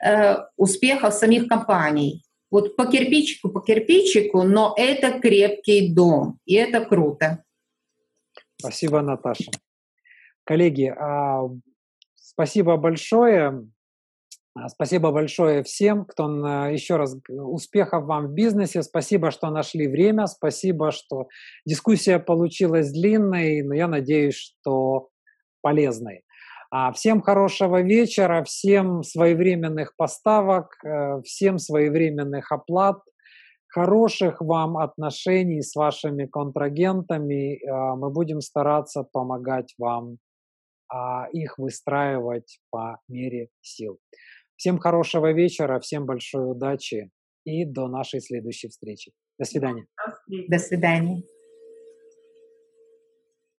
э, 0.04 0.36
успеха 0.56 1.10
самих 1.10 1.48
компаний. 1.48 2.24
Вот 2.50 2.76
по 2.76 2.84
кирпичику, 2.84 3.48
по 3.48 3.60
кирпичику, 3.60 4.42
но 4.42 4.74
это 4.76 5.18
крепкий 5.18 5.94
дом, 5.94 6.38
и 6.44 6.54
это 6.54 6.84
круто. 6.84 7.42
Спасибо, 8.58 9.00
Наташа. 9.00 9.50
Коллеги, 10.44 10.86
а, 10.86 11.48
Спасибо 12.32 12.78
большое. 12.78 13.68
А, 14.54 14.68
спасибо 14.68 15.10
большое 15.10 15.62
всем, 15.64 16.06
кто 16.06 16.24
еще 16.70 16.96
раз 16.96 17.16
успехов 17.28 18.04
вам 18.04 18.28
в 18.28 18.32
бизнесе. 18.32 18.82
Спасибо, 18.82 19.30
что 19.30 19.50
нашли 19.50 19.86
время. 19.86 20.26
Спасибо, 20.26 20.92
что 20.92 21.28
дискуссия 21.66 22.18
получилась 22.18 22.90
длинной, 22.90 23.62
но 23.62 23.74
я 23.74 23.86
надеюсь, 23.86 24.36
что 24.36 25.08
полезной. 25.60 26.22
А, 26.70 26.92
всем 26.92 27.20
хорошего 27.20 27.82
вечера, 27.82 28.42
всем 28.44 29.02
своевременных 29.02 29.94
поставок, 29.96 30.78
э, 30.84 31.20
всем 31.22 31.58
своевременных 31.58 32.50
оплат, 32.50 32.96
хороших 33.68 34.40
вам 34.40 34.78
отношений 34.78 35.60
с 35.60 35.76
вашими 35.76 36.26
контрагентами. 36.26 37.60
Мы 37.96 38.10
будем 38.10 38.40
стараться 38.40 39.02
помогать 39.02 39.74
вам 39.78 40.18
их 41.32 41.58
выстраивать 41.58 42.60
по 42.70 42.98
мере 43.08 43.48
сил. 43.60 43.98
Всем 44.56 44.78
хорошего 44.78 45.32
вечера, 45.32 45.80
всем 45.80 46.06
большой 46.06 46.50
удачи 46.50 47.10
и 47.44 47.64
до 47.64 47.88
нашей 47.88 48.20
следующей 48.20 48.68
встречи. 48.68 49.12
До 49.38 49.44
свидания. 49.44 49.86
До 50.48 50.58
свидания. 50.58 51.22